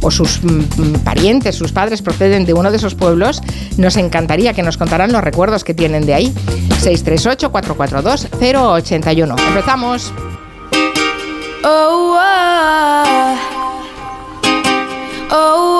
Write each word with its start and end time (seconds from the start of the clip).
o, 0.00 0.10
sus 0.10 0.42
mm, 0.42 0.48
mm, 0.48 0.98
parientes, 1.04 1.54
sus 1.56 1.72
padres 1.72 2.02
proceden 2.02 2.44
de 2.44 2.52
uno 2.54 2.70
de 2.70 2.76
esos 2.76 2.94
pueblos, 2.94 3.40
nos 3.76 3.96
encantaría 3.96 4.54
que 4.54 4.62
nos 4.62 4.76
contaran 4.76 5.10
los 5.12 5.22
recuerdos 5.22 5.64
que 5.64 5.74
tienen 5.74 6.06
de 6.06 6.14
ahí. 6.14 6.32
638-442-081. 6.82 9.48
Empezamos. 9.48 10.12
Oh, 11.64 12.16
ah. 12.18 13.36
oh, 15.30 15.71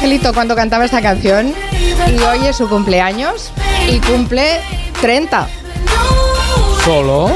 Angelito 0.00 0.32
cuando 0.32 0.56
cantaba 0.56 0.86
esta 0.86 1.02
canción 1.02 1.52
y 2.08 2.22
hoy 2.22 2.46
es 2.46 2.56
su 2.56 2.66
cumpleaños 2.70 3.52
y 3.86 3.98
cumple 3.98 4.60
30. 5.02 5.46
¿Solo? 6.82 7.30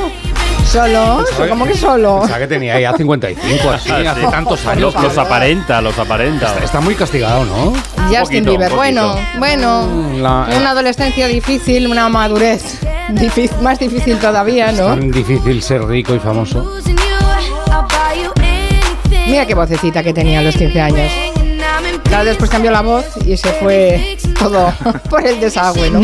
¿Solo? 0.67 1.23
¿Cómo 1.51 1.67
que 1.67 1.75
solo? 1.77 2.21
Pensaba 2.21 2.39
que 2.39 2.47
tenía 2.47 2.81
ya 2.81 2.95
55, 2.97 3.71
así, 3.71 3.91
Ah, 3.93 3.99
sí. 4.01 4.07
hace 4.07 4.27
tantos 4.29 4.65
años. 4.67 4.95
Los, 4.95 5.03
los 5.05 5.19
aparenta, 5.19 5.83
los 5.83 5.99
aparenta. 5.99 6.47
Está, 6.47 6.65
está 6.65 6.81
muy 6.81 6.95
castigado, 6.95 7.45
¿no? 7.45 7.75
Justin 8.09 8.45
poquito, 8.45 8.51
Bieber. 8.53 8.73
Bueno, 8.73 9.15
bueno. 9.39 9.83
Mm, 9.87 10.23
la- 10.23 10.49
una 10.57 10.71
adolescencia 10.71 11.29
difícil, 11.29 11.87
una 11.87 12.09
madurez 12.09 12.79
más 13.61 13.79
difícil 13.79 14.17
todavía, 14.19 14.73
¿no? 14.73 14.87
Tan 14.87 15.11
difícil 15.11 15.63
ser 15.63 15.85
rico 15.85 16.15
y 16.15 16.19
famoso. 16.19 16.73
Mira 19.27 19.47
qué 19.47 19.55
vocecita 19.55 20.03
que 20.03 20.15
tenía 20.15 20.39
a 20.39 20.43
los 20.43 20.57
15 20.57 20.81
años. 20.81 21.13
Claro, 22.05 22.25
después 22.25 22.51
cambió 22.51 22.71
la 22.71 22.83
voz 22.83 23.05
y 23.27 23.37
se 23.37 23.49
fue 23.55 24.17
todo 24.39 24.73
por 25.11 25.27
el 25.27 25.41
desagüe, 25.41 25.91
¿no? 25.91 26.01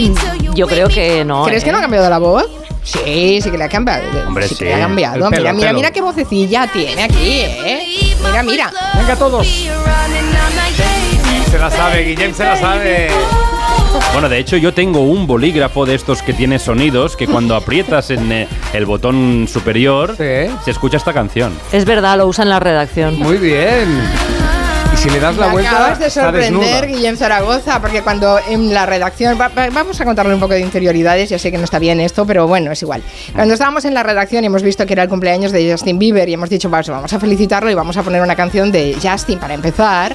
Yo 0.54 0.66
creo 0.66 0.88
que 0.88 1.24
no. 1.24 1.44
¿Crees 1.44 1.62
¿eh? 1.62 1.66
que 1.66 1.72
no 1.72 1.78
ha 1.78 1.82
cambiado 1.82 2.08
la 2.10 2.18
voz? 2.18 2.46
Sí, 2.82 3.40
sí 3.42 3.50
que 3.50 3.58
le 3.58 3.64
ha 3.64 3.68
cambiado. 3.68 4.02
Hombre, 4.26 4.48
sí. 4.48 4.56
que 4.56 4.64
le 4.64 4.74
ha 4.74 4.80
cambiado. 4.80 5.14
Pelo, 5.16 5.30
mira, 5.30 5.52
mira, 5.52 5.66
pelo. 5.68 5.78
mira 5.78 5.90
qué 5.90 6.00
vocecilla 6.00 6.66
tiene 6.66 7.04
aquí, 7.04 7.40
¿eh? 7.42 8.14
Mira, 8.24 8.42
mira. 8.42 8.72
Venga 8.96 9.16
todos. 9.16 9.46
Se 11.50 11.58
la 11.58 11.70
sabe, 11.70 12.04
Guillem 12.04 12.32
se 12.34 12.44
la 12.44 12.56
sabe. 12.56 13.10
Bueno, 14.12 14.28
de 14.28 14.38
hecho 14.38 14.56
yo 14.56 14.72
tengo 14.72 15.00
un 15.00 15.26
bolígrafo 15.26 15.84
de 15.84 15.96
estos 15.96 16.22
que 16.22 16.32
tiene 16.32 16.58
sonidos 16.58 17.16
que 17.16 17.26
cuando 17.26 17.56
aprietas 17.56 18.10
en 18.10 18.30
eh, 18.30 18.48
el 18.72 18.86
botón 18.86 19.46
superior 19.48 20.14
Sí. 20.16 20.50
se 20.64 20.70
escucha 20.70 20.96
esta 20.96 21.12
canción. 21.12 21.52
Es 21.72 21.84
verdad, 21.84 22.16
lo 22.16 22.26
usa 22.26 22.44
en 22.44 22.50
la 22.50 22.60
redacción. 22.60 23.18
Muy 23.18 23.36
bien. 23.38 24.00
Si 25.00 25.08
le 25.08 25.18
das 25.18 25.34
la 25.38 25.46
Me 25.46 25.52
vuelta, 25.52 25.70
acabas 25.70 25.98
de 25.98 26.10
sorprender. 26.10 26.86
Guillem 26.86 27.16
Zaragoza, 27.16 27.80
porque 27.80 28.02
cuando 28.02 28.38
en 28.46 28.74
la 28.74 28.84
redacción, 28.84 29.38
va- 29.40 29.48
va- 29.48 29.70
vamos 29.70 29.98
a 29.98 30.04
contarle 30.04 30.34
un 30.34 30.40
poco 30.40 30.52
de 30.52 30.60
interioridades, 30.60 31.30
ya 31.30 31.38
sé 31.38 31.50
que 31.50 31.56
no 31.56 31.64
está 31.64 31.78
bien 31.78 32.00
esto, 32.00 32.26
pero 32.26 32.46
bueno, 32.46 32.70
es 32.70 32.82
igual. 32.82 33.02
Cuando 33.34 33.54
estábamos 33.54 33.86
en 33.86 33.94
la 33.94 34.02
redacción 34.02 34.44
y 34.44 34.48
hemos 34.48 34.62
visto 34.62 34.84
que 34.84 34.92
era 34.92 35.02
el 35.04 35.08
cumpleaños 35.08 35.52
de 35.52 35.70
Justin 35.72 35.98
Bieber 35.98 36.28
y 36.28 36.34
hemos 36.34 36.50
dicho, 36.50 36.68
"Pues 36.68 36.86
vamos 36.90 37.10
a 37.14 37.18
felicitarlo 37.18 37.70
y 37.70 37.74
vamos 37.74 37.96
a 37.96 38.02
poner 38.02 38.20
una 38.20 38.36
canción 38.36 38.70
de 38.70 38.94
Justin 39.02 39.38
para 39.38 39.54
empezar, 39.54 40.14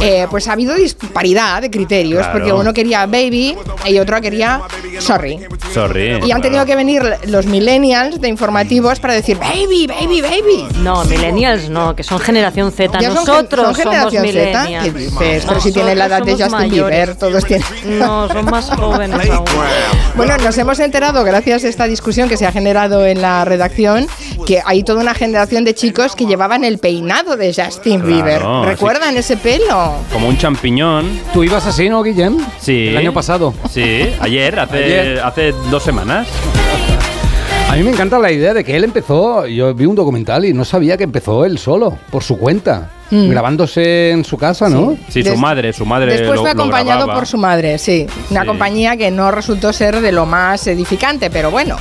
eh, 0.00 0.28
pues 0.30 0.46
ha 0.46 0.52
habido 0.52 0.74
disparidad 0.76 1.60
de 1.60 1.70
criterios, 1.70 2.22
Claro. 2.22 2.32
porque 2.38 2.52
uno 2.52 2.72
quería 2.72 3.06
Baby 3.06 3.56
y 3.86 3.98
otro 3.98 4.20
quería 4.20 4.60
Sorry. 5.00 5.40
Sorry. 5.74 6.20
Y 6.24 6.30
han 6.30 6.42
tenido 6.42 6.64
que 6.66 6.76
venir 6.76 7.02
los 7.24 7.46
millennials 7.46 8.20
de 8.20 8.28
informativos 8.28 9.00
para 9.00 9.14
decir, 9.14 9.38
Baby, 9.38 9.86
Baby, 9.88 10.20
Baby. 10.20 10.66
No, 10.82 11.04
millennials 11.04 11.68
no, 11.68 11.96
que 11.96 12.02
son 12.04 12.18
generación 12.20 12.70
Z. 12.70 12.98
Ya 13.00 13.08
son 13.08 13.16
gen- 13.24 13.34
Nosotros 13.34 13.64
son 13.64 13.74
somos 13.74 14.12
generación 14.22 14.82
Z. 14.82 14.82
¿Qué 14.84 14.98
dices? 14.98 15.44
Pero 15.46 15.60
si 15.60 15.72
tienen 15.72 15.98
la 15.98 16.06
edad 16.06 16.22
de 16.22 16.32
Justin 16.32 16.50
somos 16.50 16.70
Bieber, 16.70 17.16
todos 17.16 17.44
tienen. 17.44 17.66
No, 17.98 18.28
son 18.28 18.44
más 18.46 18.70
jóvenes 18.70 19.30
aún. 19.30 19.44
Bueno, 20.16 20.36
nos 20.38 20.56
hemos 20.58 20.78
enterado, 20.80 21.24
gracias 21.24 21.64
a 21.64 21.68
esta 21.68 21.84
discusión 21.86 22.28
que 22.28 22.36
se 22.36 22.46
ha 22.46 22.52
generado 22.52 23.06
en 23.06 23.22
la 23.22 23.44
redacción, 23.44 24.06
que 24.46 24.60
hay 24.64 24.82
toda 24.82 25.00
una 25.02 25.14
generación 25.14 25.64
de 25.64 25.74
chicos 25.74 26.14
que 26.16 26.26
llevaban 26.26 26.64
el 26.64 26.78
peinado 26.78 27.36
de 27.36 27.54
Justin 27.54 28.00
Claro, 28.00 28.06
Bieber. 28.14 28.42
¿Recuerdan 28.64 29.16
ese 29.16 29.36
pelo? 29.36 29.94
Como 30.12 30.28
un 30.28 30.36
champiñón. 30.38 31.20
¿Tú 31.32 31.44
ibas 31.44 31.66
así, 31.66 31.88
no, 31.88 32.02
Guillem? 32.02 32.36
Sí. 32.60 32.88
El 32.88 32.96
año 32.96 33.12
pasado. 33.12 33.54
Sí, 33.70 34.12
ayer, 34.20 34.58
hace, 34.58 34.84
Ayer. 34.84 35.20
hace 35.20 35.52
dos 35.70 35.82
semanas. 35.82 36.26
A 37.68 37.76
mí 37.76 37.84
me 37.84 37.90
encanta 37.90 38.18
la 38.18 38.32
idea 38.32 38.52
de 38.52 38.64
que 38.64 38.74
él 38.76 38.82
empezó. 38.82 39.46
Yo 39.46 39.72
vi 39.74 39.86
un 39.86 39.94
documental 39.94 40.44
y 40.44 40.52
no 40.52 40.64
sabía 40.64 40.96
que 40.96 41.04
empezó 41.04 41.44
él 41.44 41.56
solo, 41.58 41.96
por 42.10 42.24
su 42.24 42.36
cuenta. 42.36 42.90
Grabándose 43.10 44.10
en 44.10 44.24
su 44.24 44.36
casa, 44.36 44.68
¿no? 44.68 44.96
Sí, 45.08 45.22
su 45.22 45.36
madre, 45.36 45.72
su 45.72 45.84
madre. 45.84 46.12
Después 46.12 46.36
lo- 46.36 46.42
fue 46.42 46.50
acompañado 46.50 47.06
por 47.12 47.26
su 47.26 47.38
madre, 47.38 47.76
sí. 47.78 48.06
Una 48.30 48.42
Sí. 48.42 48.46
compañía 48.46 48.96
que 48.96 49.10
no 49.10 49.30
resultó 49.30 49.72
ser 49.72 50.00
de 50.00 50.12
lo 50.12 50.26
más 50.26 50.66
edificante, 50.66 51.30
pero 51.30 51.50
bueno. 51.50 51.76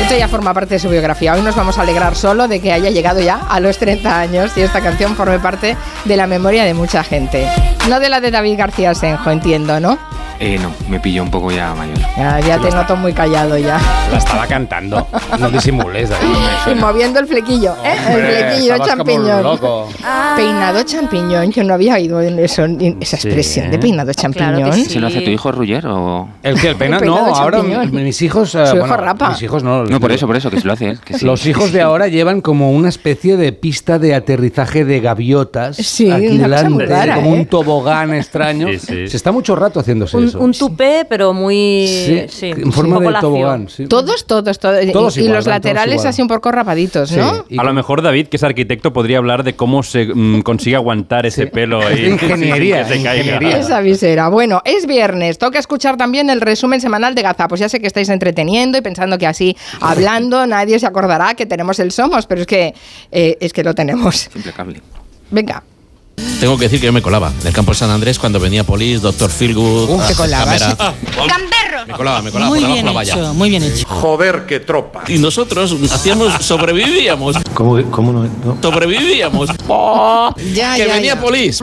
Esto 0.00 0.16
ya 0.16 0.26
forma 0.28 0.52
parte 0.52 0.74
de 0.74 0.78
su 0.80 0.88
biografía. 0.88 1.32
Hoy 1.34 1.42
nos 1.42 1.54
vamos 1.54 1.78
a 1.78 1.82
alegrar 1.82 2.16
solo 2.16 2.48
de 2.48 2.60
que 2.60 2.72
haya 2.72 2.90
llegado 2.90 3.20
ya 3.20 3.36
a 3.48 3.60
los 3.60 3.78
30 3.78 4.18
años 4.18 4.50
y 4.56 4.62
esta 4.62 4.80
canción 4.80 5.14
forme 5.14 5.38
parte 5.38 5.76
de 6.04 6.16
la 6.16 6.26
memoria 6.26 6.64
de 6.64 6.74
mucha 6.74 7.04
gente. 7.04 7.46
No 7.88 8.00
de 8.00 8.08
la 8.08 8.20
de 8.20 8.30
David 8.30 8.58
García 8.58 8.94
Senjo, 8.94 9.30
entiendo, 9.30 9.78
¿no? 9.80 9.98
Eh, 10.40 10.58
no, 10.60 10.72
me 10.88 10.98
pilló 10.98 11.22
un 11.22 11.30
poco 11.30 11.52
ya 11.52 11.72
mayor. 11.74 11.96
Ya, 12.16 12.40
ya 12.40 12.58
te 12.58 12.68
noto 12.72 12.96
muy 12.96 13.12
callado 13.12 13.56
ya. 13.56 13.78
La 14.10 14.18
estaba 14.18 14.44
cantando. 14.48 15.06
No 15.38 15.48
disimules, 15.50 16.08
David. 16.10 16.26
Y 16.72 16.74
moviendo 16.74 17.20
el 17.20 17.28
flequillo, 17.28 17.74
¿eh? 17.84 17.94
el 17.96 18.06
Hombre, 18.08 18.34
flequillo 18.48 18.72
estabas 18.74 18.96
como 18.96 19.04
champiñón. 19.04 19.42
loco. 19.44 19.88
Peinado 20.34 20.82
champiñón, 20.82 21.52
yo 21.52 21.62
no 21.62 21.74
había 21.74 21.94
oído 21.94 22.20
en 22.20 22.40
eso, 22.40 22.64
en 22.64 22.96
esa 23.00 23.18
Sí. 23.18 23.28
expresión 23.28 23.70
de 23.70 23.78
peinado 23.78 24.12
champiñón. 24.14 24.56
Claro 24.56 24.72
sí. 24.72 24.86
¿Se 24.86 24.98
lo 24.98 25.06
hace 25.06 25.20
tu 25.20 25.30
hijo 25.30 25.52
Ruller 25.52 25.86
o...? 25.86 26.28
¿El 26.42 26.60
que 26.60 26.70
el 26.70 26.76
pena? 26.76 26.96
El 26.96 27.02
peinado 27.02 27.26
No, 27.28 27.36
ahora 27.36 27.58
champiñón. 27.58 27.92
mis 28.04 28.20
hijos. 28.22 28.52
eh, 28.56 28.66
Su 28.66 28.76
hijo 28.78 28.86
bueno, 28.86 28.96
rapa. 28.96 29.28
Mis 29.30 29.42
hijos 29.42 29.62
no. 29.62 29.81
No, 29.90 30.00
por 30.00 30.12
eso, 30.12 30.26
por 30.26 30.36
eso, 30.36 30.50
que 30.50 30.60
se 30.60 30.66
lo 30.66 30.72
hace 30.72 30.90
él. 30.90 31.00
que 31.04 31.18
sí. 31.18 31.24
Los 31.24 31.46
hijos 31.46 31.72
de 31.72 31.80
ahora 31.80 32.08
llevan 32.08 32.40
como 32.40 32.72
una 32.72 32.88
especie 32.88 33.36
de 33.36 33.52
pista 33.52 33.98
de 33.98 34.14
aterrizaje 34.14 34.84
de 34.84 35.00
gaviotas. 35.00 35.76
Sí, 35.76 36.10
aquí 36.10 36.36
delante, 36.38 36.86
rara, 36.86 37.16
como 37.16 37.34
¿eh? 37.34 37.38
un 37.40 37.46
tobogán 37.46 38.14
extraño. 38.14 38.68
Sí, 38.68 38.78
sí. 38.78 39.08
Se 39.08 39.16
está 39.16 39.32
mucho 39.32 39.56
rato 39.56 39.80
haciéndose 39.80 40.16
Un, 40.16 40.24
eso. 40.28 40.40
un 40.40 40.52
tupé, 40.52 41.06
pero 41.08 41.32
muy. 41.32 41.86
Sí, 41.88 42.22
Sí, 42.28 42.46
en 42.50 42.72
forma 42.72 42.98
de 43.00 43.12
tobogán. 43.20 43.68
sí. 43.68 43.86
Todos, 43.86 44.26
todos, 44.26 44.58
todos. 44.58 44.92
Todos 44.92 45.16
y, 45.16 45.20
igual, 45.20 45.32
y 45.32 45.36
los 45.36 45.46
laterales 45.46 46.04
así 46.04 46.22
un 46.22 46.28
poco 46.28 46.50
rapaditos, 46.52 47.08
Sí, 47.10 47.16
¿no? 47.16 47.44
y 47.48 47.58
A 47.58 47.62
lo 47.64 47.72
mejor 47.72 48.02
David, 48.02 48.28
que 48.28 48.36
es 48.36 48.42
arquitecto, 48.42 48.92
podría 48.92 49.18
hablar 49.18 49.42
de 49.44 49.54
cómo 49.54 49.82
se 49.82 50.06
mm, 50.06 50.42
consigue 50.42 50.76
aguantar 50.76 51.26
ese 51.26 51.46
pelo 51.46 51.80
ahí. 51.86 52.06
Ingeniería, 52.06 52.84
sin 52.84 52.92
que 52.94 52.98
se 52.98 53.04
caiga. 53.04 53.24
ingeniería. 53.24 53.58
Esa 53.58 53.80
visera. 53.80 54.28
Bueno, 54.28 54.62
es 54.64 54.86
viernes, 54.86 55.38
toca 55.38 55.58
escuchar 55.58 55.96
también 55.96 56.30
el 56.30 56.40
resumen 56.40 56.80
semanal 56.80 57.14
de 57.14 57.22
Gazapos. 57.22 57.60
Ya 57.60 57.68
sé 57.68 57.80
que 57.80 57.86
estáis 57.86 58.08
entreteniendo 58.08 58.78
y 58.78 58.80
pensando 58.80 59.18
que 59.18 59.26
así, 59.26 59.56
hablando, 59.80 60.46
nadie 60.46 60.78
se 60.78 60.86
acordará 60.86 61.34
que 61.34 61.46
tenemos 61.46 61.78
el 61.78 61.92
Somos, 61.92 62.26
pero 62.26 62.42
es 62.42 62.46
que, 62.46 62.74
eh, 63.10 63.36
es 63.40 63.52
que 63.52 63.62
lo 63.64 63.74
tenemos. 63.74 64.28
Impecable. 64.34 64.82
Venga. 65.30 65.62
Tengo 66.40 66.56
que 66.58 66.64
decir 66.64 66.78
que 66.80 66.86
yo 66.86 66.92
me 66.92 67.00
colaba 67.02 67.32
en 67.40 67.46
el 67.46 67.52
campo 67.52 67.72
de 67.72 67.78
San 67.78 67.90
Andrés 67.90 68.18
cuando 68.18 68.38
venía 68.38 68.64
Polis, 68.64 69.00
Doctor 69.00 69.30
Feelgood. 69.30 69.90
Uh, 69.90 70.06
te 70.06 70.14
colabas. 70.14 70.62
cámara. 70.62 70.76
Ah, 70.78 71.84
Me 71.86 71.94
colaba, 71.94 72.22
me 72.22 72.30
colaba 72.30 72.50
Muy 72.50 72.60
por 72.60 72.68
bien 72.70 72.84
la 72.84 72.92
valla. 72.92 73.14
hecho, 73.14 73.34
muy 73.34 73.48
bien 73.50 73.62
hecho. 73.62 73.86
Joder, 73.88 74.44
qué 74.46 74.60
tropa. 74.60 75.04
Y 75.08 75.18
nosotros 75.18 75.74
hacíamos, 75.90 76.34
sobrevivíamos. 76.44 77.36
¿Cómo, 77.54 77.82
cómo 77.90 78.12
no, 78.12 78.24
no? 78.44 78.58
Sobrevivíamos. 78.60 79.50
¡Oh! 79.68 80.32
Ya, 80.52 80.74
que 80.76 80.86
ya, 80.86 80.94
venía 80.94 81.14
ya. 81.14 81.20
Polis. 81.20 81.60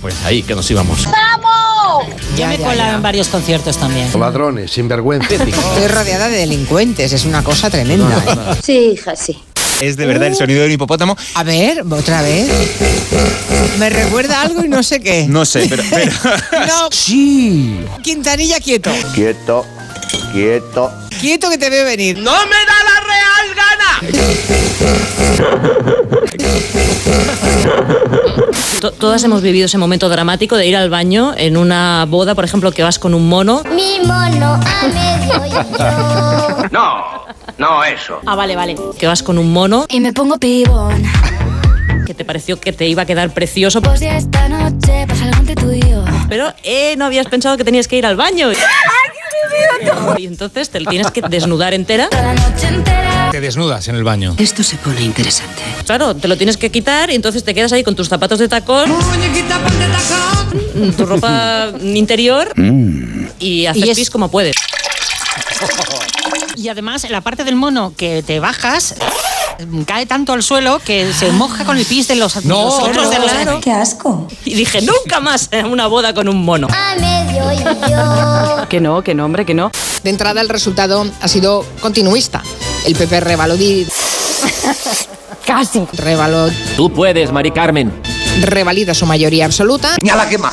Pues 0.00 0.14
ahí 0.24 0.42
que 0.42 0.54
nos 0.54 0.70
íbamos. 0.70 1.06
Yo 2.40 2.46
Ya, 2.46 2.48
me 2.48 2.56
colaba 2.58 2.90
ya. 2.90 2.94
en 2.96 3.02
varios 3.02 3.28
conciertos 3.28 3.76
también. 3.76 4.08
Ladrones, 4.18 4.70
sinvergüenza. 4.70 5.28
Estoy 5.34 5.88
rodeada 5.88 6.28
de 6.28 6.38
delincuentes, 6.38 7.12
es 7.12 7.24
una 7.26 7.44
cosa 7.44 7.68
tremenda. 7.68 8.16
¿eh? 8.16 8.56
Sí, 8.62 8.92
hija, 8.94 9.14
sí. 9.14 9.38
Es 9.80 9.96
de 9.96 10.06
verdad 10.06 10.28
el 10.28 10.34
sonido 10.36 10.60
de 10.60 10.66
un 10.66 10.72
hipopótamo. 10.72 11.16
A 11.34 11.42
ver, 11.42 11.82
otra 11.90 12.22
vez. 12.22 12.48
Me 13.78 13.88
recuerda 13.90 14.40
algo 14.42 14.64
y 14.64 14.68
no 14.68 14.82
sé 14.82 15.00
qué. 15.00 15.26
No 15.28 15.44
sé, 15.44 15.66
pero, 15.68 15.82
pero 15.90 16.12
No, 16.66 16.88
Sí. 16.90 17.80
Quintanilla 18.02 18.58
quieto. 18.60 18.90
Quieto. 19.14 19.64
Quieto. 20.32 20.90
Quieto 21.20 21.50
que 21.50 21.58
te 21.58 21.68
veo 21.70 21.84
venir. 21.84 22.18
¡No 22.18 22.32
me 22.46 22.56
da 22.56 22.78
la 22.88 23.00
real 23.06 23.54
gana! 23.56 24.00
To- 28.80 28.92
Todas 28.92 29.22
hemos 29.24 29.42
vivido 29.42 29.66
ese 29.66 29.76
momento 29.78 30.08
dramático 30.08 30.56
de 30.56 30.66
ir 30.66 30.76
al 30.76 30.88
baño 30.90 31.34
en 31.36 31.56
una 31.56 32.06
boda, 32.08 32.34
por 32.34 32.44
ejemplo, 32.44 32.72
que 32.72 32.82
vas 32.82 32.98
con 32.98 33.12
un 33.14 33.28
mono. 33.28 33.62
Mi 33.74 34.00
mono 34.06 34.54
a 34.54 34.86
medio 34.88 35.46
y 35.46 35.50
yo. 35.50 36.68
No, 36.70 37.24
no 37.58 37.84
eso. 37.84 38.20
Ah, 38.26 38.34
vale, 38.36 38.56
vale. 38.56 38.76
Que 38.98 39.06
vas 39.06 39.22
con 39.22 39.36
un 39.38 39.52
mono 39.52 39.84
Y 39.88 40.00
me 40.00 40.12
pongo 40.12 40.38
pibón. 40.38 41.02
que 42.06 42.14
te 42.14 42.24
pareció 42.24 42.58
que 42.58 42.72
te 42.72 42.86
iba 42.88 43.02
a 43.02 43.06
quedar 43.06 43.30
precioso, 43.34 43.82
Pues 43.82 44.00
ya 44.00 44.16
esta 44.16 44.48
noche 44.48 45.04
pasa 45.06 45.24
algo 45.24 45.36
entre 45.40 45.54
tú 45.56 45.70
y 45.72 45.80
yo. 45.80 46.02
pero 46.28 46.52
eh, 46.62 46.94
no 46.96 47.04
habías 47.04 47.26
pensado 47.26 47.56
que 47.56 47.64
tenías 47.64 47.86
que 47.86 47.96
ir 47.98 48.06
al 48.06 48.16
baño. 48.16 48.48
Y 50.18 50.26
entonces 50.26 50.70
te 50.70 50.80
tienes 50.84 51.10
que 51.10 51.20
desnudar 51.22 51.74
entera. 51.74 52.08
Toda 52.08 52.22
la 52.22 52.34
noche 52.34 52.68
entera. 52.68 53.19
Te 53.30 53.40
desnudas 53.40 53.86
en 53.88 53.94
el 53.96 54.04
baño. 54.04 54.34
Esto 54.38 54.62
se 54.62 54.76
pone 54.76 55.02
interesante. 55.02 55.62
Claro, 55.86 56.14
te 56.16 56.26
lo 56.28 56.36
tienes 56.36 56.56
que 56.56 56.70
quitar 56.70 57.10
y 57.10 57.14
entonces 57.14 57.44
te 57.44 57.54
quedas 57.54 57.72
ahí 57.72 57.84
con 57.84 57.94
tus 57.94 58.08
zapatos 58.08 58.38
de 58.38 58.48
tacón, 58.48 58.92
tu 60.96 61.06
ropa 61.06 61.68
interior 61.80 62.52
y 63.38 63.66
haces 63.66 63.84
Y 63.86 63.90
es- 63.90 63.96
pis 63.98 64.10
como 64.10 64.30
puedes. 64.30 64.56
Y 66.56 66.68
además, 66.68 67.04
en 67.04 67.12
la 67.12 67.20
parte 67.20 67.44
del 67.44 67.54
mono 67.56 67.94
que 67.96 68.22
te 68.22 68.40
bajas, 68.40 68.94
cae 69.86 70.06
tanto 70.06 70.32
al 70.32 70.42
suelo 70.42 70.78
que 70.84 71.10
se 71.12 71.30
moja 71.32 71.64
con 71.64 71.78
el 71.78 71.84
pis 71.86 72.08
de 72.08 72.16
los, 72.16 72.44
No, 72.44 72.64
los 72.64 72.74
otros 72.80 73.04
no. 73.04 73.10
del 73.10 73.26
lado. 73.26 73.60
Qué 73.60 73.70
asco. 73.72 74.26
Y 74.44 74.54
dije, 74.54 74.82
nunca 74.82 75.20
más 75.20 75.48
una 75.70 75.86
boda 75.86 76.12
con 76.14 76.28
un 76.28 76.44
mono. 76.44 76.66
A 76.70 76.94
medio 76.96 77.52
y 77.52 77.58
yo. 77.62 78.66
Que 78.70 78.80
no, 78.80 79.02
que 79.02 79.14
no, 79.14 79.24
hombre, 79.24 79.44
que 79.46 79.54
no. 79.54 79.70
De 80.04 80.10
entrada 80.10 80.40
el 80.40 80.48
resultado 80.48 81.04
ha 81.20 81.28
sido 81.28 81.64
continuista. 81.80 82.42
El 82.86 82.94
PP 82.94 83.20
revalidó. 83.20 83.90
Casi. 85.46 85.86
Revaló, 85.92 86.48
Tú 86.76 86.90
puedes, 86.90 87.32
Mari 87.32 87.50
Carmen. 87.50 88.09
Revalida 88.40 88.94
su 88.94 89.06
mayoría 89.06 89.44
absoluta. 89.44 89.96
¡Ni 90.02 90.10
a 90.10 90.16
la 90.16 90.28
quema! 90.28 90.52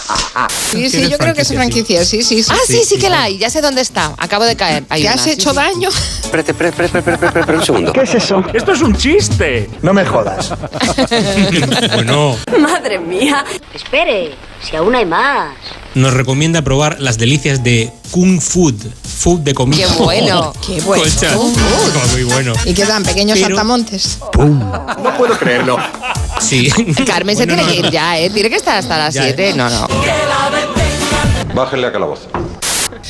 Sí, 0.71 0.89
sí, 0.89 1.07
yo 1.09 1.17
creo 1.17 1.33
que 1.33 1.41
es 1.41 1.47
franquicia, 1.49 2.03
sí, 2.05 2.23
sí, 2.23 2.43
sí. 2.43 2.51
Ah, 2.53 2.57
sí, 2.67 2.81
sí 2.85 2.97
que 2.97 3.09
la 3.09 3.23
hay. 3.23 3.37
Ya 3.37 3.49
sé 3.49 3.61
dónde 3.61 3.81
está. 3.81 4.13
Acabo 4.17 4.43
de 4.45 4.55
caer. 4.55 4.83
Hay 4.89 5.01
¿Te 5.01 5.07
una, 5.07 5.15
has 5.15 5.21
sí, 5.21 5.31
hecho 5.31 5.51
sí. 5.51 5.55
daño? 5.55 5.89
Espérate, 5.89 6.51
espérate, 6.51 6.83
espérate, 6.85 6.97
espérate, 6.99 7.25
espérate, 7.27 7.53
un 7.53 7.63
segundo. 7.65 7.93
¿Qué 7.93 8.01
es 8.01 8.13
eso? 8.15 8.43
Esto 8.53 8.71
es 8.73 8.81
un 8.81 8.95
chiste. 8.95 9.69
No 9.81 9.93
me 9.93 10.05
jodas. 10.05 10.53
Bueno, 11.93 12.35
Madre 12.59 12.99
mía. 12.99 13.43
Espere, 13.73 14.35
si 14.61 14.75
aún 14.75 14.95
hay 14.95 15.05
más. 15.05 15.53
nos 15.95 16.13
recomienda 16.13 16.61
probar 16.61 16.97
las 16.99 17.17
delicias 17.17 17.63
de 17.63 17.91
Kung 18.11 18.39
Food. 18.41 18.75
Food 19.19 19.39
de 19.41 19.53
comida. 19.53 19.87
Qué 19.87 20.03
bueno. 20.03 20.53
Qué 20.65 20.81
bueno. 20.81 21.03
Concha. 21.03 21.33
Kung 21.33 21.53
Food. 21.55 22.11
Muy 22.13 22.23
bueno. 22.23 22.53
Y 22.65 22.73
quedan 22.73 23.03
pequeños 23.03 23.37
Pero- 23.37 23.49
saltamontes. 23.55 24.19
No 24.37 25.17
puedo 25.17 25.37
creerlo. 25.37 25.77
Sí. 26.41 26.69
Carmen 27.05 27.35
se 27.35 27.45
Bueno, 27.45 27.55
tiene 27.55 27.63
no, 27.63 27.67
que 27.69 27.75
ir 27.77 27.85
no. 27.85 27.91
ya, 27.91 28.19
¿eh? 28.19 28.29
Tiene 28.29 28.49
que 28.49 28.55
estar 28.57 28.77
hasta 28.77 28.97
las 28.97 29.13
Ya, 29.13 29.23
7. 29.23 29.49
¿eh? 29.49 29.53
No, 29.55 29.69
no. 29.69 29.87
Bájenle 31.53 31.87
a 31.87 31.91
calabozo. 31.91 32.27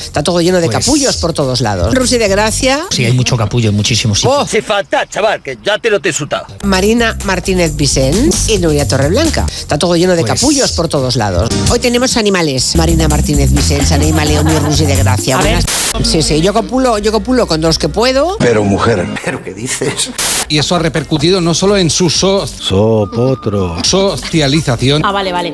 Está 0.04 0.24
todo 0.24 0.42
lleno 0.42 0.60
de 0.60 0.68
Pues- 0.68 0.86
capullos 0.86 1.18
por 1.18 1.34
todos 1.34 1.62
lados. 1.62 1.94
Rusi 1.94 2.18
de 2.18 2.28
Gracia, 2.28 2.86
Sí, 2.92 3.06
hay 3.06 3.14
mucho 3.14 3.36
capullo 3.38 3.70
en 3.70 3.76
muchísimos 3.76 4.24
Oh, 4.26 4.46
Si 4.48 4.62
falta, 4.62 5.08
chaval, 5.08 5.42
que 5.42 5.58
ya 5.64 5.78
te 5.78 5.90
lo 5.90 6.00
te 6.00 6.10
he 6.10 6.14
sutado. 6.14 6.46
Marina 6.64 7.18
Martínez 7.26 7.76
Vicens 7.76 8.50
y 8.50 8.58
Nuria 8.58 8.88
Torreblanca. 8.88 9.46
Está 9.50 9.78
todo 9.78 9.96
lleno 9.96 10.16
de 10.16 10.22
Pues- 10.22 10.34
capullos 10.40 10.72
por 10.74 10.88
todos 10.88 11.16
lados. 11.16 11.50
Hoy 11.70 11.80
tenemos 11.80 12.18
animales. 12.18 12.76
Marina 12.76 13.08
Martínez 13.08 13.52
Vicens, 13.52 13.92
Anaima 13.92 14.26
León 14.26 14.48
y 14.50 14.60
Rusi 14.60 14.86
de 14.86 14.96
Gracia. 14.96 15.38
A 15.38 15.42
ver. 15.42 15.64
Buenas- 15.94 16.10
Sí, 16.10 16.22
sí, 16.22 16.42
yo 16.42 16.54
copulo, 16.54 16.98
yo 17.00 17.12
copulo 17.12 17.48
con 17.48 17.60
los 17.62 17.80
que 17.80 17.90
puedo. 17.90 18.38
Pero 18.40 18.64
mujer. 18.64 19.06
¿Pero 19.26 19.44
qué 19.44 19.54
dices? 19.54 20.12
Y 20.48 20.60
eso 20.60 20.76
ha 20.76 20.80
repercutido 20.80 21.42
no 21.42 21.54
solo 21.54 21.78
en 21.78 21.90
su 21.90 22.10
so- 22.10 22.46
Sopotro. 22.48 23.78
socialización, 23.84 25.04
Ah, 25.06 25.12
vale, 25.12 25.32
vale. 25.32 25.52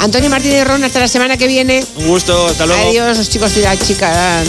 Antonio 0.00 0.28
Martínez 0.28 0.66
Ron, 0.66 0.84
hasta 0.84 1.00
la 1.00 1.08
semana 1.08 1.36
que 1.36 1.46
viene. 1.46 1.84
Un 1.96 2.08
gusto, 2.08 2.46
hasta 2.46 2.66
luego. 2.66 2.90
Adiós, 2.90 3.16
los 3.18 3.28
chicos 3.30 3.56
y 3.56 3.60
las 3.60 3.78
chicas. 3.86 4.48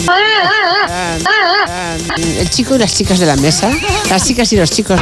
El 2.18 2.50
chico 2.50 2.74
y 2.76 2.78
las 2.78 2.94
chicas 2.94 3.18
de 3.18 3.26
la 3.26 3.36
mesa. 3.36 3.70
Las 4.10 4.26
chicas 4.26 4.52
y 4.52 4.56
los 4.56 4.70
chicos. 4.70 5.00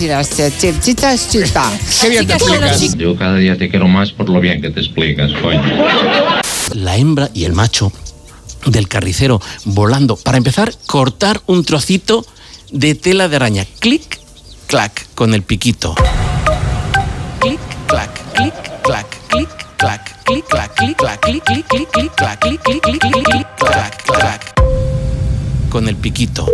Las 0.00 0.30
ch- 0.38 0.80
chitas, 0.80 1.28
chita. 1.28 1.70
Qué 2.00 2.08
bien 2.08 2.26
te 2.26 2.34
explicas. 2.34 2.96
Yo 2.96 3.16
cada 3.16 3.36
día 3.36 3.56
te 3.58 3.68
quiero 3.68 3.88
más 3.88 4.12
por 4.12 4.28
lo 4.28 4.40
bien 4.40 4.60
que 4.60 4.70
te 4.70 4.80
explicas, 4.80 5.30
coño. 5.42 5.62
La 6.74 6.96
hembra 6.96 7.30
y 7.34 7.44
el 7.44 7.52
macho 7.52 7.92
del 8.66 8.88
carnicero 8.88 9.40
volando. 9.64 10.16
Para 10.16 10.38
empezar, 10.38 10.72
cortar 10.86 11.40
un 11.46 11.64
trocito 11.64 12.24
de 12.70 12.94
tela 12.94 13.28
de 13.28 13.36
araña. 13.36 13.66
Clic, 13.80 14.20
clac, 14.66 15.06
con 15.14 15.34
el 15.34 15.42
piquito. 15.42 15.94
Clic, 17.40 17.58
clac, 17.60 17.77
clic, 18.38 18.54
clac, 18.82 19.06
clic, 19.28 19.48
clac, 19.78 20.24
clic, 20.24 20.44
clac, 20.46 20.76
clic, 20.76 20.96
clac, 20.96 21.20
clic, 21.20 21.44
clic, 21.44 21.66
clic, 21.66 21.88
clic, 21.90 22.12
clac, 22.16 22.40
clic, 22.40 22.62
clic, 22.62 22.82
clic, 22.82 23.24
clic, 23.24 23.46
clac, 23.56 24.04
clac. 24.04 24.54
Con 25.68 25.88
el 25.88 25.96
piquito. 25.96 26.46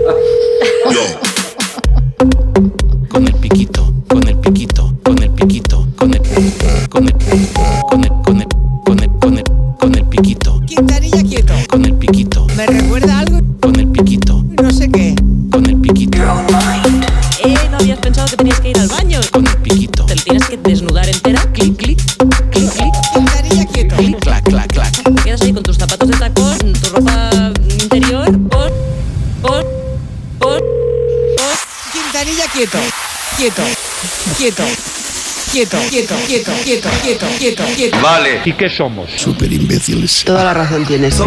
Quieto. 34.45 34.63
Quieto, 35.53 35.79
quieto, 35.89 36.15
quieto, 36.27 36.53
quieto, 36.63 36.89
quieto, 37.03 37.27
quieto, 37.39 37.65
quieto. 37.75 37.97
Vale. 38.03 38.43
¿Y 38.45 38.53
qué 38.53 38.69
somos? 38.69 39.11
Súper 39.17 39.51
imbéciles. 39.51 40.23
Toda 40.23 40.45
la 40.45 40.53
razón 40.53 40.85
tienes. 40.85 41.19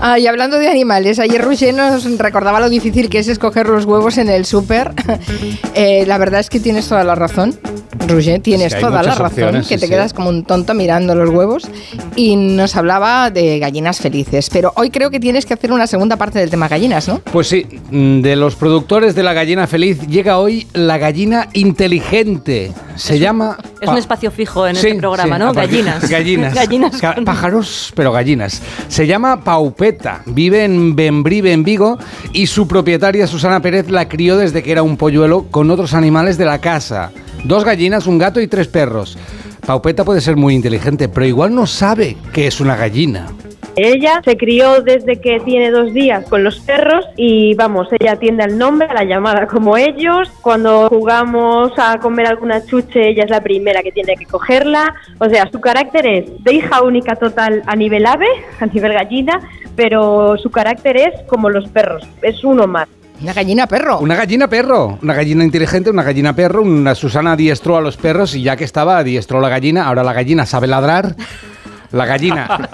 Ah, 0.00 0.18
y 0.18 0.26
hablando 0.26 0.58
de 0.58 0.70
animales, 0.70 1.18
ayer 1.18 1.44
Roger 1.44 1.74
nos 1.74 2.04
recordaba 2.16 2.58
lo 2.58 2.70
difícil 2.70 3.10
que 3.10 3.18
es 3.18 3.28
escoger 3.28 3.68
los 3.68 3.84
huevos 3.84 4.16
en 4.16 4.30
el 4.30 4.46
súper. 4.46 4.94
Eh, 5.74 6.04
la 6.06 6.16
verdad 6.16 6.40
es 6.40 6.48
que 6.48 6.58
tienes 6.58 6.88
toda 6.88 7.04
la 7.04 7.14
razón. 7.14 7.58
Roger, 8.08 8.40
tienes 8.40 8.72
Sí, 8.72 8.76
hay 8.76 8.82
toda 8.82 9.02
la 9.02 9.10
razón, 9.10 9.26
opciones, 9.26 9.66
que 9.68 9.74
sí, 9.74 9.80
te 9.80 9.86
sí. 9.86 9.92
quedas 9.92 10.12
como 10.12 10.28
un 10.28 10.44
tonto 10.44 10.74
mirando 10.74 11.14
los 11.14 11.30
huevos. 11.30 11.68
Y 12.16 12.36
nos 12.36 12.76
hablaba 12.76 13.30
de 13.30 13.58
gallinas 13.58 13.98
felices. 14.00 14.48
Pero 14.52 14.72
hoy 14.76 14.90
creo 14.90 15.10
que 15.10 15.20
tienes 15.20 15.46
que 15.46 15.54
hacer 15.54 15.72
una 15.72 15.86
segunda 15.86 16.16
parte 16.16 16.38
del 16.38 16.50
tema 16.50 16.68
gallinas, 16.68 17.08
¿no? 17.08 17.20
Pues 17.32 17.48
sí, 17.48 17.66
mm, 17.90 18.20
de 18.20 18.36
los 18.36 18.54
productores 18.56 19.14
de 19.14 19.22
la 19.22 19.32
gallina 19.32 19.66
feliz 19.66 20.00
llega 20.06 20.38
hoy 20.38 20.66
la 20.72 20.98
gallina 20.98 21.48
inteligente. 21.52 22.72
Se 22.96 23.18
llama... 23.18 23.56
Es 23.80 23.88
un 23.88 23.98
espacio 23.98 24.30
fijo 24.30 24.66
en 24.66 24.76
este 24.76 24.94
programa, 24.94 25.38
¿no? 25.38 25.52
Gallinas. 25.64 26.08
Gallinas. 26.08 26.54
Gallinas 26.54 27.00
con- 27.00 27.24
Pájaros, 27.24 27.92
pero 27.94 28.12
gallinas. 28.12 28.62
Se 28.88 29.06
llama 29.06 29.42
Paupeta, 29.44 30.22
vive 30.26 30.64
en 30.64 30.94
Bembrive, 30.96 31.52
en 31.52 31.64
Vigo, 31.64 31.98
y 32.32 32.46
su 32.46 32.66
propietaria, 32.66 33.26
Susana 33.26 33.60
Pérez, 33.60 33.90
la 33.90 34.08
crió 34.08 34.36
desde 34.36 34.62
que 34.62 34.72
era 34.72 34.82
un 34.82 34.96
polluelo 34.96 35.46
con 35.50 35.70
otros 35.70 35.94
animales 35.94 36.38
de 36.38 36.44
la 36.44 36.60
casa. 36.60 37.10
Dos 37.44 37.62
gallinas, 37.62 38.06
un 38.06 38.18
gato 38.18 38.40
y 38.40 38.48
tres 38.48 38.68
perros. 38.68 39.18
Paupeta 39.66 40.04
puede 40.04 40.22
ser 40.22 40.36
muy 40.36 40.54
inteligente, 40.54 41.10
pero 41.10 41.26
igual 41.26 41.54
no 41.54 41.66
sabe 41.66 42.16
qué 42.32 42.46
es 42.46 42.58
una 42.58 42.74
gallina. 42.74 43.28
Ella 43.76 44.22
se 44.24 44.36
crió 44.36 44.80
desde 44.82 45.20
que 45.20 45.40
tiene 45.40 45.70
dos 45.70 45.92
días 45.92 46.24
con 46.28 46.44
los 46.44 46.60
perros 46.60 47.04
y 47.16 47.54
vamos, 47.54 47.88
ella 47.98 48.12
atiende 48.12 48.44
al 48.44 48.56
nombre, 48.56 48.86
a 48.88 48.94
la 48.94 49.04
llamada 49.04 49.46
como 49.46 49.76
ellos. 49.76 50.30
Cuando 50.40 50.88
jugamos 50.88 51.72
a 51.76 51.98
comer 51.98 52.28
alguna 52.28 52.64
chuche, 52.64 53.08
ella 53.08 53.24
es 53.24 53.30
la 53.30 53.42
primera 53.42 53.82
que 53.82 53.92
tiene 53.92 54.16
que 54.16 54.26
cogerla. 54.26 54.94
O 55.18 55.28
sea, 55.28 55.50
su 55.50 55.60
carácter 55.60 56.06
es 56.06 56.44
de 56.44 56.54
hija 56.54 56.82
única 56.82 57.16
total 57.16 57.62
a 57.66 57.76
nivel 57.76 58.06
ave, 58.06 58.28
a 58.60 58.66
nivel 58.66 58.92
gallina, 58.92 59.40
pero 59.76 60.38
su 60.38 60.50
carácter 60.50 60.96
es 60.96 61.22
como 61.26 61.50
los 61.50 61.68
perros, 61.68 62.06
es 62.22 62.42
uno 62.44 62.66
más. 62.66 62.88
Una 63.24 63.32
gallina 63.32 63.66
perro. 63.66 64.00
Una 64.00 64.16
gallina 64.16 64.48
perro, 64.48 64.98
una 65.00 65.14
gallina 65.14 65.44
inteligente, 65.44 65.88
una 65.88 66.02
gallina 66.02 66.34
perro. 66.34 66.60
Una 66.60 66.94
Susana 66.94 67.32
adiestró 67.32 67.78
a 67.78 67.80
los 67.80 67.96
perros 67.96 68.34
y 68.34 68.42
ya 68.42 68.54
que 68.54 68.64
estaba, 68.64 68.98
adiestró 68.98 69.40
la 69.40 69.48
gallina. 69.48 69.86
Ahora 69.86 70.04
la 70.04 70.12
gallina 70.12 70.44
sabe 70.44 70.66
ladrar. 70.66 71.16
La 71.90 72.04
gallina 72.04 72.68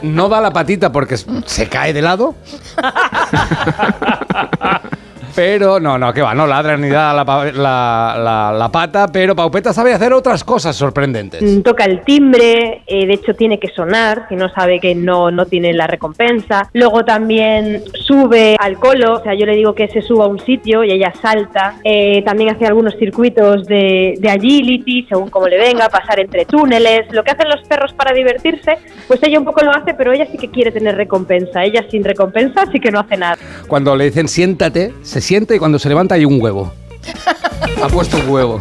no 0.02 0.28
da 0.28 0.40
la 0.40 0.52
patita 0.52 0.90
porque 0.90 1.16
se 1.16 1.68
cae 1.68 1.92
de 1.92 2.02
lado. 2.02 2.34
Pero 5.34 5.80
no, 5.80 5.98
no, 5.98 6.12
que 6.12 6.20
va, 6.22 6.34
no 6.34 6.46
ladra 6.46 6.76
ni 6.76 6.88
da 6.88 7.12
la, 7.14 7.24
la- 7.24 8.16
la- 8.18 8.52
la 8.56 8.68
pata, 8.70 9.06
pero 9.12 9.34
Paupeta 9.34 9.72
sabe 9.72 9.92
hacer 9.94 10.12
otras 10.12 10.44
cosas 10.44 10.76
sorprendentes. 10.76 11.42
Mm, 11.42 11.62
Toca 11.62 11.84
el 11.84 12.02
timbre, 12.02 12.82
eh, 12.86 13.06
de 13.06 13.14
hecho 13.14 13.34
tiene 13.34 13.58
que 13.58 13.68
sonar, 13.68 14.26
si 14.28 14.36
no 14.36 14.48
sabe 14.50 14.78
que 14.78 14.94
no, 14.94 15.30
no 15.30 15.46
tiene 15.46 15.72
la 15.72 15.86
recompensa. 15.86 16.68
Luego 16.74 17.04
también 17.04 17.82
sube 17.94 18.56
al 18.58 18.76
colo, 18.76 19.14
o 19.14 19.22
sea, 19.22 19.34
yo 19.34 19.46
le 19.46 19.54
digo 19.56 19.74
que 19.74 19.88
se 19.88 20.02
suba 20.02 20.24
a 20.26 20.28
un 20.28 20.38
sitio 20.40 20.84
y 20.84 20.90
ella 20.92 21.12
salta. 21.22 21.76
Eh, 21.84 22.22
también 22.24 22.50
hace 22.50 22.66
algunos 22.66 22.94
circuitos 22.98 23.66
de, 23.66 24.16
de 24.18 24.28
agility, 24.30 25.06
según 25.08 25.30
como 25.30 25.48
le 25.48 25.56
venga, 25.56 25.88
pasar 25.88 26.20
entre 26.20 26.44
túneles. 26.44 27.06
Lo 27.12 27.24
que 27.24 27.30
hacen 27.30 27.48
los 27.48 27.62
perros 27.66 27.92
para 27.94 28.12
divertirse, 28.12 28.76
pues 29.08 29.22
ella 29.22 29.38
un 29.38 29.46
poco 29.46 29.64
lo 29.64 29.70
hace, 29.70 29.94
pero 29.94 30.12
ella 30.12 30.26
sí 30.30 30.36
que 30.36 30.50
quiere 30.50 30.70
tener 30.70 30.94
recompensa. 30.96 31.64
Ella 31.64 31.84
sin 31.90 32.04
recompensa 32.04 32.66
sí 32.70 32.78
que 32.80 32.90
no 32.90 33.00
hace 33.00 33.16
nada. 33.16 33.38
Cuando 33.66 33.96
le 33.96 34.04
dicen 34.04 34.28
siéntate, 34.28 34.92
se 35.02 35.21
siente 35.22 35.56
y 35.56 35.58
cuando 35.58 35.78
se 35.78 35.88
levanta 35.88 36.14
hay 36.14 36.24
un 36.24 36.40
huevo. 36.40 36.72
Ha 37.82 37.88
puesto 37.88 38.16
un 38.16 38.28
huevo. 38.28 38.60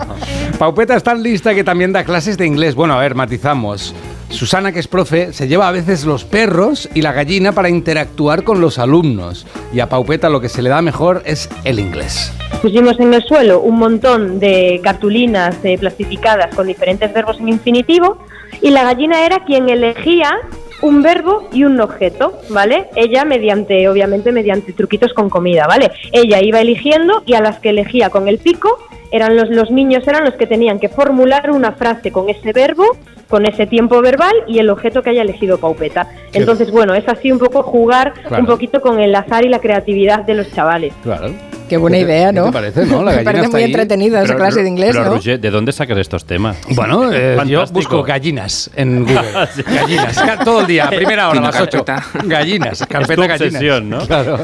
Paupeta 0.58 0.96
es 0.96 1.03
tan 1.03 1.22
lista 1.22 1.53
que 1.53 1.63
también 1.63 1.91
da 1.91 2.03
clases 2.03 2.38
de 2.38 2.46
inglés. 2.48 2.74
Bueno, 2.74 2.96
a 2.96 3.00
ver, 3.00 3.13
matizamos. 3.13 3.94
Susana, 4.30 4.72
que 4.72 4.80
es 4.80 4.88
profe, 4.88 5.34
se 5.34 5.48
lleva 5.48 5.68
a 5.68 5.72
veces 5.72 6.06
los 6.06 6.24
perros 6.24 6.89
y 6.94 7.01
la 7.01 7.12
gallina 7.12 7.51
para 7.51 7.70
interactuar 7.70 8.44
con 8.44 8.62
los 8.62 8.80
alumnos. 8.80 9.46
Y 9.74 9.80
a 9.80 9.89
Paupeta 9.89 10.30
lo 10.30 10.41
que 10.41 10.50
se 10.50 10.62
le 10.62 10.70
da 10.70 10.82
mejor 10.82 11.22
es 11.25 11.50
el 11.65 11.80
inglés. 11.80 12.32
Pusimos 12.62 13.00
en 13.00 13.13
el 13.13 13.24
suelo 13.24 13.60
un 13.60 13.77
montón 13.77 14.39
de 14.39 14.80
cartulinas 14.84 15.58
eh, 15.63 15.77
plastificadas 15.77 16.56
con 16.56 16.68
diferentes 16.68 17.13
verbos 17.13 17.39
en 17.39 17.50
infinitivo 17.50 18.18
y 18.62 18.70
la 18.70 18.84
gallina 18.84 19.25
era 19.25 19.44
quien 19.44 19.70
elegía 19.70 20.38
un 20.81 21.01
verbo 21.01 21.47
y 21.53 21.63
un 21.63 21.79
objeto, 21.79 22.33
¿vale? 22.50 22.88
Ella 22.95 23.23
mediante, 23.25 23.88
obviamente, 23.88 24.31
mediante 24.31 24.73
truquitos 24.73 25.13
con 25.13 25.29
comida, 25.29 25.67
¿vale? 25.67 25.91
Ella 26.11 26.39
iba 26.41 26.59
eligiendo 26.61 27.21
y 27.25 27.33
a 27.35 27.41
las 27.41 27.59
que 27.59 27.69
elegía 27.69 28.09
con 28.09 28.27
el 28.27 28.39
pico 28.39 28.77
eran 29.11 29.35
los, 29.35 29.50
los 29.50 29.69
niños 29.71 30.07
eran 30.07 30.23
los 30.23 30.35
que 30.35 30.47
tenían 30.47 30.79
que 30.79 30.88
formular 30.89 31.51
una 31.51 31.73
frase 31.73 32.11
con 32.11 32.29
ese 32.29 32.53
verbo, 32.53 32.85
con 33.27 33.45
ese 33.45 33.67
tiempo 33.67 34.01
verbal 34.01 34.33
y 34.47 34.59
el 34.59 34.69
objeto 34.69 35.01
que 35.01 35.09
haya 35.09 35.21
elegido 35.21 35.57
Paupeta. 35.57 36.07
Qué- 36.31 36.39
Entonces, 36.39 36.71
bueno, 36.71 36.93
es 36.95 37.07
así 37.07 37.31
un 37.31 37.38
poco 37.39 37.61
jugar 37.61 38.13
Claro. 38.13 38.41
un 38.43 38.47
poquito 38.47 38.79
con 38.81 39.00
el 39.01 39.13
azar 39.13 39.45
y 39.45 39.50
la 39.50 39.59
creatividad 39.59 40.19
de 40.25 40.33
los 40.35 40.51
chavales. 40.53 40.93
Claro. 41.03 41.29
Qué 41.71 41.77
buena 41.77 41.97
¿Qué 41.99 42.03
te- 42.05 42.11
idea, 42.11 42.27
qué 42.27 42.33
¿no? 42.33 42.45
te 42.47 42.51
parece, 42.51 42.85
no? 42.85 42.97
La 43.01 43.11
Me 43.11 43.23
gallina 43.23 43.23
parece 43.23 43.45
está 43.45 43.51
muy 43.57 43.61
ahí. 43.63 43.71
entretenida 43.71 44.23
esa 44.23 44.35
clase 44.35 44.61
de 44.61 44.67
inglés, 44.67 44.89
pero, 44.91 45.05
¿no? 45.05 45.11
Roger, 45.15 45.39
¿de 45.39 45.49
dónde 45.49 45.71
sacas 45.71 45.97
estos 45.99 46.25
temas? 46.25 46.57
Bueno, 46.75 47.09
eh, 47.13 47.37
yo 47.47 47.65
busco 47.67 48.03
gallinas 48.03 48.69
en 48.75 49.05
Google. 49.05 49.21
Gallinas, 49.65 50.43
todo 50.43 50.59
el 50.61 50.67
día, 50.67 50.85
a 50.85 50.89
primera 50.89 51.29
hora, 51.29 51.39
a 51.39 51.43
las 51.43 51.61
8. 51.61 51.85
Gallinas, 52.25 52.85
carpeta 52.89 53.21
gallinas. 53.25 53.41
obsesión, 53.41 53.89
¿no? 53.89 54.05
Claro. 54.05 54.39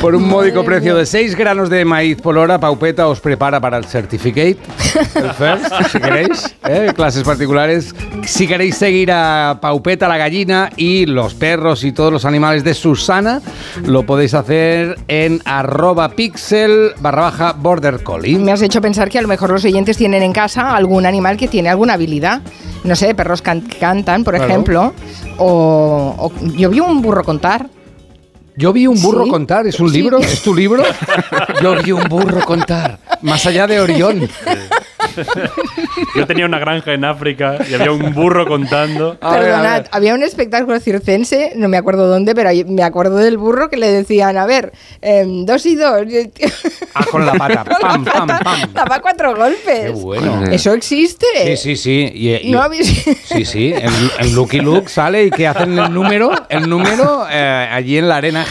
Por 0.00 0.14
un 0.14 0.26
módico 0.26 0.64
precio 0.64 0.96
de 0.96 1.04
6 1.04 1.36
granos 1.36 1.68
de 1.68 1.84
maíz 1.84 2.18
por 2.22 2.38
hora, 2.38 2.58
Paupeta 2.58 3.08
os 3.08 3.20
prepara 3.20 3.60
para 3.60 3.76
el 3.76 3.84
certificate, 3.84 4.56
el 5.16 5.30
first, 5.32 5.66
si 5.92 5.98
queréis, 6.00 6.56
¿eh? 6.66 6.92
clases 6.96 7.24
particulares. 7.24 7.94
Si 8.24 8.46
queréis 8.46 8.76
seguir 8.76 9.10
a 9.12 9.58
Paupeta, 9.60 10.08
la 10.08 10.16
gallina, 10.16 10.70
y 10.76 11.04
los 11.04 11.34
perros 11.34 11.84
y 11.84 11.92
todos 11.92 12.10
los 12.10 12.24
animales 12.24 12.64
de 12.64 12.72
Susana, 12.72 13.42
lo 13.84 14.04
podéis 14.06 14.32
hacer 14.32 14.96
en 15.08 15.42
arroba 15.44 16.08
pixel 16.10 16.53
barra 17.00 17.22
baja 17.22 17.52
border 17.52 18.02
collie. 18.02 18.38
Me 18.38 18.52
has 18.52 18.62
hecho 18.62 18.80
pensar 18.80 19.08
que 19.10 19.18
a 19.18 19.22
lo 19.22 19.28
mejor 19.28 19.50
los 19.50 19.64
oyentes 19.64 19.96
tienen 19.96 20.22
en 20.22 20.32
casa 20.32 20.74
algún 20.76 21.06
animal 21.06 21.36
que 21.36 21.48
tiene 21.48 21.68
alguna 21.68 21.94
habilidad. 21.94 22.42
No 22.84 22.94
sé, 22.96 23.14
perros 23.14 23.42
can- 23.42 23.62
cantan, 23.80 24.24
por 24.24 24.34
Claro. 24.34 24.48
ejemplo. 24.50 24.94
O, 25.38 26.14
o- 26.18 26.32
yo 26.56 26.70
vi 26.70 26.80
un 26.80 27.02
burro 27.02 27.24
contar. 27.24 27.68
Yo 28.56 28.72
vi 28.72 28.86
un 28.86 29.00
burro 29.02 29.24
Sí. 29.24 29.30
contar, 29.30 29.66
¿es 29.66 29.80
un 29.80 29.88
Sí. 29.90 29.96
libro? 29.96 30.18
¿Es 30.18 30.42
tu 30.42 30.54
libro? 30.54 30.84
Yo 31.62 31.74
vi 31.82 31.90
un 31.90 32.04
burro 32.04 32.40
contar, 32.44 33.00
más 33.22 33.44
allá 33.46 33.66
de 33.66 33.80
Orión. 33.80 34.28
Yo 36.16 36.26
tenía 36.26 36.46
una 36.46 36.58
granja 36.58 36.92
en 36.92 37.04
África 37.04 37.58
y 37.68 37.74
había 37.74 37.92
un 37.92 38.12
burro 38.14 38.46
contando. 38.46 39.16
A 39.20 39.32
ver, 39.36 39.40
a 39.40 39.44
Perdonad, 39.44 39.86
había 39.90 40.14
un 40.14 40.22
espectáculo 40.22 40.78
circense, 40.80 41.52
no 41.56 41.68
me 41.68 41.76
acuerdo 41.76 42.06
dónde, 42.06 42.34
pero 42.34 42.50
me 42.66 42.82
acuerdo 42.82 43.16
del 43.16 43.36
burro 43.38 43.68
que 43.68 43.76
le 43.76 43.90
decían, 43.90 44.36
a 44.36 44.46
ver, 44.46 44.72
em, 45.00 45.44
dos 45.46 45.64
y 45.66 45.74
dos. 45.76 46.02
Ah, 46.94 47.04
con 47.10 47.24
la 47.26 47.32
pata, 47.34 47.64
pam, 47.80 48.04
pam, 48.04 48.26
pam. 48.26 48.72
Daba 48.72 49.00
cuatro 49.00 49.34
golpes. 49.36 49.80
Qué 49.86 49.90
bueno. 49.90 50.44
Eso 50.50 50.72
existe. 50.72 51.26
Sí, 51.44 51.56
sí, 51.56 51.76
sí. 51.76 52.10
Y, 52.14 52.48
y- 52.48 52.50
¿No 52.52 52.60
habéis- 52.62 53.04
Sí, 53.24 53.44
sí. 53.44 53.72
En, 53.76 53.92
en 54.18 54.34
Lucky 54.34 54.60
Luke 54.60 54.88
sale 54.88 55.24
y 55.24 55.30
que 55.30 55.46
hacen 55.46 55.78
el 55.78 55.92
número, 55.92 56.30
el 56.48 56.68
número 56.68 57.26
eh, 57.30 57.68
allí 57.70 57.98
en 57.98 58.08
la 58.08 58.16
arena 58.16 58.44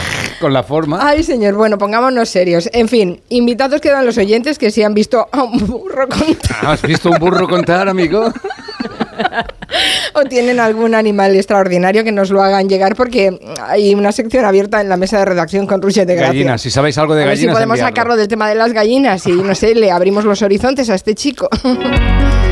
con 0.44 0.52
la 0.52 0.62
forma. 0.62 1.00
Ay, 1.02 1.24
señor, 1.24 1.54
bueno, 1.54 1.78
pongámonos 1.78 2.28
serios. 2.28 2.70
En 2.74 2.90
fin, 2.90 3.22
invitados 3.30 3.80
quedan 3.80 4.06
los 4.06 4.18
oyentes 4.18 4.60
que 4.60 4.72
si 4.72 4.84
han 4.84 4.94
visto 4.94 5.26
a 5.32 5.44
un 5.44 5.58
burro 5.66 6.10
contar 6.10 6.66
¿Has 6.66 6.82
visto 6.82 7.10
un 7.10 7.18
burro 7.18 7.48
contar, 7.48 7.88
amigo? 7.88 8.26
o 10.14 10.24
tienen 10.26 10.60
algún 10.60 10.96
animal 10.96 11.34
extraordinario 11.38 12.04
que 12.04 12.12
nos 12.12 12.30
lo 12.30 12.44
hagan 12.44 12.68
llegar 12.68 12.94
porque 12.98 13.40
hay 13.66 13.96
una 13.96 14.12
sección 14.12 14.44
abierta 14.44 14.82
en 14.82 14.90
la 14.90 14.98
mesa 14.98 15.18
de 15.18 15.24
redacción 15.24 15.66
con 15.66 15.82
Roger 15.82 16.06
de 16.06 16.16
Gracia. 16.16 16.34
Gallinas, 16.34 16.62
si 16.62 16.70
sabéis 16.70 16.98
algo 16.98 17.16
de 17.16 17.24
a 17.24 17.28
ver 17.28 17.38
si 17.38 17.44
gallinas. 17.44 17.56
podemos 17.56 17.76
enviadlo. 17.76 17.96
sacarlo 17.96 18.16
del 18.18 18.28
tema 18.28 18.50
de 18.50 18.56
las 18.56 18.74
gallinas 18.74 19.26
y 19.26 19.32
no 19.32 19.56
sé, 19.56 19.76
le 19.76 19.92
abrimos 19.92 20.26
los 20.26 20.42
horizontes 20.42 20.90
a 20.90 20.96
este 20.96 21.16
chico. 21.16 21.48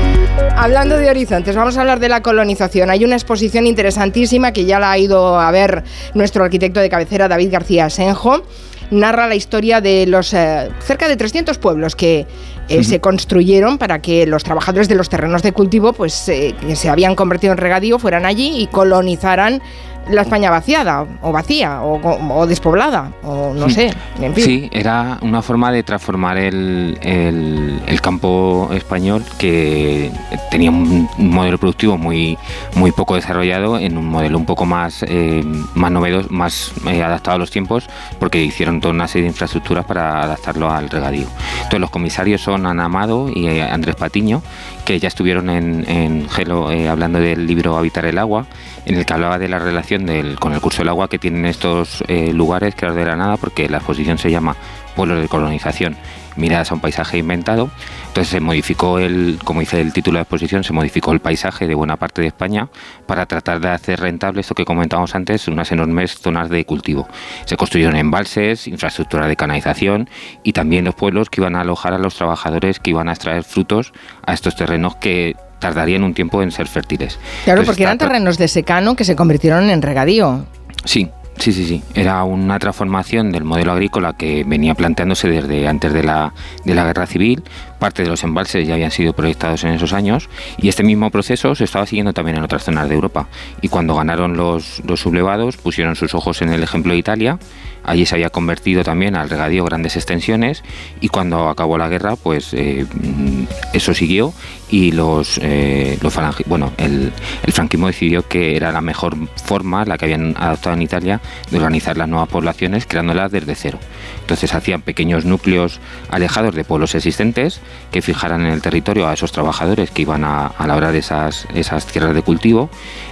Hablando 0.55 0.97
de 0.97 1.09
horizontes, 1.09 1.55
vamos 1.55 1.77
a 1.77 1.81
hablar 1.81 2.00
de 2.00 2.07
la 2.07 2.21
colonización. 2.21 2.89
Hay 2.89 3.03
una 3.03 3.15
exposición 3.15 3.65
interesantísima 3.65 4.51
que 4.51 4.65
ya 4.65 4.79
la 4.79 4.91
ha 4.91 4.97
ido 4.97 5.39
a 5.39 5.50
ver 5.51 5.83
nuestro 6.13 6.43
arquitecto 6.43 6.79
de 6.79 6.89
cabecera, 6.89 7.27
David 7.27 7.51
García 7.51 7.89
Senjo. 7.89 8.43
Narra 8.91 9.27
la 9.27 9.35
historia 9.35 9.81
de 9.81 10.05
los 10.05 10.33
eh, 10.33 10.69
cerca 10.81 11.07
de 11.07 11.15
300 11.15 11.57
pueblos 11.57 11.95
que 11.95 12.27
eh, 12.67 12.83
se 12.83 13.00
construyeron 13.00 13.77
para 13.77 14.00
que 14.00 14.25
los 14.27 14.43
trabajadores 14.43 14.88
de 14.88 14.95
los 14.95 15.09
terrenos 15.09 15.41
de 15.43 15.51
cultivo, 15.51 15.93
pues 15.93 16.29
eh, 16.29 16.53
que 16.59 16.75
se 16.75 16.89
habían 16.89 17.15
convertido 17.15 17.53
en 17.53 17.57
regadío, 17.57 18.00
fueran 18.00 18.25
allí 18.25 18.61
y 18.61 18.67
colonizaran 18.67 19.61
la 20.10 20.24
España 20.24 20.50
vaciada 20.50 21.05
o 21.22 21.31
vacía 21.31 21.81
o, 21.84 22.00
o 22.34 22.48
despoblada 22.48 23.12
o 23.24 23.53
no 23.53 23.70
sé, 23.70 23.91
en 24.20 24.34
fin. 24.34 24.43
Sí, 24.43 24.70
era 24.74 25.17
una 25.22 25.41
forma 25.41 25.72
de 25.72 25.84
transformar 25.84 26.38
el, 26.38 26.98
el- 27.01 27.81
el 27.86 28.01
campo 28.01 28.70
español 28.74 29.24
que 29.38 30.12
tenía 30.50 30.70
un 30.72 31.08
un 31.17 31.29
modelo 31.29 31.58
productivo 31.58 31.98
muy, 31.98 32.38
muy 32.75 32.91
poco 32.91 33.15
desarrollado 33.15 33.77
en 33.77 33.98
un 33.98 34.05
modelo 34.08 34.38
un 34.38 34.46
poco 34.46 34.65
más, 34.65 35.03
eh, 35.08 35.43
más 35.75 35.91
novedoso, 35.91 36.27
más 36.31 36.72
eh, 36.88 37.03
adaptado 37.03 37.36
a 37.36 37.39
los 37.39 37.51
tiempos, 37.51 37.88
porque 38.20 38.41
hicieron 38.43 38.79
toda 38.81 38.93
una 38.93 39.08
serie 39.08 39.24
de 39.24 39.29
infraestructuras 39.29 39.86
para 39.86 40.24
adaptarlo 40.24 40.70
al 40.72 40.89
regadío. 40.89 41.27
Entonces 41.58 41.79
los 41.79 41.89
comisarios 41.89 42.41
son 42.41 42.65
Ana 42.65 42.86
Amado 42.86 43.29
y 43.34 43.48
eh, 43.48 43.62
Andrés 43.63 43.96
Patiño, 43.96 44.41
que 44.86 45.00
ya 45.00 45.08
estuvieron 45.08 45.50
en, 45.50 45.88
en 45.89 46.29
Gelo 46.29 46.72
eh, 46.72 46.89
hablando 46.89 47.20
del 47.20 47.46
libro 47.46 47.77
Habitar 47.77 48.05
el 48.05 48.17
agua, 48.17 48.46
en 48.85 48.95
el 48.95 49.05
que 49.05 49.13
hablaba 49.13 49.38
de 49.38 49.47
la 49.47 49.59
relación 49.59 50.07
con 50.39 50.53
el 50.53 50.61
curso 50.61 50.79
del 50.79 50.89
agua 50.89 51.09
que 51.09 51.19
tienen 51.19 51.45
estos 51.45 52.03
eh, 52.07 52.33
lugares 52.33 52.75
creados 52.75 52.97
de 52.97 53.05
la 53.05 53.15
nada, 53.15 53.38
porque 53.38 53.69
la 53.69 53.77
exposición 53.77 54.17
se 54.17 54.31
llama 54.31 54.55
Pueblos 54.95 55.21
de 55.21 55.27
colonización, 55.29 55.95
miradas 56.35 56.71
a 56.71 56.75
un 56.75 56.81
paisaje 56.81 57.17
inventado. 57.17 57.69
Entonces 58.07 58.29
se 58.29 58.39
modificó 58.41 59.00
el, 59.00 59.39
como 59.43 59.61
dice 59.61 59.79
el 59.79 59.93
título 59.93 60.15
de 60.15 60.19
la 60.19 60.23
exposición, 60.23 60.63
se 60.63 60.73
modificó 60.73 61.11
el 61.13 61.19
paisaje 61.19 61.67
de 61.67 61.75
buena 61.75 61.95
parte 61.97 62.21
de 62.21 62.27
España 62.27 62.69
para 63.05 63.25
tratar 63.25 63.61
de 63.61 63.69
hacer 63.69 64.00
rentable 64.00 64.41
esto 64.41 64.55
que 64.55 64.65
comentábamos 64.65 65.15
antes, 65.15 65.47
unas 65.47 65.71
enormes 65.71 66.19
zonas 66.19 66.50
de 66.50 66.65
cultivo. 66.65 67.07
Se 67.45 67.55
construyeron 67.55 67.95
embalses, 67.95 68.67
infraestructura 68.67 69.27
de 69.27 69.35
canalización 69.35 70.09
y 70.43 70.53
también 70.53 70.85
los 70.85 70.95
pueblos 70.95 71.29
que 71.29 71.41
iban 71.41 71.55
a 71.55 71.61
alojar 71.61 71.93
a 71.93 71.97
los 71.97 72.15
trabajadores 72.15 72.79
que 72.79 72.89
iban 72.89 73.07
a 73.07 73.13
extraer 73.13 73.43
frutos 73.43 73.93
a 74.25 74.33
estos 74.33 74.55
terrenos 74.55 74.95
que 74.97 75.35
tardarían 75.61 76.03
un 76.03 76.13
tiempo 76.13 76.43
en 76.43 76.51
ser 76.51 76.67
fértiles. 76.67 77.17
Claro, 77.45 77.61
Entonces, 77.61 77.67
porque 77.67 77.83
eran 77.83 77.97
terrenos 77.97 78.37
de 78.37 78.49
secano 78.49 78.95
que 78.97 79.05
se 79.05 79.15
convirtieron 79.15 79.69
en 79.69 79.81
regadío. 79.81 80.45
Sí, 80.83 81.09
sí, 81.37 81.53
sí, 81.53 81.65
sí. 81.65 81.83
Era 81.93 82.23
una 82.25 82.59
transformación 82.59 83.31
del 83.31 83.45
modelo 83.45 83.71
agrícola 83.71 84.13
que 84.13 84.43
venía 84.43 84.75
planteándose 84.75 85.29
desde 85.29 85.67
antes 85.67 85.93
de 85.93 86.03
la, 86.03 86.33
de 86.65 86.75
la 86.75 86.83
guerra 86.83 87.05
civil. 87.05 87.43
Parte 87.81 88.03
de 88.03 88.09
los 88.09 88.23
embalses 88.23 88.67
ya 88.67 88.75
habían 88.75 88.91
sido 88.91 89.13
proyectados 89.13 89.63
en 89.63 89.71
esos 89.71 89.91
años 89.91 90.29
y 90.59 90.69
este 90.69 90.83
mismo 90.83 91.09
proceso 91.09 91.55
se 91.55 91.63
estaba 91.63 91.88
siguiendo 91.88 92.13
también 92.13 92.38
en 92.38 92.43
otras 92.43 92.63
zonas 92.63 92.88
de 92.88 92.93
Europa. 92.93 93.27
Y 93.59 93.69
cuando 93.69 93.95
ganaron 93.95 94.38
los, 94.38 94.83
los 94.85 95.00
sublevados, 95.00 95.57
pusieron 95.57 95.95
sus 95.95 96.13
ojos 96.13 96.43
en 96.43 96.50
el 96.50 96.61
ejemplo 96.61 96.93
de 96.93 97.00
Italia. 97.00 97.39
Allí 97.83 98.05
se 98.05 98.13
había 98.13 98.29
convertido 98.29 98.83
también 98.83 99.15
al 99.15 99.31
regadío 99.31 99.65
grandes 99.65 99.95
extensiones 99.95 100.63
y 101.00 101.07
cuando 101.07 101.50
acabó 101.50 101.79
la 101.79 101.89
guerra, 101.89 102.15
pues 102.17 102.53
eh, 102.53 102.85
mm, 102.93 103.45
eso 103.73 103.95
siguió 103.95 104.31
y 104.69 104.91
los, 104.91 105.39
eh, 105.41 105.97
los 106.01 106.15
bueno, 106.45 106.71
el, 106.77 107.11
el 107.43 107.53
franquismo 107.53 107.88
decidió 107.88 108.27
que 108.27 108.55
era 108.55 108.71
la 108.71 108.81
mejor 108.81 109.17
forma, 109.43 109.83
la 109.85 109.97
que 109.97 110.05
habían 110.05 110.35
adoptado 110.38 110.75
en 110.75 110.83
Italia, 110.83 111.21
de 111.50 111.57
organizar 111.57 111.97
las 111.97 112.07
nuevas 112.07 112.29
poblaciones 112.29 112.85
creándolas 112.85 113.31
desde 113.31 113.55
cero. 113.55 113.79
Entonces 114.21 114.53
hacían 114.53 114.83
pequeños 114.83 115.25
núcleos 115.25 115.79
alejados 116.09 116.53
de 116.53 116.63
pueblos 116.63 116.93
existentes 116.93 117.61
que 117.91 118.01
fijaran 118.01 118.41
en 118.45 118.53
el 118.53 118.61
territorio 118.61 119.07
a 119.07 119.13
esos 119.13 119.31
trabajadores 119.31 119.91
que 119.91 120.03
iban 120.03 120.23
a, 120.23 120.47
a 120.47 120.67
labrar 120.67 120.95
esas, 120.95 121.47
esas 121.53 121.85
tierras 121.85 122.13
de 122.13 122.21
cultivo. 122.21 122.69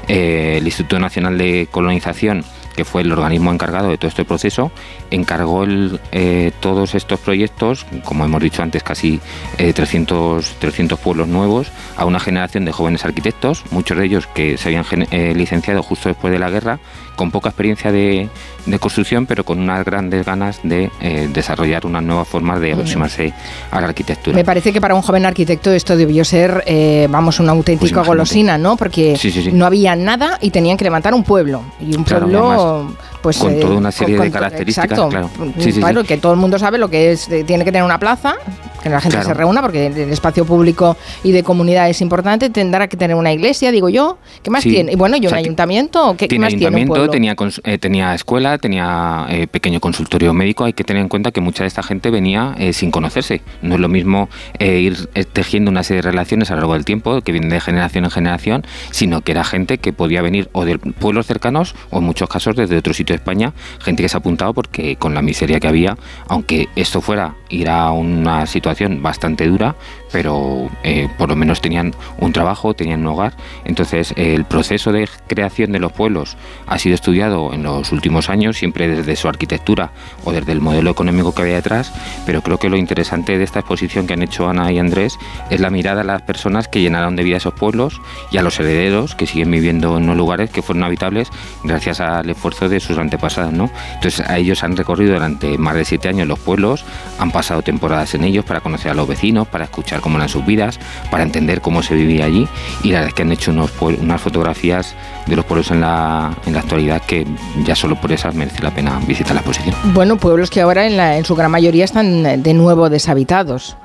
Eh, 0.07 0.55
el 0.57 0.65
Instituto 0.65 0.99
Nacional 0.99 1.37
de 1.37 1.67
Colonización 1.71 2.43
que 2.79 2.85
fue 2.85 3.01
el 3.01 3.11
organismo 3.11 3.51
encargado 3.51 3.89
de 3.89 3.97
todo 3.97 4.07
este 4.07 4.23
proceso, 4.23 4.71
encargó 5.11 5.65
eh, 6.13 6.53
todos 6.61 6.95
estos 6.95 7.19
proyectos, 7.19 7.85
como 8.05 8.23
hemos 8.23 8.41
dicho 8.41 8.63
antes, 8.63 8.83
casi 8.83 9.19
eh, 9.57 9.73
300, 9.73 10.55
300 10.59 10.97
pueblos 10.97 11.27
nuevos, 11.27 11.73
a 11.97 12.05
una 12.05 12.21
generación 12.21 12.63
de 12.63 12.71
jóvenes 12.71 13.03
arquitectos, 13.03 13.65
muchos 13.71 13.97
de 13.97 14.05
ellos 14.05 14.27
que 14.27 14.57
se 14.57 14.69
habían 14.69 14.85
eh, 15.11 15.33
licenciado 15.35 15.83
justo 15.83 16.07
después 16.07 16.31
de 16.31 16.39
la 16.39 16.49
guerra, 16.49 16.79
con 17.19 17.31
poca 17.31 17.49
experiencia 17.49 17.91
de, 17.91 18.29
de 18.65 18.79
construcción, 18.79 19.25
pero 19.25 19.43
con 19.43 19.59
unas 19.59 19.83
grandes 19.83 20.25
ganas 20.25 20.61
de 20.63 20.89
eh, 21.01 21.27
desarrollar 21.33 21.85
unas 21.85 22.01
nuevas 22.01 22.25
formas 22.25 22.61
de 22.61 22.71
aproximarse 22.71 23.33
a 23.71 23.81
la 23.81 23.87
arquitectura. 23.87 24.37
Me 24.37 24.45
parece 24.45 24.71
que 24.71 24.79
para 24.79 24.95
un 24.95 25.01
joven 25.01 25.25
arquitecto 25.25 25.69
esto 25.69 25.97
debió 25.97 26.23
ser, 26.23 26.63
eh, 26.65 27.09
vamos, 27.09 27.41
una 27.41 27.51
auténtica 27.51 27.95
Pues 27.95 28.07
golosina, 28.07 28.57
¿no? 28.57 28.77
Porque 28.77 29.17
Sí, 29.17 29.31
sí, 29.31 29.43
sí. 29.43 29.51
no 29.51 29.65
había 29.65 29.97
nada 29.97 30.37
y 30.39 30.49
tenían 30.51 30.77
que 30.77 30.85
levantar 30.85 31.13
un 31.13 31.25
pueblo. 31.25 31.61
Y 31.81 31.93
un 31.97 32.05
Claro, 32.05 32.27
pueblo, 32.27 32.51
además, 32.51 32.93
pues... 33.21 33.37
con 33.37 33.59
toda 33.59 33.75
una 33.75 33.91
serie 33.91 34.17
de 34.17 34.31
características, 34.31 34.91
exacto. 34.97 35.09
claro. 35.09 35.29
Claro, 35.73 36.03
que 36.05 36.17
todo 36.19 36.31
el 36.31 36.39
mundo 36.39 36.57
sabe 36.57 36.77
lo 36.77 36.87
que 36.87 37.11
es, 37.11 37.27
eh, 37.27 37.43
tiene 37.43 37.65
que 37.65 37.73
tener 37.73 37.83
una 37.83 37.99
plaza, 37.99 38.35
que 38.81 38.89
la 38.89 39.01
gente 39.01 39.17
Claro. 39.17 39.27
se 39.29 39.33
reúna, 39.33 39.61
porque 39.61 39.87
el 39.87 39.97
espacio 40.11 40.45
público 40.45 40.95
y 41.23 41.31
de 41.31 41.43
comunidad 41.43 41.89
es 41.89 42.01
importante, 42.01 42.49
tendrá 42.49 42.87
que 42.87 42.97
tener 42.97 43.15
una 43.15 43.31
iglesia, 43.33 43.71
digo 43.71 43.89
yo. 43.89 44.17
¿Qué 44.43 44.49
más 44.51 44.63
Sí. 44.63 44.71
tiene? 44.71 44.91
Y 44.93 44.95
bueno, 44.95 45.17
¿y 45.17 45.21
un 45.21 45.25
O 45.27 45.29
sea, 45.29 45.37
ayuntamiento? 45.39 46.11
¿Qué, 46.13 46.25
qué 46.25 46.27
tiene 46.29 46.45
más 46.45 46.49
tiene 46.49 46.67
un 46.67 46.75
ayuntamiento, 46.75 46.93
pueblo? 46.93 47.11
tenía, 47.11 47.35
eh, 47.63 47.77
tenía 47.77 48.13
escuela, 48.15 48.57
tenía 48.57 49.25
eh, 49.29 49.47
pequeño 49.47 49.79
consultorio 49.79 50.33
médico. 50.33 50.63
Hay 50.65 50.73
que 50.73 50.83
tener 50.83 51.01
en 51.01 51.09
cuenta 51.09 51.31
que 51.31 51.41
mucha 51.41 51.63
de 51.63 51.67
esta 51.67 51.83
gente 51.83 52.09
venía 52.09 52.55
eh, 52.57 52.73
sin 52.73 52.91
conocerse. 52.91 53.41
No 53.61 53.75
es 53.75 53.81
lo 53.81 53.89
mismo 53.89 54.29
ir 54.59 55.07
tejiendo 55.33 55.71
una 55.71 55.83
serie 55.83 56.01
de 56.01 56.09
relaciones 56.09 56.49
a 56.51 56.53
lo 56.53 56.61
largo 56.61 56.73
del 56.73 56.85
tiempo, 56.85 57.21
que 57.21 57.31
vienen 57.31 57.49
de 57.49 57.59
generación 57.59 58.05
en 58.05 58.11
generación, 58.11 58.65
sino 58.91 59.21
que 59.21 59.31
era 59.31 59.43
gente 59.43 59.77
que 59.77 59.93
podía 59.93 60.21
venir 60.21 60.49
o 60.53 60.65
de 60.65 60.77
pueblos 60.77 61.25
cercanos 61.25 61.75
o 61.89 61.97
en 61.99 62.03
muchos 62.05 62.29
casos 62.29 62.55
desde 62.55 62.77
otro 62.77 62.93
sitio 62.93 63.13
de 63.13 63.17
España, 63.17 63.53
gente 63.79 64.03
que 64.03 64.09
se 64.09 64.17
ha 64.17 64.19
apuntado 64.19 64.53
porque 64.53 64.95
con 64.95 65.13
la 65.13 65.21
miseria 65.21 65.59
que 65.59 65.67
había, 65.67 65.97
aunque 66.27 66.67
esto 66.75 67.01
fuera 67.01 67.35
ir 67.49 67.69
a 67.69 67.91
una 67.91 68.45
situación 68.45 68.68
bastante 69.01 69.47
dura, 69.47 69.75
pero 70.11 70.69
eh, 70.83 71.07
por 71.17 71.29
lo 71.29 71.35
menos 71.35 71.61
tenían 71.61 71.93
un 72.19 72.33
trabajo, 72.33 72.73
tenían 72.73 73.01
un 73.01 73.07
hogar. 73.07 73.33
Entonces, 73.65 74.13
el 74.15 74.45
proceso 74.45 74.91
de 74.91 75.07
creación 75.27 75.71
de 75.71 75.79
los 75.79 75.91
pueblos 75.91 76.37
ha 76.67 76.77
sido 76.79 76.95
estudiado 76.95 77.53
en 77.53 77.63
los 77.63 77.91
últimos 77.91 78.29
años, 78.29 78.57
siempre 78.57 78.87
desde 78.87 79.15
su 79.15 79.27
arquitectura 79.27 79.91
o 80.23 80.31
desde 80.31 80.51
el 80.51 80.61
modelo 80.61 80.91
económico 80.91 81.33
que 81.33 81.41
había 81.43 81.55
detrás, 81.55 81.93
pero 82.25 82.41
creo 82.41 82.57
que 82.57 82.69
lo 82.69 82.77
interesante 82.77 83.37
de 83.37 83.43
esta 83.43 83.59
exposición 83.59 84.07
que 84.07 84.13
han 84.13 84.23
hecho 84.23 84.49
Ana 84.49 84.71
y 84.71 84.79
Andrés 84.79 85.17
es 85.49 85.59
la 85.59 85.69
mirada 85.69 86.01
a 86.01 86.03
las 86.03 86.21
personas 86.21 86.67
que 86.67 86.81
llenaron 86.81 87.15
de 87.15 87.23
vida 87.23 87.37
esos 87.37 87.53
pueblos 87.53 88.01
y 88.31 88.37
a 88.37 88.41
los 88.41 88.59
herederos 88.59 89.15
que 89.15 89.27
siguen 89.27 89.51
viviendo 89.51 89.97
en 89.97 90.03
unos 90.03 90.17
lugares 90.17 90.49
que 90.49 90.61
fueron 90.61 90.83
habitables 90.83 91.29
gracias 91.63 91.99
al 91.99 92.29
esfuerzo 92.29 92.69
de 92.69 92.79
sus 92.79 92.97
antepasados. 92.97 93.53
¿no? 93.53 93.69
Entonces, 93.95 94.27
a 94.27 94.37
ellos 94.37 94.63
han 94.63 94.75
recorrido 94.75 95.13
durante 95.13 95.57
más 95.57 95.75
de 95.75 95.85
siete 95.85 96.09
años 96.09 96.27
los 96.27 96.39
pueblos, 96.39 96.85
han 97.19 97.31
pasado 97.31 97.61
temporadas 97.61 98.13
en 98.15 98.23
ellos 98.23 98.45
para 98.45 98.61
conocer 98.61 98.91
a 98.91 98.93
los 98.93 99.07
vecinos, 99.07 99.47
para 99.47 99.65
escuchar 99.65 99.98
cómo 100.01 100.17
eran 100.17 100.29
sus 100.29 100.45
vidas, 100.45 100.79
para 101.11 101.23
entender 101.23 101.61
cómo 101.61 101.81
se 101.83 101.95
vivía 101.95 102.25
allí 102.25 102.47
y 102.83 102.89
la 102.89 102.95
verdad 102.99 103.07
es 103.09 103.13
que 103.13 103.21
han 103.23 103.31
hecho 103.31 103.51
unos, 103.51 103.71
unas 103.81 104.21
fotografías 104.21 104.95
de 105.27 105.35
los 105.35 105.45
pueblos 105.45 105.71
en 105.71 105.81
la, 105.81 106.33
en 106.45 106.53
la 106.53 106.59
actualidad 106.61 107.01
que 107.05 107.25
ya 107.65 107.75
solo 107.75 107.95
por 107.95 108.11
esas 108.11 108.33
merece 108.35 108.61
la 108.63 108.71
pena 108.71 108.99
visitar 109.07 109.33
la 109.33 109.41
exposición. 109.41 109.75
Bueno, 109.93 110.17
pueblos 110.17 110.49
que 110.49 110.61
ahora 110.61 110.85
en, 110.87 110.97
la- 110.97 111.17
en 111.17 111.25
su 111.25 111.35
gran 111.35 111.51
mayoría 111.51 111.85
están 111.85 112.25
eh, 112.25 112.37
de 112.37 112.53
nuevo 112.53 112.89
deshabitados. 112.89 113.75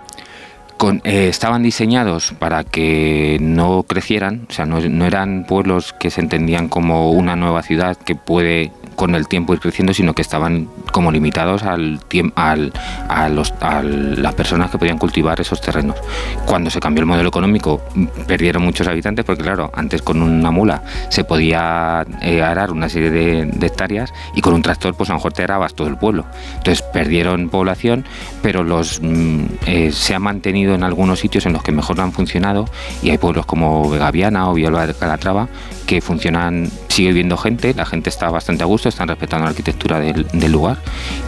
Con- 0.77 1.01
eh, 1.05 1.29
estaban 1.29 1.63
diseñados 1.63 2.35
para 2.39 2.65
que 2.65 3.39
no 3.41 3.85
crecieran, 3.85 4.47
o 4.51 4.53
sea, 4.53 4.67
no, 4.67 4.81
no 4.81 5.07
eran 5.07 5.45
pueblos 5.47 5.93
que 5.93 6.11
se 6.11 6.21
entendían 6.21 6.69
como 6.69 7.13
una 7.13 7.37
nueva 7.37 7.63
ciudad 7.63 7.97
que 7.97 8.17
puede 8.17 8.73
con 8.97 9.15
el 9.15 9.29
tiempo 9.29 9.55
ir 9.55 9.61
creciendo, 9.61 9.95
sino 9.95 10.15
que 10.15 10.23
estaban 10.23 10.69
como 10.95 11.11
limitados 11.11 11.65
al 11.65 11.99
al, 12.37 12.73
a, 13.09 13.29
los, 13.29 13.53
a 13.61 13.83
las 13.83 14.33
personas 14.35 14.71
que 14.71 14.79
podían 14.79 14.97
cultivar 14.97 15.41
esos 15.41 15.61
terrenos. 15.61 15.97
Cuando 16.47 16.71
se 16.71 16.79
cambió 16.79 17.01
el 17.01 17.07
modelo 17.07 17.31
económico, 17.31 17.83
mm, 17.97 18.07
perdieron 18.29 18.63
muchos 18.63 18.87
habitantes, 18.87 19.25
porque 19.25 19.43
claro, 19.43 19.73
antes 19.75 20.03
con 20.03 20.23
una 20.23 20.53
mula 20.53 20.85
se 21.09 21.25
podía 21.25 22.07
eh, 22.23 22.43
arar 22.43 22.71
una 22.71 22.89
serie 22.89 23.11
de, 23.11 23.47
de 23.47 23.67
hectáreas 23.67 24.13
y 24.37 24.41
con 24.41 24.55
un 24.55 24.63
tractor 24.63 24.95
pues 24.95 25.11
a 25.11 25.15
lo 25.15 25.19
mejor 25.19 25.33
te 25.33 25.43
arabas 25.43 25.75
todo 25.75 25.89
el 25.89 25.97
pueblo. 25.97 26.27
Entonces 26.59 26.83
perdieron 26.83 27.49
población, 27.49 28.05
pero 28.41 28.63
los 28.63 29.01
mm, 29.03 29.45
eh, 29.67 29.91
se 29.91 30.15
ha 30.15 30.21
mantenido 30.21 30.77
en 30.77 30.85
algunos 30.85 31.19
sitios 31.19 31.45
en 31.47 31.55
los 31.55 31.65
que 31.65 31.73
mejor 31.73 32.01
han 32.01 32.13
funcionado 32.13 32.67
y 33.03 33.11
hay 33.11 33.19
pueblos 33.19 33.47
como 33.47 33.91
Vegaviana 33.91 34.49
o 34.49 34.55
Villalba 34.55 34.87
de 34.87 34.95
Calatrava 34.95 35.49
que 35.87 36.01
funcionan, 36.01 36.71
sigue 36.89 37.09
viviendo 37.09 37.37
gente, 37.37 37.75
la 37.75 37.85
gente 37.85 38.09
está 38.09 38.31
bastante 38.31 38.63
a 38.63 38.67
gusto, 38.67 38.89
están 38.89 39.09
respetando 39.09 39.45
la 39.45 39.51
arquitectura 39.51 40.01
del 40.01 40.53
lugar 40.53 40.79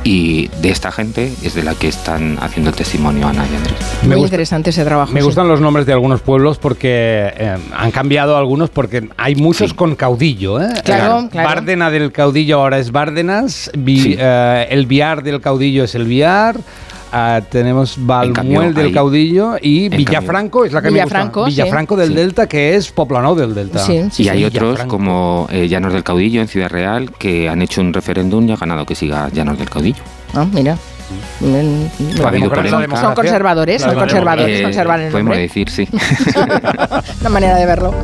y 0.04 0.48
de 0.60 0.70
esta 0.70 0.92
gente 0.92 1.32
es 1.42 1.54
de 1.54 1.62
la 1.62 1.74
que 1.74 1.88
están 1.88 2.38
haciendo 2.40 2.70
el 2.70 2.76
testimonio 2.76 3.26
Ana 3.26 3.44
y 3.50 3.56
Andrés. 3.56 3.76
Muy 4.02 4.10
gusta- 4.16 4.26
interesante 4.26 4.70
ese 4.70 4.84
trabajo. 4.84 5.12
Me 5.12 5.20
sí. 5.20 5.26
gustan 5.26 5.48
los 5.48 5.60
nombres 5.60 5.86
de 5.86 5.92
algunos 5.92 6.20
pueblos 6.20 6.58
porque 6.58 7.32
eh, 7.36 7.56
han 7.76 7.90
cambiado 7.90 8.36
algunos 8.36 8.70
porque 8.70 9.08
hay 9.16 9.34
muchos 9.34 9.74
con 9.74 9.94
caudillo. 9.96 10.60
¿eh? 10.60 10.68
Claro, 10.84 11.20
Eh, 11.24 11.28
claro. 11.30 11.48
Bárdena 11.48 11.90
del 11.90 12.12
caudillo 12.12 12.60
ahora 12.60 12.78
es 12.78 12.92
Bárdenas, 12.92 13.70
Vi- 13.76 14.00
Sí. 14.00 14.16
eh, 14.18 14.66
el 14.70 14.86
Viar 14.86 15.22
del 15.22 15.40
caudillo 15.40 15.84
es 15.84 15.94
el 15.94 16.04
Viar. 16.04 16.56
Ah, 17.12 17.40
tenemos 17.48 17.94
Balmuel 17.98 18.32
cambio, 18.34 18.60
del 18.72 18.86
ahí- 18.86 18.92
caudillo 18.92 19.56
y 19.60 19.88
Villafranco 19.88 20.64
es 20.64 20.72
la 20.72 20.82
que 20.82 20.88
Villafranco, 20.90 21.40
me 21.40 21.44
gusta. 21.46 21.50
sí. 21.50 21.62
Villafranco 21.62 21.96
del 21.96 22.08
Sí. 22.08 22.14
Delta 22.14 22.46
que 22.48 22.74
es 22.76 22.90
Poplano 22.92 23.34
del 23.34 23.54
Delta. 23.54 23.78
Sí, 23.78 24.04
sí, 24.10 24.24
y 24.24 24.28
hay 24.28 24.44
otros 24.44 24.62
Villafranco. 24.70 24.96
como 24.96 25.46
eh, 25.50 25.68
Llanos 25.68 25.92
del 25.92 26.02
Caudillo 26.04 26.40
en 26.40 26.48
Ciudad 26.48 26.68
Real 26.68 27.10
que 27.12 27.48
han 27.48 27.62
hecho 27.62 27.80
un 27.80 27.92
referéndum 27.92 28.48
y 28.48 28.52
ha 28.52 28.56
ganado 28.56 28.84
que 28.86 28.94
siga 28.94 29.28
Llanos 29.32 29.58
del 29.58 29.68
Caudillo. 29.70 30.02
Ah, 30.34 30.44
mira. 30.52 30.76
Mm, 31.40 32.16
Son 33.00 33.14
conservadores, 33.14 33.80
son 33.82 33.94
conservadores, 33.94 34.60
Eh, 34.60 34.62
conservan 34.64 35.00
el 35.02 35.12
podemos 35.12 35.30
nombre. 35.36 35.42
decir, 35.42 35.70
sí. 35.70 35.88
Una 37.20 37.30
manera 37.30 37.56
de 37.56 37.66
verlo. 37.66 37.94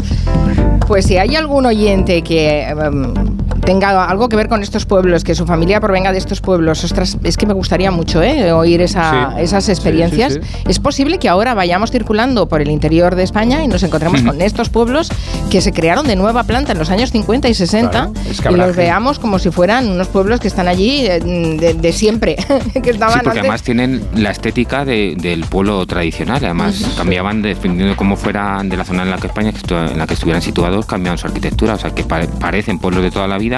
Pues 0.86 1.06
si 1.06 1.16
hay 1.16 1.34
algún 1.36 1.66
oyente 1.66 2.22
que 2.22 2.62
em, 2.68 3.14
tenga 3.64 4.04
algo 4.06 4.28
que 4.28 4.36
ver 4.36 4.48
con 4.48 4.62
estos 4.62 4.86
pueblos, 4.86 5.22
que 5.24 5.34
su 5.34 5.46
familia 5.46 5.80
provenga 5.80 6.12
de 6.12 6.18
estos 6.18 6.40
pueblos, 6.40 6.82
ostras, 6.84 7.16
es 7.22 7.36
que 7.36 7.46
me 7.46 7.54
gustaría 7.54 7.90
mucho 7.90 8.22
¿eh? 8.22 8.52
oír 8.52 8.80
esa- 8.82 9.32
Sí. 9.36 9.42
esas 9.42 9.68
experiencias. 9.68 10.34
sí, 10.34 10.40
Es 10.68 10.78
posible 10.78 11.18
que 11.18 11.28
ahora 11.28 11.54
vayamos 11.54 11.90
circulando 11.90 12.48
por 12.48 12.60
el 12.60 12.70
interior 12.70 13.14
de 13.14 13.22
España 13.22 13.62
y 13.64 13.68
nos 13.68 13.82
encontremos 13.82 14.22
con 14.22 14.40
estos 14.42 14.68
pueblos 14.68 15.10
que 15.50 15.60
se 15.60 15.72
crearon 15.72 16.06
de 16.06 16.16
nueva 16.16 16.42
planta 16.44 16.72
en 16.72 16.78
los 16.78 16.90
años 16.90 17.10
50 17.12 17.48
y 17.48 17.54
60 17.54 17.90
Claro, 17.90 18.12
es 18.30 18.40
que 18.40 18.52
y 18.52 18.56
los 18.56 18.74
veamos 18.76 19.18
como 19.18 19.38
si 19.38 19.50
fueran 19.50 19.88
unos 19.90 20.08
pueblos 20.08 20.40
que 20.40 20.48
están 20.48 20.66
allí 20.68 21.06
eh, 21.06 21.20
de, 21.20 21.74
de 21.74 21.92
siempre, 21.92 22.36
que 22.82 22.90
estaban 22.90 23.14
Sí, 23.14 23.20
porque 23.22 23.38
antes- 23.38 23.40
además 23.40 23.62
tienen 23.62 24.02
la 24.16 24.30
estética 24.30 24.84
de- 24.84 25.14
del 25.18 25.44
pueblo 25.44 25.86
tradicional. 25.86 26.44
Además, 26.44 26.82
cambiaban 26.96 27.42
dependiendo 27.42 27.90
de 27.90 27.96
cómo 27.96 28.16
fueran 28.16 28.68
de 28.68 28.76
la 28.76 28.84
zona 28.84 29.02
en 29.04 29.10
la 29.10 29.18
que 29.18 29.26
España, 29.28 29.52
en 29.70 29.98
la 29.98 30.06
que 30.06 30.14
estuvieran 30.14 30.42
situados, 30.42 30.86
cambiaban 30.86 31.18
su 31.18 31.26
arquitectura. 31.26 31.74
O 31.74 31.78
sea, 31.78 31.90
que 31.94 32.02
pare- 32.04 32.28
parecen 32.28 32.78
pueblos 32.78 33.02
de 33.02 33.10
toda 33.10 33.26
la 33.28 33.38
vida, 33.38 33.51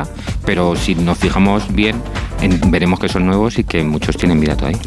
pero 0.45 0.77
si 0.77 0.95
nos 0.95 1.19
fijamos 1.19 1.75
bien, 1.75 2.01
en- 2.45 2.71
veremos 2.71 2.99
que 3.01 3.09
son 3.09 3.27
nuevos 3.27 3.59
y 3.59 3.65
que 3.65 3.83
muchos 3.85 4.17
tienen 4.17 4.41
vida 4.41 4.57
todavía. 4.57 4.81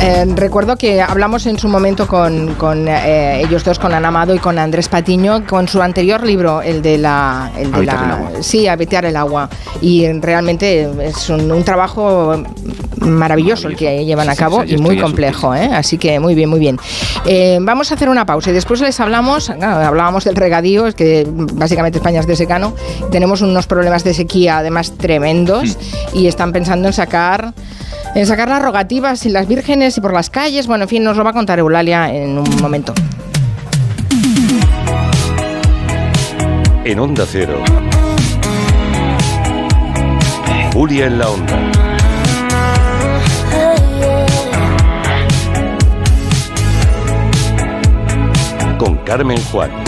Eh, 0.00 0.24
recuerdo 0.36 0.76
que 0.76 1.00
hablamos 1.02 1.46
en 1.46 1.58
su 1.58 1.68
momento 1.68 2.06
con, 2.06 2.54
con, 2.54 2.86
eh, 2.88 3.42
ellos 3.42 3.64
dos, 3.64 3.78
con 3.78 3.92
Ana 3.92 4.08
Amado 4.08 4.34
y 4.34 4.38
con 4.38 4.58
Andrés 4.58 4.88
Patiño, 4.88 5.44
con 5.46 5.68
su 5.68 5.82
anterior 5.82 6.24
libro, 6.24 6.62
el 6.62 6.82
de 6.82 6.98
la... 6.98 7.50
El 7.56 7.70
de 7.70 7.76
Habitar 7.78 7.96
la 8.00 8.04
el 8.04 8.10
agua. 8.12 8.30
Sí, 8.42 8.68
Habitar 8.68 9.04
el 9.04 9.16
agua. 9.16 9.48
Y 9.80 10.06
realmente 10.20 10.88
es 11.04 11.28
un, 11.28 11.50
un 11.50 11.64
trabajo 11.64 12.34
maravilloso 13.00 13.68
el 13.68 13.76
que 13.76 14.04
llevan 14.04 14.26
Sí, 14.26 14.32
a 14.32 14.36
cabo 14.36 14.62
sí, 14.64 14.74
y 14.74 14.78
muy 14.78 14.98
complejo, 14.98 15.54
¿eh? 15.54 15.70
así 15.72 15.98
que 15.98 16.18
muy 16.20 16.34
bien, 16.34 16.50
muy 16.50 16.58
bien. 16.60 16.78
Eh, 17.26 17.58
vamos 17.60 17.90
a 17.90 17.94
hacer 17.94 18.08
una 18.08 18.26
pausa 18.26 18.50
y 18.50 18.52
después 18.52 18.80
les 18.80 18.98
hablamos, 19.00 19.48
claro, 19.56 19.86
hablábamos 19.86 20.24
del 20.24 20.34
regadío, 20.36 20.86
es 20.86 20.94
que 20.94 21.26
básicamente 21.30 21.98
España 21.98 22.20
es 22.20 22.26
de 22.26 22.36
secano, 22.36 22.74
tenemos 23.10 23.40
unos 23.40 23.66
problemas 23.66 24.02
de 24.04 24.14
sequía 24.14 24.58
además 24.58 24.94
tremendos 24.98 25.78
y 26.12 26.26
están 26.26 26.52
pensando 26.58 26.88
en 26.88 26.92
sacar 26.92 27.54
en 28.16 28.26
sacar 28.26 28.48
las 28.48 28.60
rogativas 28.60 29.24
y 29.26 29.28
las 29.28 29.46
vírgenes 29.46 29.96
y 29.96 30.00
por 30.00 30.12
las 30.12 30.28
calles. 30.28 30.66
Bueno, 30.66 30.84
en 30.84 30.88
fin, 30.88 31.04
nos 31.04 31.16
lo 31.16 31.22
va 31.22 31.30
a 31.30 31.32
contar 31.32 31.60
Eulalia 31.60 32.12
en 32.12 32.36
un 32.36 32.60
momento. 32.60 32.94
En 36.84 36.98
Onda 36.98 37.24
Cero. 37.30 37.62
Julia 40.72 41.06
en 41.06 41.18
la 41.20 41.28
Onda. 41.28 41.58
Con 48.78 48.96
Carmen 49.04 49.40
Juan. 49.52 49.87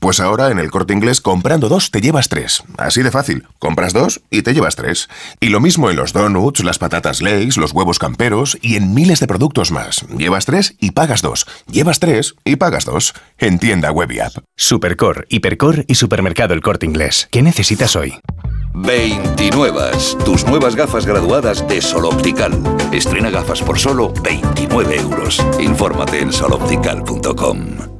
Pues 0.00 0.18
ahora 0.18 0.50
en 0.50 0.58
el 0.58 0.70
corte 0.70 0.94
inglés, 0.94 1.20
comprando 1.20 1.68
dos, 1.68 1.90
te 1.90 2.00
llevas 2.00 2.30
tres. 2.30 2.62
Así 2.78 3.02
de 3.02 3.10
fácil. 3.10 3.46
Compras 3.58 3.92
dos 3.92 4.22
y 4.30 4.40
te 4.40 4.54
llevas 4.54 4.74
tres. 4.74 5.10
Y 5.40 5.50
lo 5.50 5.60
mismo 5.60 5.90
en 5.90 5.96
los 5.96 6.14
donuts, 6.14 6.64
las 6.64 6.78
patatas 6.78 7.20
Lay's, 7.20 7.58
los 7.58 7.72
huevos 7.72 7.98
camperos 7.98 8.56
y 8.62 8.76
en 8.76 8.94
miles 8.94 9.20
de 9.20 9.26
productos 9.26 9.72
más. 9.72 10.06
Llevas 10.16 10.46
tres 10.46 10.74
y 10.80 10.92
pagas 10.92 11.20
dos. 11.20 11.46
Llevas 11.70 12.00
tres 12.00 12.34
y 12.44 12.56
pagas 12.56 12.86
dos. 12.86 13.12
En 13.36 13.58
tienda 13.58 13.92
web 13.92 14.10
y 14.10 14.20
app. 14.20 14.38
Supercor, 14.56 15.26
Hipercor 15.28 15.84
y 15.86 15.96
Supermercado 15.96 16.54
El 16.54 16.62
Corte 16.62 16.86
Inglés. 16.86 17.28
¿Qué 17.30 17.42
necesitas 17.42 17.94
hoy? 17.94 18.18
29. 18.72 19.90
Tus 20.24 20.46
nuevas 20.46 20.76
gafas 20.76 21.04
graduadas 21.04 21.68
de 21.68 21.82
Sol 21.82 22.06
Optical. 22.06 22.52
Estrena 22.90 23.28
gafas 23.28 23.60
por 23.60 23.78
solo 23.78 24.14
29 24.22 24.96
euros. 24.96 25.44
Infórmate 25.60 26.20
en 26.20 26.32
soloptical.com. 26.32 27.99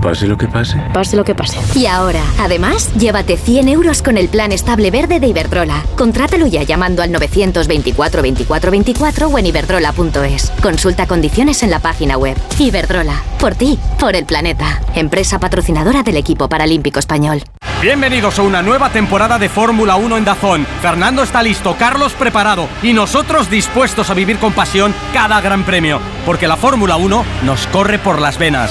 Pase 0.00 0.26
lo 0.26 0.36
que 0.38 0.48
pase. 0.48 0.78
Pase 0.94 1.16
lo 1.16 1.24
que 1.24 1.34
pase. 1.34 1.58
Y 1.78 1.86
ahora, 1.86 2.22
además, 2.38 2.92
llévate 2.94 3.36
100 3.36 3.68
euros 3.68 4.00
con 4.02 4.16
el 4.16 4.28
plan 4.28 4.50
estable 4.50 4.90
verde 4.90 5.20
de 5.20 5.26
Iberdrola. 5.26 5.84
Contrátalo 5.96 6.46
ya 6.46 6.62
llamando 6.62 7.02
al 7.02 7.12
924 7.12 8.22
24 8.22 8.70
24 8.70 9.28
o 9.28 9.38
en 9.38 9.46
iberdrola.es. 9.46 10.52
Consulta 10.62 11.06
condiciones 11.06 11.62
en 11.62 11.70
la 11.70 11.80
página 11.80 12.16
web. 12.16 12.36
Iberdrola, 12.58 13.22
por 13.38 13.54
ti, 13.54 13.78
por 13.98 14.16
el 14.16 14.24
planeta. 14.24 14.80
Empresa 14.94 15.38
patrocinadora 15.38 16.02
del 16.02 16.16
equipo 16.16 16.48
paralímpico 16.48 16.98
español. 16.98 17.42
Bienvenidos 17.82 18.38
a 18.38 18.42
una 18.42 18.62
nueva 18.62 18.90
temporada 18.90 19.38
de 19.38 19.48
Fórmula 19.48 19.96
1 19.96 20.18
en 20.18 20.24
Dazón. 20.24 20.66
Fernando 20.82 21.22
está 21.22 21.42
listo, 21.42 21.76
Carlos 21.78 22.12
preparado 22.12 22.68
y 22.82 22.92
nosotros 22.92 23.48
dispuestos 23.50 24.10
a 24.10 24.14
vivir 24.14 24.38
con 24.38 24.52
pasión 24.52 24.94
cada 25.14 25.40
gran 25.40 25.64
premio, 25.64 25.98
porque 26.26 26.46
la 26.46 26.56
Fórmula 26.56 26.96
1 26.96 27.24
nos 27.44 27.66
corre 27.68 27.98
por 27.98 28.20
las 28.20 28.38
venas. 28.38 28.70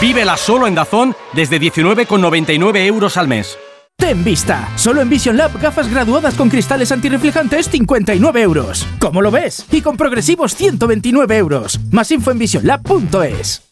Vívela 0.00 0.38
solo 0.38 0.66
en 0.66 0.74
Dazón 0.74 1.14
desde 1.34 1.60
19,99 1.60 2.86
euros 2.86 3.16
al 3.18 3.28
mes. 3.28 3.58
Ten 3.98 4.24
vista. 4.24 4.66
Solo 4.76 5.02
en 5.02 5.10
Vision 5.10 5.36
Lab 5.36 5.60
gafas 5.60 5.90
graduadas 5.90 6.34
con 6.34 6.48
cristales 6.48 6.90
antirreflejantes 6.90 7.68
59 7.68 8.40
euros. 8.40 8.86
¿Cómo 8.98 9.20
lo 9.20 9.30
ves? 9.30 9.66
Y 9.70 9.82
con 9.82 9.98
progresivos 9.98 10.54
129 10.54 11.36
euros. 11.36 11.78
Más 11.92 12.10
info 12.10 12.30
en 12.30 12.38
visionlab.es. 12.38 13.62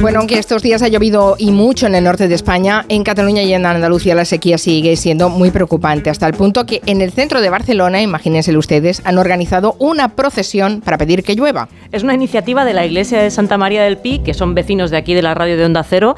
Bueno, 0.00 0.20
aunque 0.20 0.38
estos 0.38 0.62
días 0.62 0.80
ha 0.82 0.88
llovido 0.88 1.34
y 1.38 1.50
mucho 1.50 1.88
en 1.88 1.96
el 1.96 2.04
norte 2.04 2.28
de 2.28 2.34
España, 2.36 2.84
en 2.88 3.02
Cataluña 3.02 3.42
y 3.42 3.52
en 3.52 3.66
Andalucía 3.66 4.14
la 4.14 4.24
sequía 4.24 4.56
sigue 4.56 4.94
siendo 4.94 5.28
muy 5.28 5.50
preocupante, 5.50 6.08
hasta 6.08 6.28
el 6.28 6.34
punto 6.34 6.66
que 6.66 6.80
en 6.86 7.02
el 7.02 7.10
centro 7.10 7.40
de 7.40 7.50
Barcelona, 7.50 8.00
imagínense 8.00 8.56
ustedes, 8.56 9.02
han 9.04 9.18
organizado 9.18 9.74
una 9.80 10.14
procesión 10.14 10.82
para 10.82 10.98
pedir 10.98 11.24
que 11.24 11.34
llueva. 11.34 11.68
Es 11.90 12.02
una 12.02 12.12
iniciativa 12.12 12.66
de 12.66 12.74
la 12.74 12.84
Iglesia 12.84 13.22
de 13.22 13.30
Santa 13.30 13.56
María 13.56 13.82
del 13.82 13.96
Pi, 13.96 14.18
que 14.18 14.34
son 14.34 14.54
vecinos 14.54 14.90
de 14.90 14.98
aquí 14.98 15.14
de 15.14 15.22
la 15.22 15.32
radio 15.32 15.56
de 15.56 15.64
Onda 15.64 15.82
Cero. 15.82 16.16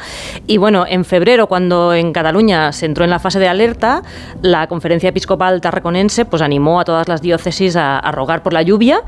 Y 0.48 0.56
bueno, 0.56 0.84
en 0.88 1.04
febrero, 1.04 1.46
cuando 1.46 1.94
en 1.94 2.12
Cataluña 2.12 2.72
se 2.72 2.86
entró 2.86 3.04
en 3.04 3.10
la 3.10 3.20
fase 3.20 3.38
de 3.38 3.46
alerta, 3.46 4.02
la 4.42 4.66
Conferencia 4.66 5.10
Episcopal 5.10 5.60
Tarraconense 5.60 6.24
pues, 6.24 6.42
animó 6.42 6.80
a 6.80 6.84
todas 6.84 7.06
las 7.06 7.22
diócesis 7.22 7.76
a, 7.76 8.00
rogar 8.10 8.42
por 8.42 8.52
la 8.52 8.62
lluvia 8.62 9.02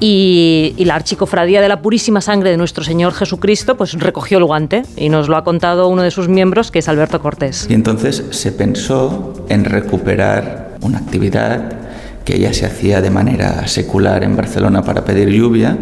y, 0.00 0.74
y 0.76 0.84
la 0.84 0.96
Archicofradía 0.96 1.60
de 1.60 1.68
la 1.68 1.80
Purísima 1.80 2.20
Sangre 2.20 2.50
de 2.50 2.56
nuestro 2.56 2.82
Señor 2.82 3.12
Jesucristo 3.12 3.76
pues 3.76 3.92
recogió 3.92 4.38
el 4.38 4.44
guante 4.44 4.82
y 4.96 5.08
nos 5.08 5.28
lo 5.28 5.36
ha 5.36 5.44
contado 5.44 5.86
uno 5.86 6.02
de 6.02 6.10
sus 6.10 6.28
miembros, 6.28 6.72
que 6.72 6.80
es 6.80 6.88
Alberto 6.88 7.20
Cortés. 7.20 7.68
Y 7.70 7.74
entonces 7.74 8.24
se 8.30 8.50
pensó 8.50 9.46
en 9.48 9.64
recuperar 9.64 10.70
una 10.80 10.98
actividad 10.98 11.89
que 12.24 12.38
ya 12.38 12.52
se 12.52 12.66
hacía 12.66 13.00
de 13.00 13.10
manera 13.10 13.66
secular 13.66 14.22
en 14.24 14.36
Barcelona 14.36 14.82
para 14.82 15.04
pedir 15.04 15.28
lluvia, 15.30 15.76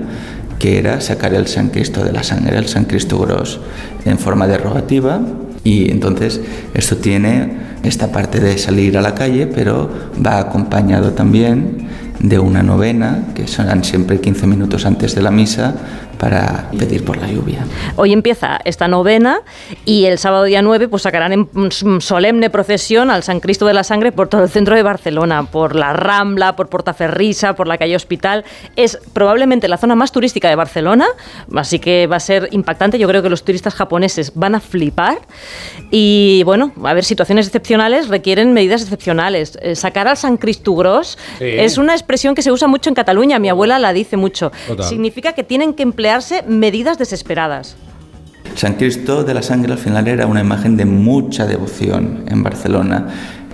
que 0.58 0.78
era 0.78 1.00
sacar 1.00 1.34
el 1.34 1.46
San 1.46 1.68
Cristo 1.68 2.04
de 2.04 2.12
la 2.12 2.22
sangre, 2.22 2.58
el 2.58 2.68
San 2.68 2.84
Cristo 2.84 3.18
Gros, 3.18 3.60
en 4.04 4.18
forma 4.18 4.46
derogativa. 4.46 5.20
Y 5.64 5.90
entonces 5.90 6.40
esto 6.74 6.96
tiene 6.96 7.58
esta 7.82 8.10
parte 8.10 8.40
de 8.40 8.58
salir 8.58 8.98
a 8.98 9.02
la 9.02 9.14
calle, 9.14 9.46
pero 9.46 9.90
va 10.24 10.38
acompañado 10.38 11.12
también 11.12 11.88
de 12.20 12.38
una 12.38 12.62
novena, 12.62 13.28
que 13.34 13.46
serán 13.46 13.84
siempre 13.84 14.20
15 14.20 14.46
minutos 14.46 14.84
antes 14.86 15.14
de 15.14 15.22
la 15.22 15.30
misa, 15.30 15.74
para 16.18 16.70
pedir 16.76 17.04
por 17.04 17.16
la 17.16 17.28
lluvia. 17.28 17.64
Hoy 17.96 18.12
empieza 18.12 18.58
esta 18.64 18.88
novena 18.88 19.40
y 19.84 20.06
el 20.06 20.18
sábado 20.18 20.44
día 20.44 20.62
9 20.62 20.88
pues 20.88 21.02
sacarán 21.02 21.32
en 21.32 21.48
solemne 22.00 22.50
procesión 22.50 23.10
al 23.10 23.22
San 23.22 23.40
Cristo 23.40 23.66
de 23.66 23.74
la 23.74 23.84
Sangre 23.84 24.12
por 24.12 24.28
todo 24.28 24.42
el 24.42 24.48
centro 24.48 24.74
de 24.74 24.82
Barcelona, 24.82 25.44
por 25.44 25.74
la 25.74 25.92
Rambla, 25.92 26.56
por 26.56 26.68
Portaferrisa, 26.68 27.54
por 27.54 27.66
la 27.68 27.78
calle 27.78 27.96
Hospital. 27.96 28.44
Es 28.76 28.98
probablemente 29.12 29.68
la 29.68 29.76
zona 29.78 29.94
más 29.94 30.12
turística 30.12 30.48
de 30.48 30.54
Barcelona, 30.56 31.06
así 31.54 31.78
que 31.78 32.06
va 32.06 32.16
a 32.16 32.20
ser 32.20 32.48
impactante. 32.52 32.98
Yo 32.98 33.08
creo 33.08 33.22
que 33.22 33.30
los 33.30 33.44
turistas 33.44 33.74
japoneses 33.74 34.32
van 34.34 34.54
a 34.54 34.60
flipar 34.60 35.18
y 35.90 36.42
bueno, 36.44 36.72
a 36.84 36.94
ver, 36.94 37.04
situaciones 37.04 37.46
excepcionales 37.46 38.08
requieren 38.08 38.52
medidas 38.52 38.82
excepcionales. 38.82 39.58
Eh, 39.62 39.74
sacar 39.76 40.08
al 40.08 40.16
San 40.16 40.36
Cristo 40.36 40.74
Gros 40.74 41.18
Sí. 41.38 41.44
es 41.44 41.78
una 41.78 41.92
expresión 41.94 42.34
que 42.34 42.42
se 42.42 42.50
usa 42.50 42.66
mucho 42.68 42.90
en 42.90 42.94
Cataluña, 42.94 43.38
mi 43.38 43.48
abuela 43.48 43.78
la 43.78 43.92
dice 43.92 44.16
mucho. 44.16 44.50
Total. 44.66 44.84
Significa 44.86 45.32
que 45.32 45.44
tienen 45.44 45.74
que 45.74 45.82
emplearse 46.08 46.42
medidas 46.48 46.96
desesperadas. 46.96 47.76
San 48.54 48.74
Cristo 48.74 49.24
de 49.24 49.34
la 49.34 49.42
Sangre 49.42 49.72
al 49.72 49.78
final 49.78 50.08
era 50.08 50.26
una 50.26 50.40
imagen 50.40 50.74
de 50.76 50.86
mucha 50.86 51.46
devoción 51.46 52.24
en 52.28 52.42
Barcelona 52.42 53.08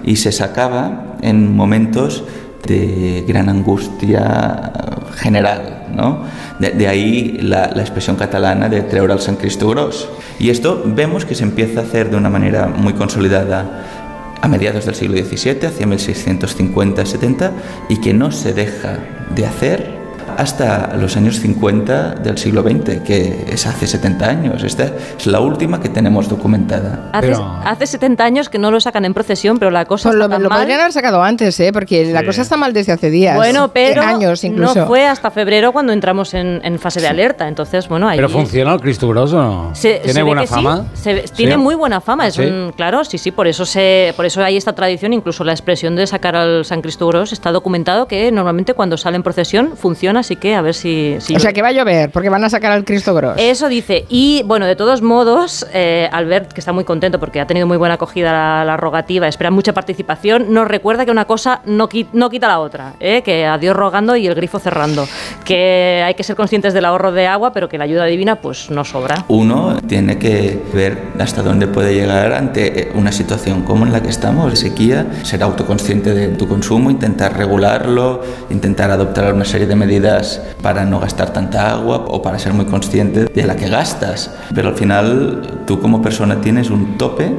y 0.05 0.17
se 0.17 0.31
sacaba 0.31 1.17
en 1.21 1.57
momentos 1.57 2.23
de 2.64 3.25
gran 3.27 3.49
angustia 3.49 4.73
general, 5.17 5.88
¿no? 5.97 6.23
De, 6.61 6.87
ahí 6.87 7.38
la, 7.43 7.73
la 7.75 7.83
expresión 7.83 8.14
catalana 8.14 8.69
de 8.69 8.83
treure 8.83 9.12
al 9.12 9.21
San 9.21 9.35
Cristo 9.35 9.69
gros. 9.69 10.09
Y 10.38 10.51
esto 10.51 10.81
vemos 10.87 11.25
que 11.25 11.35
se 11.35 11.43
empieza 11.43 11.81
a 11.81 11.83
hacer 11.83 12.09
de 12.09 12.17
una 12.17 12.31
manera 12.31 12.69
muy 12.69 12.93
consolidada 12.93 14.37
a 14.40 14.47
mediados 14.47 14.85
del 14.87 14.95
siglo 14.95 15.17
XVII, 15.17 15.67
hacia 15.67 15.87
1650-70, 15.87 17.51
y 17.88 17.97
que 18.01 18.14
no 18.14 18.31
se 18.31 18.53
deja 18.53 18.99
de 19.35 19.45
hacer 19.45 20.04
hasta 20.38 20.94
los 20.97 21.16
años 21.16 21.40
50 21.40 22.16
del 22.16 22.38
siglo 22.38 22.62
XX, 22.62 23.01
que 23.05 23.47
es 23.51 23.66
hace 23.66 23.87
70 23.87 24.27
años. 24.29 24.62
Esta 24.64 24.90
es 25.18 25.27
la 25.27 25.40
última 25.40 25.81
que 25.81 25.88
tenemos 25.88 26.29
documentada. 26.29 27.11
Hace, 27.12 27.35
hace 27.64 27.87
70 27.87 28.25
años 28.25 28.49
que 28.49 28.59
no 28.59 28.70
lo 28.70 28.81
sacan 28.81 29.05
en 29.05 29.14
procesión, 29.14 29.59
pero 29.59 29.70
la 29.70 29.85
cosa 29.85 30.11
Pues 30.11 30.18
lo, 30.18 30.25
está 30.25 30.35
tan 30.37 30.42
lo 30.42 30.49
mal. 30.49 30.59
podrían 30.61 30.81
haber 30.81 30.92
sacado 30.92 31.23
antes, 31.23 31.59
¿eh? 31.61 31.73
porque 31.73 32.12
la 32.12 32.20
Sí. 32.20 32.27
cosa 32.27 32.42
está 32.42 32.57
mal 32.57 32.73
desde 32.73 32.92
hace 32.92 33.11
días. 33.11 33.37
Bueno, 33.37 33.68
pero 33.73 34.03
Eh, 34.03 34.07
años 34.07 34.44
incluso. 34.44 34.75
no 34.81 34.87
fue 34.87 35.07
hasta 35.07 35.31
febrero 35.31 35.73
cuando 35.73 35.92
entramos 35.92 36.35
en, 36.35 36.61
en 36.64 36.79
fase 36.79 37.01
de 37.01 37.09
alerta. 37.09 37.49
Entonces, 37.49 37.88
bueno, 37.88 38.09
ahí 38.09 38.18
¿Pero 38.18 38.29
funciona 38.29 38.73
el 38.75 38.81
Cristo 38.81 39.09
Gros 39.09 39.33
o 39.33 39.42
no? 39.42 39.70
se- 39.75 39.94
¿Tiene 40.01 40.12
se 40.12 40.23
buena 40.23 40.40
que 40.42 40.47
sí, 40.49 40.55
fama? 40.55 40.87
se 40.94 41.14
tiene 41.35 41.57
muy 41.57 41.75
buena 41.75 42.01
fama, 42.01 42.27
es 42.27 42.35
¿Sí? 42.35 42.42
un- 42.42 42.73
claro, 42.77 43.05
sí, 43.05 43.18
sí, 43.18 43.31
por 43.31 43.47
eso 43.47 43.64
se, 43.64 44.12
por 44.16 44.25
eso 44.27 44.42
hay 44.42 44.57
esta 44.57 44.73
tradición, 44.75 45.12
incluso 45.12 45.44
la 45.44 45.53
expresión 45.53 45.94
de 45.97 46.07
sacar 46.07 46.35
al 46.37 46.64
San 46.64 46.83
Cristo 46.83 47.07
Gros 47.07 47.33
está 47.33 47.53
documentado 47.53 48.09
que 48.09 48.31
normalmente 48.33 48.75
cuando 48.75 48.97
sale 48.97 49.16
en 49.16 49.23
procesión 49.23 49.77
funciona 49.77 50.23
así 50.25 50.37
que 50.37 50.55
a 50.55 50.63
ver 50.63 50.75
si... 50.75 51.17
si 51.21 51.37
O 51.37 51.39
sea 51.39 51.53
que 51.53 51.63
va 51.63 51.69
a 51.69 51.73
llover, 51.73 52.11
porque 52.11 52.29
van 52.31 52.43
a 52.45 52.51
sacar 52.51 52.73
al 52.73 52.85
Cristo 52.85 53.15
Gross. 53.15 53.35
Eso 53.39 53.69
dice. 53.69 54.05
Y 54.09 54.43
bueno, 54.47 54.67
de 54.67 54.75
todos 54.77 55.03
modos, 55.03 55.67
eh, 55.73 56.09
Albert, 56.13 56.53
que 56.53 56.61
está 56.61 56.73
muy 56.73 56.85
contento 56.85 57.21
porque 57.21 57.41
ha 57.41 57.47
tenido 57.47 57.67
muy 57.67 57.77
buena 57.77 57.95
acogida 57.95 58.33
la, 58.33 58.65
la 58.65 58.77
rogativa, 58.77 59.29
espera 59.29 59.51
mucha 59.51 59.73
participación, 59.73 60.53
nos 60.53 60.67
recuerda 60.67 61.05
que 61.05 61.11
una 61.11 61.27
cosa 61.27 61.61
no, 61.67 61.89
qui- 61.89 62.07
no 62.13 62.31
quita 62.31 62.49
la 62.49 62.59
otra, 62.61 62.95
¿eh? 63.01 63.23
que 63.23 63.47
a 63.47 63.59
Dios 63.59 63.77
rogando 63.77 64.17
y 64.17 64.27
el 64.27 64.35
grifo 64.35 64.59
cerrando. 64.59 65.07
Que 65.45 66.03
hay 66.05 66.15
que 66.15 66.23
ser 66.23 66.37
conscientes 66.37 66.73
del 66.75 66.85
ahorro 66.85 67.13
de 67.13 67.27
agua, 67.27 67.53
pero 67.53 67.69
que 67.69 67.77
la 67.79 67.85
ayuda 67.85 68.05
divina 68.07 68.37
pues 68.37 68.71
no 68.71 68.85
sobra. 68.85 69.25
Uno 69.29 69.77
tiene 69.87 70.19
que 70.19 70.61
ver 70.73 70.99
hasta 71.19 71.43
dónde 71.43 71.67
puede 71.67 71.95
llegar 71.95 72.33
ante 72.33 72.91
una 72.95 73.13
situación 73.13 73.63
como 73.63 73.85
en 73.85 73.93
la 73.93 74.01
que 74.03 74.09
estamos, 74.09 74.59
sequía, 74.59 75.07
ser 75.23 75.43
autoconsciente 75.43 76.15
de 76.15 76.29
tu 76.29 76.49
consumo, 76.49 76.91
intentar 76.91 77.37
regularlo, 77.37 78.23
intentar 78.51 78.91
adoptar 78.91 79.35
una 79.35 79.45
serie 79.45 79.67
de 79.67 79.75
medidas 79.77 80.13
para 80.62 80.85
no 80.85 81.00
gastar 81.00 81.33
tanta 81.33 81.70
agua 81.70 82.05
o 82.09 82.22
para 82.22 82.38
ser 82.38 82.53
muy 82.53 82.66
consciente 82.66 83.24
de 83.27 83.46
la 83.46 83.57
que 83.57 83.68
gastas. 83.68 84.31
Pero 84.55 84.68
al 84.68 84.77
final 84.77 85.62
tú 85.66 85.81
como 85.81 86.03
persona 86.03 86.40
tienes 86.40 86.70
un 86.70 86.96
tope 86.98 87.33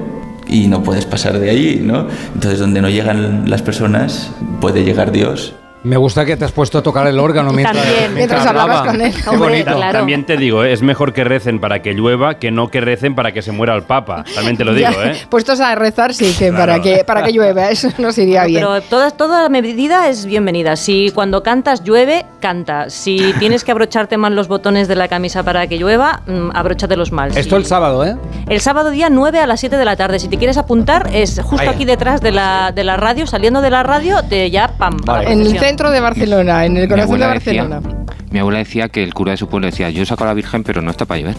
y 0.47 0.67
no 0.67 0.83
puedes 0.83 1.05
pasar 1.05 1.39
de 1.39 1.49
ahí, 1.49 1.81
¿no? 1.83 2.07
Entonces 2.33 2.59
donde 2.59 2.81
no 2.81 2.89
llegan 2.89 3.49
las 3.49 3.61
personas 3.61 4.31
puede 4.59 4.83
llegar 4.83 5.11
Dios. 5.11 5.55
Me 5.85 5.97
gusta 5.97 6.25
que 6.25 6.35
te 6.35 6.43
has 6.45 6.51
puesto 6.51 6.79
a 6.79 6.81
tocar 6.81 7.05
el 7.05 7.19
órgano 7.19 7.53
mientras, 7.53 7.77
También. 7.85 8.13
Mientras 8.15 8.43
hablabas 8.43 8.87
con 8.87 8.99
él. 9.01 9.13
Qué 9.13 9.29
Hombre, 9.29 9.49
bonito. 9.49 9.75
claro. 9.75 9.99
También 9.99 10.25
te 10.25 10.35
digo, 10.35 10.63
¿eh? 10.63 10.73
es 10.73 10.81
mejor 10.81 11.13
que 11.13 11.23
recen 11.23 11.59
para 11.59 11.83
que 11.83 11.93
llueva 11.93 12.39
que 12.39 12.49
no 12.49 12.69
que 12.69 12.81
recen 12.81 13.13
para 13.13 13.31
que 13.31 13.43
se 13.43 13.51
muera 13.51 13.75
el 13.75 13.83
Papa. 13.83 14.23
También 14.33 14.57
te 14.57 14.65
lo 14.65 14.73
digo, 14.73 14.89
Ya, 14.95 15.11
¿eh? 15.11 15.15
Puestos 15.29 15.59
a 15.59 15.75
rezar, 15.75 16.15
sí, 16.15 16.35
que 16.39 16.51
para 16.51 16.81
que 16.81 17.03
para 17.05 17.21
que 17.23 17.31
llueva, 17.31 17.69
eso 17.69 17.89
nos 17.99 18.17
iría 18.17 18.45
bien. 18.45 18.61
Pero 18.61 18.81
toda, 18.81 19.11
toda 19.11 19.47
medida 19.49 20.09
es 20.09 20.25
bienvenida. 20.25 20.75
Si 20.75 21.11
cuando 21.13 21.43
cantas 21.43 21.83
llueve, 21.83 22.25
canta. 22.39 22.89
Si 22.89 23.33
tienes 23.37 23.63
que 23.63 23.71
abrocharte 23.71 24.17
mal 24.17 24.35
los 24.35 24.47
botones 24.47 24.87
de 24.87 24.95
la 24.95 25.07
camisa 25.07 25.43
para 25.43 25.67
que 25.67 25.77
llueva, 25.77 26.21
mm, 26.25 26.49
abróchatelos 26.55 27.11
mal. 27.11 27.37
Esto 27.37 27.57
el 27.57 27.65
sábado, 27.67 28.03
¿eh? 28.03 28.15
El 28.47 28.59
sábado 28.59 28.89
día 28.89 29.09
9 29.11 29.39
a 29.39 29.45
las 29.45 29.59
7 29.59 29.77
de 29.77 29.85
la 29.85 29.95
tarde. 29.95 30.17
Si 30.17 30.29
te 30.29 30.37
quieres 30.37 30.57
apuntar, 30.57 31.09
es 31.13 31.39
justo 31.43 31.61
Ahí. 31.69 31.75
aquí 31.75 31.85
detrás 31.85 32.21
de 32.21 32.31
la, 32.31 32.71
de 32.73 32.83
la 32.83 32.97
radio, 32.97 33.27
saliendo 33.27 33.61
de 33.61 33.69
la 33.69 33.83
radio, 33.83 34.23
te 34.23 34.49
ya 34.49 34.67
pam. 34.67 34.97
a 35.07 35.21
la 35.21 35.31
En 35.31 35.41
el. 35.41 35.74
Centro 35.75 35.91
de 35.91 35.99
Barcelona, 35.99 36.65
en 36.65 36.77
el 36.77 36.87
corazón 36.87 37.19
de 37.19 37.25
abuela, 37.25 37.33
decía, 37.33 37.63
Barcelona. 37.65 38.05
mi 38.31 38.39
abuela 38.39 38.59
decía 38.59 38.87
que 38.87 39.03
el 39.03 39.13
cura 39.13 39.31
de 39.31 39.37
su 39.37 39.49
pueblo 39.49 39.65
decía, 39.65 39.89
yo 39.89 40.05
saco 40.05 40.23
a 40.23 40.27
la 40.27 40.33
Virgen, 40.33 40.63
pero 40.63 40.81
no 40.81 40.89
está 40.89 41.03
para 41.03 41.19
llover. 41.19 41.35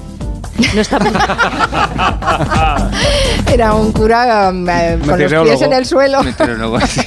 No 0.75 0.81
está 0.81 0.99
Era 3.53 3.75
un 3.75 3.93
cura 3.93 4.51
eh, 4.51 4.99
con 5.07 5.21
los 5.21 5.33
pies 5.33 5.63
en 5.63 5.73
el 5.73 5.87
suelo. 5.87 6.21
Sí. 6.87 7.03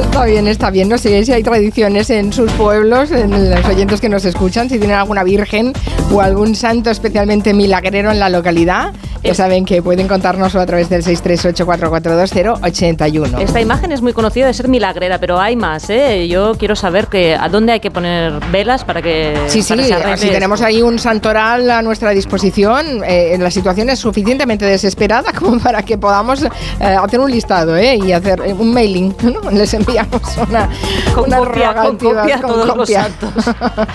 Está 0.00 0.24
bien, 0.24 0.46
está 0.46 0.70
bien. 0.70 0.88
No 0.88 0.96
sé 0.98 1.24
si 1.24 1.32
hay 1.32 1.42
tradiciones 1.42 2.10
en 2.10 2.32
sus 2.32 2.52
pueblos, 2.52 3.10
en 3.10 3.50
los 3.50 3.64
oyentes 3.66 4.00
que 4.00 4.08
nos 4.08 4.24
escuchan, 4.24 4.68
si 4.68 4.78
tienen 4.78 4.96
alguna 4.96 5.24
virgen 5.24 5.72
o 6.12 6.20
algún 6.20 6.54
santo 6.54 6.90
especialmente 6.90 7.54
milagrero 7.54 8.10
en 8.10 8.18
la 8.18 8.28
localidad, 8.28 8.92
ya 9.22 9.34
saben 9.34 9.64
que 9.64 9.80
pueden 9.82 10.08
contárnoslo 10.08 10.60
a 10.60 10.66
través 10.66 10.88
del 10.88 11.04
638442081. 11.04 13.40
Esta 13.40 13.60
imagen 13.60 13.92
es 13.92 14.02
muy 14.02 14.12
conocida 14.12 14.46
de 14.46 14.54
ser 14.54 14.68
milagrera, 14.68 15.18
pero 15.18 15.40
hay 15.40 15.56
más, 15.56 15.90
¿eh? 15.90 16.28
Yo 16.28 16.54
quiero 16.54 16.76
saber 16.76 17.08
que 17.08 17.34
a 17.34 17.48
dónde 17.48 17.72
hay 17.72 17.80
que 17.80 17.90
poner 17.90 18.34
velas 18.50 18.84
para 18.84 19.02
que 19.02 19.36
Sí, 19.48 19.62
sí, 19.62 19.74
para 19.74 19.96
arregle 19.96 20.18
si 20.18 20.28
tenemos 20.30 20.62
ahí 20.62 20.82
un 20.82 20.98
santoral 20.98 21.47
a 21.54 21.82
nuestra 21.82 22.10
disposición, 22.10 23.02
eh, 23.06 23.36
la 23.38 23.50
situación 23.50 23.88
es 23.88 23.98
suficientemente 23.98 24.66
desesperada 24.66 25.32
como 25.32 25.58
para 25.62 25.82
que 25.82 25.96
podamos 25.96 26.42
eh, 26.42 26.48
hacer 26.80 27.20
un 27.20 27.30
listado 27.30 27.76
¿eh? 27.76 27.96
y 27.96 28.12
hacer 28.12 28.42
eh, 28.44 28.52
un 28.52 28.72
mailing. 28.72 29.14
¿no? 29.22 29.50
Les 29.50 29.72
enviamos 29.72 30.20
una, 30.48 30.68
Con 31.14 31.24
unas 31.24 31.40
copia, 31.40 31.74
con 31.74 31.96
copia 31.96 32.40
con 32.40 32.50
todos 32.50 32.66
los 32.66 32.76
copia. 32.76 33.02
santos. 33.04 33.54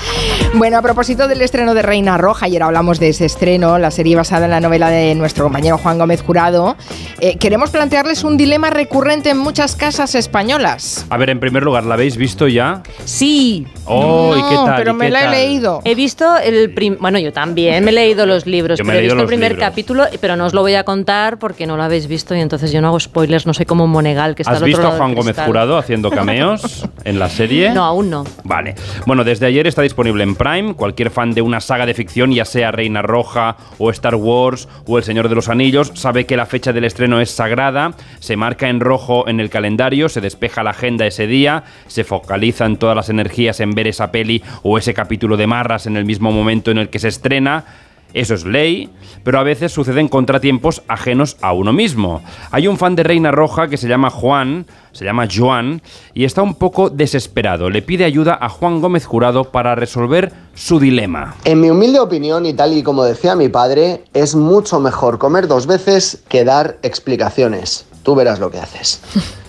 Bueno, 0.56 0.78
a 0.78 0.82
propósito 0.82 1.28
del 1.28 1.42
estreno 1.42 1.74
de 1.74 1.82
Reina 1.82 2.18
Roja, 2.18 2.46
ayer 2.46 2.62
hablamos 2.62 3.00
de 3.00 3.10
ese 3.10 3.26
estreno, 3.26 3.80
la 3.80 3.90
serie 3.92 4.16
basada 4.16 4.46
en 4.46 4.52
la 4.52 4.60
novela 4.60 4.90
de 4.90 5.16
nuestro 5.16 5.44
compañero 5.46 5.78
Juan 5.78 5.98
Gómez 5.98 6.22
Jurado, 6.22 6.76
eh, 7.20 7.38
queremos 7.38 7.70
plantearles 7.72 8.24
un 8.24 8.38
dilema 8.38 8.70
recurrente 8.70 9.32
en 9.32 9.38
muchas 9.38 9.76
casas 9.76 10.16
españolas. 10.16 11.06
A 11.10 11.18
ver, 11.18 11.30
en 11.32 11.40
primer 11.40 11.64
lugar, 11.64 11.86
¿la 11.86 11.96
habéis 11.96 12.18
visto 12.18 12.48
ya? 12.48 12.84
Sí. 13.06 13.66
Oh, 13.86 14.34
¿y 14.38 14.42
qué 14.50 14.56
No, 14.56 14.66
tal? 14.66 14.76
pero 14.78 14.92
¿Y 14.92 14.96
me 14.96 15.06
qué 15.06 15.12
la 15.12 15.20
he 15.20 15.24
tal? 15.24 15.32
leído. 15.32 15.82
He 15.84 15.96
visto 15.96 16.38
el 16.38 16.74
prim- 16.74 16.98
bueno, 17.00 17.20
yo 17.20 17.34
también 17.34 17.84
me 17.84 17.92
he 17.92 17.94
leído 17.94 18.26
los 18.26 18.46
libros, 18.46 18.80
pero 18.84 18.98
he 18.98 19.02
visto 19.02 19.20
el 19.20 19.26
primer 19.28 19.52
libros. 19.54 19.70
capítulo, 19.70 20.06
pero 20.22 20.36
no 20.36 20.46
os 20.46 20.54
lo 20.54 20.62
voy 20.62 20.76
a 20.76 20.84
contar 20.84 21.38
porque 21.40 21.68
no 21.68 21.76
lo 21.78 21.84
habéis 21.84 22.08
visto 22.08 22.36
y 22.36 22.40
entonces 22.40 22.72
yo 22.72 22.82
no 22.82 22.88
hago 22.88 23.00
spoilers, 23.00 23.46
no 23.46 23.54
soy 23.54 23.66
como 23.66 23.88
Monegal 23.88 24.36
que 24.36 24.44
está 24.44 24.52
¿Has 24.54 24.58
al 24.58 24.64
otro 24.64 24.68
visto 24.82 24.88
a 24.88 24.98
Juan 24.98 25.14
Gómez. 25.16 25.38
Jurado 25.46 25.78
haciendo 25.78 26.10
cameos 26.12 26.86
en 27.04 27.20
la 27.20 27.30
serie? 27.30 27.72
No, 27.72 27.84
aún 27.84 28.10
no. 28.10 28.24
Vale. 28.44 28.76
Bueno, 29.06 29.24
desde 29.24 29.46
ayer 29.48 29.68
está 29.68 29.82
disponible 29.82 30.24
en 30.24 30.36
Prime. 30.36 30.74
Cualquier 30.76 31.10
fan 31.12 31.34
de 31.34 31.42
una 31.42 31.60
saga 31.60 31.86
de 31.86 31.94
ficción, 31.94 32.32
ya 32.32 32.46
sea 32.46 32.72
Reina 32.72 33.02
Roja 33.02 33.58
o 33.78 33.90
Star 33.92 34.16
Wars 34.16 34.68
o 34.88 34.98
El 34.98 35.04
Señor 35.04 35.30
de 35.30 35.36
los 35.36 35.50
Anillos, 35.50 35.92
sabe 35.96 36.26
que 36.26 36.38
la 36.38 36.46
fecha 36.46 36.72
del 36.74 36.86
estreno 36.86 37.20
es 37.20 37.32
sagrada. 37.32 37.94
Se 38.20 38.38
marca 38.38 38.70
en 38.70 38.80
rojo 38.80 39.28
en 39.28 39.40
el 39.40 39.50
calendario, 39.50 40.08
se 40.10 40.22
despeja 40.22 40.64
la 40.64 40.70
agenda 40.72 41.06
ese 41.06 41.28
día, 41.28 41.64
se 41.88 42.04
focalizan 42.04 42.78
todas 42.78 42.96
las 42.96 43.10
energías 43.10 43.60
en 43.60 43.73
ver 43.76 43.88
esa 43.88 44.12
peli 44.12 44.44
o 44.64 44.78
ese 44.78 44.94
capítulo 44.94 45.38
de 45.38 45.48
Marras 45.48 45.86
en 45.86 45.98
el 45.98 46.06
mismo 46.06 46.32
momento 46.32 46.72
en 46.72 46.78
el 46.78 46.90
que 46.90 47.00
se 47.00 47.08
estrena. 47.08 47.66
Eso 48.14 48.36
es 48.36 48.46
ley, 48.46 48.92
pero 49.24 49.40
a 49.40 49.44
veces 49.44 49.72
suceden 49.72 50.08
contratiempos 50.08 50.84
ajenos 50.88 51.36
a 51.42 51.52
uno 51.54 51.74
mismo. 51.74 52.22
Hay 52.52 52.68
un 52.68 52.78
fan 52.78 52.96
de 52.96 53.02
Reina 53.02 53.32
Roja 53.32 53.68
que 53.68 53.78
se 53.78 53.88
llama 53.88 54.12
Juan, 54.12 54.68
se 54.92 55.04
llama 55.04 55.28
Joan, 55.34 55.82
y 56.14 56.24
está 56.24 56.44
un 56.44 56.54
poco 56.54 56.92
desesperado. 56.92 57.72
Le 57.72 57.82
pide 57.82 58.06
ayuda 58.06 58.38
a 58.40 58.50
Juan 58.50 58.82
Gómez 58.82 59.06
Jurado 59.06 59.46
para 59.46 59.74
resolver 59.74 60.32
su 60.54 60.80
dilema. 60.80 61.36
En 61.44 61.60
mi 61.60 61.72
humilde 61.72 62.00
opinión, 62.00 62.46
y 62.46 62.54
tal 62.54 62.78
y 62.78 62.84
como 62.84 63.04
decía 63.04 63.36
mi 63.36 63.50
padre, 63.50 64.04
es 64.14 64.36
mucho 64.36 64.80
mejor 64.80 65.18
comer 65.18 65.48
dos 65.48 65.66
veces 65.66 66.24
que 66.30 66.44
dar 66.44 66.78
explicaciones. 66.84 67.88
Tú 68.04 68.14
verás 68.14 68.40
lo 68.40 68.52
que 68.52 68.60
haces. 68.60 69.02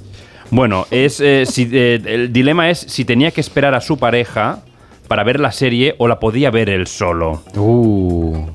Bueno, 0.54 0.86
es, 0.92 1.18
eh, 1.20 1.46
si, 1.46 1.68
eh, 1.72 2.00
el 2.06 2.32
dilema 2.32 2.70
es 2.70 2.78
si 2.78 3.04
tenía 3.04 3.32
que 3.32 3.40
esperar 3.40 3.74
a 3.74 3.80
su 3.80 3.98
pareja 3.98 4.62
para 5.08 5.22
ver 5.24 5.40
la 5.40 5.52
serie 5.52 5.94
o 5.98 6.08
la 6.08 6.18
podía 6.18 6.50
ver 6.50 6.68
él 6.70 6.86
solo. 6.86 7.42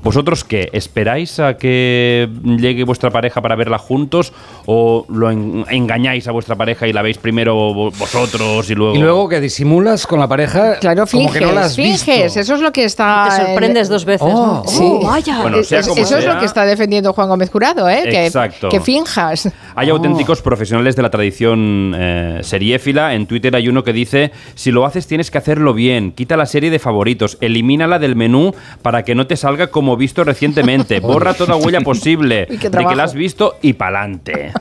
¿Vosotros 0.02 0.44
qué? 0.44 0.68
¿Esperáis 0.72 1.38
a 1.40 1.56
que 1.56 2.28
llegue 2.44 2.84
vuestra 2.84 3.10
pareja 3.10 3.40
para 3.40 3.54
verla 3.56 3.78
juntos 3.78 4.32
o 4.66 5.04
lo 5.08 5.30
en- 5.30 5.64
engañáis 5.70 6.26
a 6.28 6.32
vuestra 6.32 6.56
pareja 6.56 6.86
y 6.88 6.92
la 6.92 7.02
veis 7.02 7.18
primero 7.18 7.54
vo- 7.72 7.96
vosotros 7.98 8.68
y 8.70 8.74
luego... 8.74 8.94
Y 8.96 8.98
luego 8.98 9.28
que 9.28 9.40
disimulas 9.40 10.06
con 10.06 10.18
la 10.18 10.28
pareja 10.28 10.78
Claro, 10.78 11.06
como 11.06 11.22
finges, 11.28 11.38
que 11.38 11.46
no 11.46 11.52
la 11.52 11.62
has 11.66 11.76
visto. 11.76 12.04
finges, 12.06 12.36
eso 12.36 12.54
es 12.54 12.60
lo 12.60 12.72
que 12.72 12.84
está... 12.84 13.28
Te 13.30 13.46
sorprendes 13.46 13.88
en- 13.88 13.92
dos 13.92 14.04
veces, 14.04 14.28
¿no? 14.28 14.62
Sí. 14.66 14.78
Oh, 14.82 15.06
vaya. 15.06 15.42
Bueno, 15.42 15.62
sea 15.62 15.80
Es- 15.80 15.88
como 15.88 16.00
eso 16.02 16.16
es 16.18 16.24
sea. 16.24 16.34
lo 16.34 16.40
que 16.40 16.46
está 16.46 16.64
defendiendo 16.64 17.12
Juan 17.12 17.28
Gómez 17.28 17.50
Jurado, 17.50 17.88
¿eh? 17.88 18.02
Que- 18.04 18.26
Exacto. 18.26 18.68
Que, 18.68 18.80
finjas. 18.80 19.50
Hay 19.74 19.90
auténticos 19.90 20.42
profesionales 20.42 20.96
de 20.96 21.02
la 21.02 21.10
tradición 21.10 21.94
eh, 21.96 22.38
seriéfila. 22.42 23.14
En 23.14 23.26
Twitter 23.26 23.54
hay 23.54 23.68
uno 23.68 23.84
que 23.84 23.92
dice, 23.92 24.30
si 24.54 24.70
lo 24.70 24.84
haces 24.86 25.06
tienes 25.06 25.30
que 25.30 25.38
hacerlo 25.38 25.74
bien. 25.74 26.12
Quita 26.12 26.36
la 26.40 26.46
serie 26.46 26.70
de 26.70 26.78
favoritos, 26.78 27.36
elimínala 27.42 27.98
del 27.98 28.16
menú 28.16 28.54
para 28.80 29.02
que 29.04 29.14
no 29.14 29.26
te 29.26 29.36
salga 29.36 29.66
como 29.66 29.96
visto 29.98 30.24
recientemente. 30.24 31.00
Borra 31.00 31.34
toda 31.34 31.56
huella 31.56 31.82
posible 31.82 32.46
de 32.50 32.58
que 32.58 32.96
la 32.96 33.04
has 33.04 33.14
visto 33.14 33.58
y 33.60 33.74
pa'lante. 33.74 34.52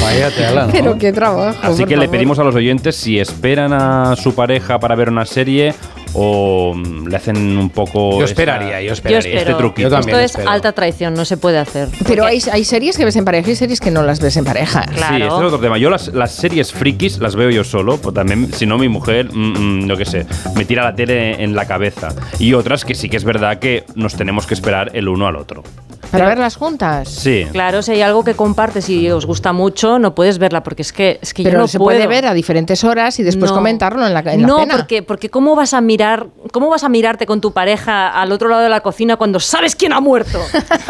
Vaya 0.00 0.30
tela, 0.30 0.66
¿no? 0.66 0.72
Pero 0.72 0.98
qué 0.98 1.12
trabajo. 1.12 1.56
Así 1.62 1.84
que 1.84 1.96
le 1.96 2.06
favor. 2.06 2.10
pedimos 2.10 2.38
a 2.40 2.44
los 2.44 2.54
oyentes 2.54 2.96
si 2.96 3.20
esperan 3.20 3.72
a 3.72 4.16
su 4.16 4.34
pareja 4.34 4.80
para 4.80 4.96
ver 4.96 5.08
una 5.08 5.24
serie 5.24 5.72
o 6.14 6.74
mm, 6.74 7.08
le 7.08 7.16
hacen 7.16 7.36
un 7.58 7.70
poco... 7.70 8.18
Yo 8.18 8.24
esperaría, 8.24 8.80
yo 8.80 8.88
Yo 8.88 8.92
esperaría. 8.94 9.18
espero. 9.18 9.40
Este 9.40 9.54
truquito. 9.54 9.88
Yo 9.88 9.94
también 9.94 10.18
Esto 10.20 10.40
es 10.40 10.46
alta 10.46 10.72
traición, 10.72 11.14
no 11.14 11.24
se 11.24 11.36
puede 11.36 11.58
hacer. 11.58 11.88
Pero 12.06 12.24
hay, 12.24 12.40
hay 12.52 12.64
series 12.64 12.96
que 12.96 13.04
ves 13.04 13.16
en 13.16 13.24
pareja 13.24 13.50
y 13.50 13.56
series 13.56 13.80
que 13.80 13.90
no 13.90 14.02
las 14.02 14.20
ves 14.20 14.36
en 14.36 14.44
pareja. 14.44 14.84
Sí, 14.84 15.00
este 15.14 15.26
es 15.26 15.32
otro 15.32 15.58
tema. 15.58 15.78
Yo 15.78 15.90
las, 15.90 16.08
las 16.08 16.32
series 16.32 16.72
frikis 16.72 17.18
las 17.18 17.36
veo 17.36 17.50
yo 17.50 17.64
solo, 17.64 17.96
pues 17.98 18.14
también, 18.14 18.52
si 18.52 18.66
no 18.66 18.78
mi 18.78 18.88
mujer, 18.88 19.30
mm, 19.32 19.84
mm, 19.84 19.88
yo 19.88 19.96
qué 19.96 20.04
sé, 20.04 20.26
me 20.56 20.64
tira 20.64 20.84
la 20.84 20.94
tele 20.94 21.42
en 21.42 21.54
la 21.54 21.66
cabeza. 21.66 22.08
Y 22.38 22.54
otras 22.54 22.84
que 22.84 22.94
sí 22.94 23.08
que 23.08 23.16
es 23.16 23.24
verdad 23.24 23.58
que 23.58 23.84
nos 23.94 24.14
tenemos 24.16 24.46
que 24.46 24.54
esperar 24.54 24.90
el 24.94 25.08
uno 25.08 25.26
al 25.26 25.36
otro. 25.36 25.62
Para 26.10 26.26
verlas 26.26 26.56
juntas. 26.56 27.08
Sí. 27.08 27.46
Claro, 27.52 27.82
si 27.82 27.92
hay 27.92 28.02
algo 28.02 28.24
que 28.24 28.34
compartes 28.34 28.88
y 28.88 29.10
os 29.10 29.26
gusta 29.26 29.52
mucho, 29.52 29.98
no 29.98 30.14
puedes 30.14 30.38
verla 30.38 30.62
porque 30.62 30.82
es 30.82 30.92
que, 30.92 31.18
es 31.20 31.34
que 31.34 31.42
yo 31.42 31.50
Pero 31.50 31.60
no 31.60 31.68
se 31.68 31.78
puedo. 31.78 31.96
puede 31.96 32.06
ver 32.06 32.26
a 32.26 32.34
diferentes 32.34 32.82
horas 32.84 33.18
y 33.18 33.22
después 33.22 33.50
No. 33.50 33.56
comentarlo 33.56 34.06
en 34.06 34.14
la, 34.14 34.20
en 34.20 34.42
la 34.42 34.46
no, 34.48 34.66
porque, 34.68 35.02
porque 35.02 35.28
¿cómo 35.28 35.54
vas 35.54 35.74
a 35.74 35.80
mirar, 35.80 36.28
cómo 36.52 36.68
vas 36.68 36.84
a 36.84 36.88
mirarte 36.88 37.26
con 37.26 37.40
tu 37.40 37.52
pareja 37.52 38.08
al 38.08 38.32
otro 38.32 38.48
lado 38.48 38.62
de 38.62 38.68
la 38.68 38.80
cocina 38.80 39.16
cuando 39.16 39.38
sabes 39.40 39.76
quién 39.76 39.92
ha 39.92 40.00
muerto? 40.00 40.38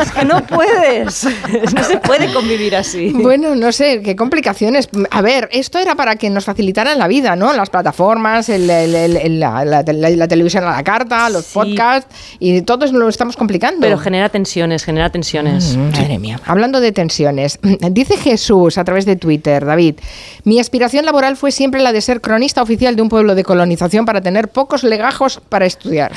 es 0.00 0.10
que 0.12 0.24
no 0.24 0.44
puedes. 0.46 1.24
no 1.74 1.82
se 1.84 1.96
puede 1.98 2.32
convivir 2.32 2.76
así. 2.76 3.10
Bueno, 3.12 3.54
no 3.54 3.72
sé, 3.72 4.02
qué 4.02 4.14
complicaciones. 4.14 4.88
A 5.10 5.20
ver, 5.22 5.48
esto 5.52 5.78
era 5.78 5.94
para 5.94 6.16
que 6.16 6.30
nos 6.30 6.44
facilitaran 6.44 6.98
la 6.98 7.08
vida, 7.08 7.34
¿no? 7.36 7.52
Las 7.52 7.70
plataformas, 7.70 8.48
el- 8.48 8.68
el- 8.70 8.94
el- 8.94 9.16
el- 9.16 9.40
la, 9.40 9.64
la- 9.64 9.82
la- 9.82 10.10
la 10.10 10.28
televisión 10.28 10.64
a 10.64 10.70
la 10.70 10.84
carta, 10.84 11.28
los 11.30 11.46
podcasts, 11.46 12.14
y 12.38 12.62
todos 12.62 12.92
lo 12.92 13.08
estamos 13.08 13.36
complicando. 13.36 13.80
Pero 13.80 13.98
genera 13.98 14.28
tensiones, 14.28 14.84
genera 14.84 15.07
genera 15.08 15.10
tensiones. 15.10 15.76
Mm, 15.76 15.90
madre 15.90 16.18
mía. 16.18 16.40
Hablando 16.46 16.80
de 16.80 16.92
tensiones, 16.92 17.58
dice 17.90 18.16
Jesús 18.16 18.78
a 18.78 18.84
través 18.84 19.06
de 19.06 19.16
Twitter, 19.16 19.64
David, 19.64 19.96
mi 20.44 20.60
aspiración 20.60 21.04
laboral 21.04 21.36
fue 21.36 21.52
siempre 21.52 21.82
la 21.82 21.92
de 21.92 22.00
ser 22.00 22.20
cronista 22.20 22.62
oficial 22.62 22.96
de 22.96 23.02
un 23.02 23.08
pueblo 23.08 23.34
de 23.34 23.44
colonización 23.44 24.04
para 24.04 24.20
tener 24.20 24.48
pocos 24.48 24.82
legajos 24.84 25.40
para 25.48 25.66
estudiar. 25.66 26.12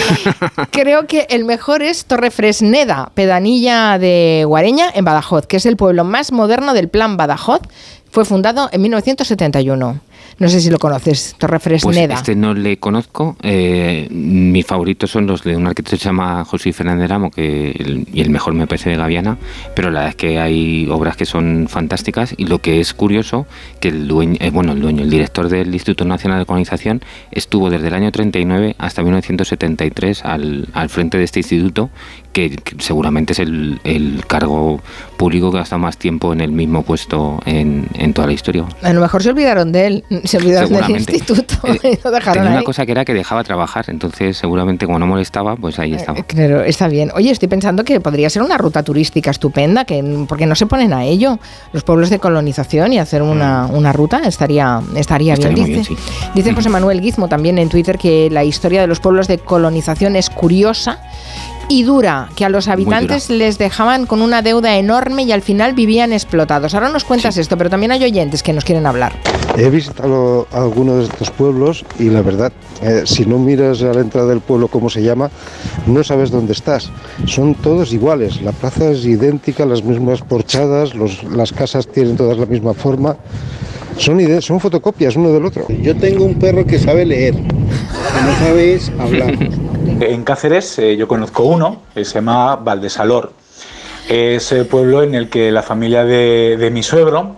Creo 0.70 1.06
que 1.06 1.26
el 1.30 1.44
mejor 1.44 1.82
es 1.82 2.04
Torrefresneda, 2.04 3.10
pedanilla 3.14 3.98
de 3.98 4.44
Guareña, 4.46 4.86
en 4.94 5.04
Badajoz, 5.04 5.46
que 5.46 5.56
es 5.56 5.66
el 5.66 5.76
pueblo 5.76 6.04
más 6.04 6.32
moderno 6.32 6.74
del 6.74 6.88
plan 6.88 7.16
Badajoz. 7.16 7.60
Fue 8.10 8.24
fundado 8.24 8.68
en 8.72 8.82
1971. 8.82 10.00
No 10.42 10.48
sé 10.48 10.60
si 10.60 10.70
lo 10.70 10.78
conoces, 10.80 11.04
Pues 11.30 11.38
Torrefresneda. 11.38 12.14
este 12.16 12.34
no 12.34 12.52
le 12.52 12.76
conozco. 12.78 13.36
Eh, 13.42 14.08
mis 14.10 14.66
favoritos 14.66 15.08
son 15.08 15.28
los 15.28 15.44
de 15.44 15.56
un 15.56 15.68
arquitecto 15.68 15.92
que 15.92 16.02
se 16.02 16.04
llama 16.08 16.44
José 16.44 16.72
Fernández 16.72 17.08
Ramo, 17.08 17.30
que 17.30 18.04
y 18.12 18.20
el 18.20 18.30
mejor 18.30 18.52
me 18.54 18.66
parece 18.66 18.90
de 18.90 18.96
Gaviana, 18.96 19.38
pero 19.76 19.90
la 19.92 20.00
verdad 20.00 20.10
es 20.10 20.16
que 20.16 20.40
hay 20.40 20.88
obras 20.90 21.16
que 21.16 21.26
son 21.26 21.68
fantásticas 21.68 22.34
y 22.36 22.46
lo 22.46 22.58
que 22.58 22.80
es 22.80 22.92
curioso, 22.92 23.46
que 23.78 23.88
el 23.88 24.08
dueño, 24.08 24.36
eh, 24.40 24.50
bueno, 24.50 24.72
el 24.72 24.80
dueño, 24.80 25.04
el 25.04 25.10
director 25.10 25.48
del 25.48 25.72
Instituto 25.72 26.04
Nacional 26.04 26.40
de 26.40 26.46
Colonización 26.46 27.02
estuvo 27.30 27.70
desde 27.70 27.86
el 27.86 27.94
año 27.94 28.10
39 28.10 28.74
hasta 28.78 29.02
1973 29.04 30.24
al, 30.24 30.66
al 30.72 30.88
frente 30.88 31.18
de 31.18 31.24
este 31.24 31.38
instituto, 31.38 31.90
que, 32.32 32.50
que 32.56 32.76
seguramente 32.78 33.32
es 33.32 33.38
el, 33.38 33.80
el 33.84 34.24
cargo 34.26 34.80
público 35.16 35.50
que 35.52 35.58
ha 35.58 35.62
estado 35.62 35.80
más 35.80 35.96
tiempo 35.96 36.32
en 36.32 36.40
el 36.40 36.52
mismo 36.52 36.82
puesto 36.82 37.40
en, 37.46 37.86
en 37.94 38.12
toda 38.12 38.26
la 38.26 38.32
historia. 38.34 38.64
A 38.82 38.92
lo 38.92 39.00
mejor 39.00 39.22
se 39.22 39.30
olvidaron 39.30 39.72
de 39.72 39.86
él, 39.86 40.04
se 40.24 40.38
olvidaron 40.38 40.72
del 40.72 40.90
instituto 40.90 41.54
y 41.82 41.98
lo 42.02 42.10
dejaron 42.10 42.34
Tenía 42.42 42.50
ahí. 42.50 42.56
una 42.56 42.62
cosa 42.64 42.86
que 42.86 42.92
era 42.92 43.04
que 43.04 43.14
dejaba 43.14 43.44
trabajar, 43.44 43.86
entonces 43.88 44.36
seguramente 44.36 44.86
como 44.86 44.98
no 44.98 45.06
molestaba, 45.06 45.56
pues 45.56 45.78
ahí 45.78 45.94
estaba. 45.94 46.22
Claro, 46.22 46.62
está 46.62 46.88
bien. 46.88 47.10
Oye, 47.14 47.30
estoy 47.30 47.48
pensando 47.48 47.84
que 47.84 48.00
podría 48.00 48.30
ser 48.30 48.42
una 48.42 48.58
ruta 48.58 48.82
turística 48.82 49.30
estupenda, 49.30 49.84
que 49.84 50.02
porque 50.28 50.46
no 50.46 50.54
se 50.54 50.66
ponen 50.66 50.92
a 50.92 51.04
ello 51.04 51.38
los 51.72 51.84
pueblos 51.84 52.10
de 52.10 52.18
colonización 52.18 52.92
y 52.92 52.98
hacer 52.98 53.22
una, 53.22 53.66
una 53.66 53.92
ruta 53.92 54.22
estaría 54.26 54.52
estaría, 54.62 54.82
Mm. 54.82 54.96
Estaría 54.96 55.34
bien. 55.36 55.54
Dice, 55.54 55.94
bien, 55.94 56.00
dice 56.34 56.52
José 56.54 56.68
Manuel 56.68 57.00
Guizmo 57.00 57.28
también 57.28 57.58
en 57.58 57.68
Twitter 57.68 57.98
que 57.98 58.28
la 58.30 58.44
historia 58.44 58.80
de 58.80 58.86
los 58.86 59.00
pueblos 59.00 59.28
de 59.28 59.38
colonización 59.38 60.16
es 60.16 60.30
curiosa 60.30 60.98
y 61.72 61.84
dura, 61.84 62.28
que 62.36 62.44
a 62.44 62.50
los 62.50 62.68
habitantes 62.68 63.30
les 63.30 63.56
dejaban 63.56 64.04
con 64.06 64.20
una 64.20 64.42
deuda 64.42 64.76
enorme 64.76 65.22
y 65.22 65.32
al 65.32 65.40
final 65.40 65.72
vivían 65.72 66.12
explotados. 66.12 66.74
Ahora 66.74 66.90
nos 66.90 67.04
cuentas 67.04 67.38
esto, 67.38 67.56
pero 67.56 67.70
también 67.70 67.92
hay 67.92 68.04
oyentes 68.04 68.42
que 68.42 68.52
nos 68.52 68.62
quieren 68.64 68.84
hablar. 68.86 69.12
He 69.56 69.70
visitado 69.70 70.46
algunos 70.52 70.98
de 70.98 71.04
estos 71.04 71.30
pueblos 71.30 71.84
y 71.98 72.10
la 72.10 72.20
verdad, 72.20 72.52
eh, 72.82 73.02
si 73.06 73.24
no 73.24 73.38
miras 73.38 73.82
a 73.82 73.94
la 73.94 74.00
entrada 74.02 74.28
del 74.28 74.40
pueblo 74.40 74.68
cómo 74.68 74.90
se 74.90 75.02
llama, 75.02 75.30
no 75.86 76.04
sabes 76.04 76.30
dónde 76.30 76.52
estás. 76.52 76.90
Son 77.26 77.54
todos 77.54 77.92
iguales, 77.94 78.42
la 78.42 78.52
plaza 78.52 78.90
es 78.90 79.04
idéntica, 79.06 79.64
las 79.64 79.82
mismas 79.82 80.20
porchadas, 80.20 80.94
los- 80.94 81.24
las 81.24 81.52
casas 81.52 81.86
tienen 81.88 82.16
todas 82.18 82.36
la 82.36 82.46
misma 82.46 82.74
forma. 82.74 83.16
Son, 83.96 84.20
ide- 84.20 84.40
son 84.42 84.58
fotocopias 84.60 85.16
uno 85.16 85.30
del 85.32 85.44
otro. 85.46 85.66
Yo 85.82 85.94
tengo 85.96 86.24
un 86.24 86.34
perro 86.34 86.66
que 86.66 86.78
sabe 86.78 87.04
leer, 87.06 87.34
que 87.34 88.20
no 88.26 88.38
sabéis 88.46 88.90
hablar. 88.98 89.34
En 89.84 90.24
Cáceres 90.24 90.78
eh, 90.78 90.96
yo 90.96 91.08
conozco 91.08 91.44
uno, 91.44 91.82
que 91.94 92.04
se 92.04 92.14
llama 92.14 92.56
Valdesalor. 92.56 93.32
Es 94.08 94.52
el 94.52 94.66
pueblo 94.66 95.02
en 95.02 95.14
el 95.14 95.28
que 95.28 95.52
la 95.52 95.62
familia 95.62 96.04
de, 96.04 96.70
mi 96.72 96.82
suegro, 96.82 97.36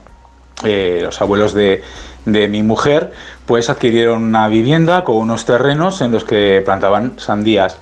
eh, 0.65 1.01
los 1.03 1.21
abuelos 1.21 1.55
de, 1.55 1.83
de 2.25 2.49
mi 2.49 2.63
mujer, 2.63 3.13
pues 3.47 3.69
adquirieron 3.69 4.23
una 4.23 4.49
vivienda 4.49 5.05
con 5.05 5.17
unos 5.17 5.45
terrenos 5.45 6.01
en 6.01 6.13
los 6.13 6.25
que 6.25 6.63
plantaban 6.65 7.19
sandías. 7.19 7.79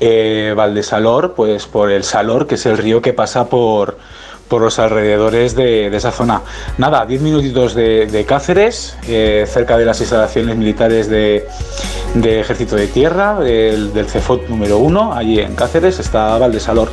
Eh, 0.00 0.54
Valdesalor, 0.56 1.34
pues 1.34 1.66
por 1.66 1.90
el 1.90 2.02
Salor, 2.02 2.46
que 2.46 2.56
es 2.56 2.66
el 2.66 2.78
río 2.78 3.00
que 3.00 3.12
pasa 3.12 3.48
por, 3.48 3.98
por 4.48 4.62
los 4.62 4.78
alrededores 4.78 5.54
de, 5.54 5.94
esa 5.94 6.12
zona. 6.12 6.42
Nada, 6.78 7.06
10 7.06 7.22
minutitos 7.22 7.74
de, 7.74 8.24
Cáceres, 8.26 8.96
eh, 9.08 9.46
cerca 9.48 9.76
de 9.76 9.84
las 9.84 10.00
instalaciones 10.00 10.56
militares 10.56 11.08
de, 11.08 11.46
Ejército 12.14 12.76
de 12.76 12.86
Tierra, 12.86 13.40
del 13.40 14.06
CEFOT 14.08 14.48
número 14.48 14.78
1, 14.78 15.14
allí 15.14 15.40
en 15.40 15.54
Cáceres 15.54 15.98
está 15.98 16.38
Valdesalor. 16.38 16.90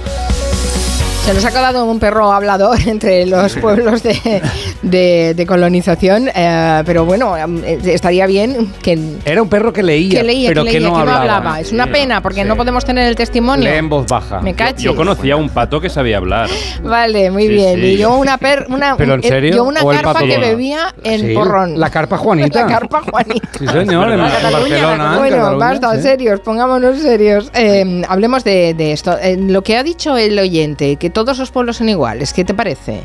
Se 1.26 1.36
nos 1.36 1.46
ha 1.46 1.50
quedado 1.52 1.86
un 1.86 2.00
perro 2.00 2.32
hablador 2.34 2.78
entre 2.88 3.26
los 3.28 3.56
pueblos 3.58 4.02
de, 4.02 4.42
de- 4.82 5.34
de 5.36 5.46
colonización, 5.46 6.28
eh, 6.34 6.82
pero 6.86 7.06
bueno, 7.06 7.38
eh, 7.38 7.80
estaría 7.86 8.26
bien 8.26 8.74
que... 8.82 8.98
Era 9.24 9.42
un 9.44 9.48
perro 9.48 9.72
que 9.72 9.84
leía, 9.84 10.20
que 10.22 10.26
leía, 10.26 10.50
pero 10.50 10.66
que, 10.66 10.72
que, 10.72 10.80
leía, 10.80 10.90
no, 10.90 10.96
que 10.98 11.06
no 11.06 11.12
hablaba. 11.12 11.38
hablaba. 11.38 11.60
Es 11.60 11.72
una 11.72 11.86
Sí, 11.86 11.92
pena 11.92 12.22
porque 12.22 12.44
no 12.44 12.58
podemos 12.58 12.84
tener 12.84 13.08
el 13.08 13.16
testimonio. 13.16 13.70
Lee 13.70 13.78
en 13.78 13.88
voz 13.88 14.08
baja. 14.08 14.42
Me 14.42 14.56
caches. 14.56 14.82
Yo 14.82 14.96
conocía 14.96 15.36
un 15.36 15.50
pato 15.50 15.80
que 15.80 15.90
sabía 15.90 16.18
hablar. 16.18 16.50
Vale, 16.84 17.30
muy 17.30 17.44
Sí, 17.44 17.50
bien. 17.54 17.76
sí. 17.80 17.86
Y 17.86 17.98
yo 17.98 18.16
una 18.18 18.38
per, 18.40 18.66
una, 18.70 18.96
¿Pero 18.98 19.14
en 19.14 19.20
eh, 19.24 19.28
serio? 19.28 19.56
yo 19.58 19.64
una 19.64 19.82
¿O 19.84 19.92
el 19.92 20.02
carpa 20.02 20.22
que 20.22 20.38
bebía 20.40 20.94
en 21.04 21.22
Sí, 21.22 21.34
porrón. 21.36 21.80
La 21.80 21.92
carpa 21.92 22.18
Juanita. 22.18 22.62
La 22.66 22.68
carpa 22.68 23.02
Juanita. 23.10 23.48
Sí, 23.60 23.68
señor, 23.68 24.08
en, 24.08 24.14
en 24.20 24.20
Barcelona. 24.52 25.12
en 25.14 25.20
Bueno, 25.20 25.38
Cataluña, 25.38 25.58
basta, 25.70 25.96
sí. 25.98 26.02
serios, 26.02 26.40
pongámonos 26.40 26.98
serios. 27.00 27.52
Eh, 27.54 28.02
hablemos 28.10 28.44
de, 28.44 28.74
de 28.74 28.92
esto. 28.92 29.16
Eh, 29.22 29.38
lo 29.40 29.62
que 29.62 29.78
ha 29.78 29.84
dicho 29.84 30.18
el 30.18 30.38
oyente, 30.40 30.96
que 30.96 31.11
todos 31.12 31.38
los 31.38 31.52
pueblos 31.52 31.78
son 31.78 31.90
iguales, 31.90 32.34
¿qué 32.34 32.44
te 32.44 32.54
parece? 32.54 33.02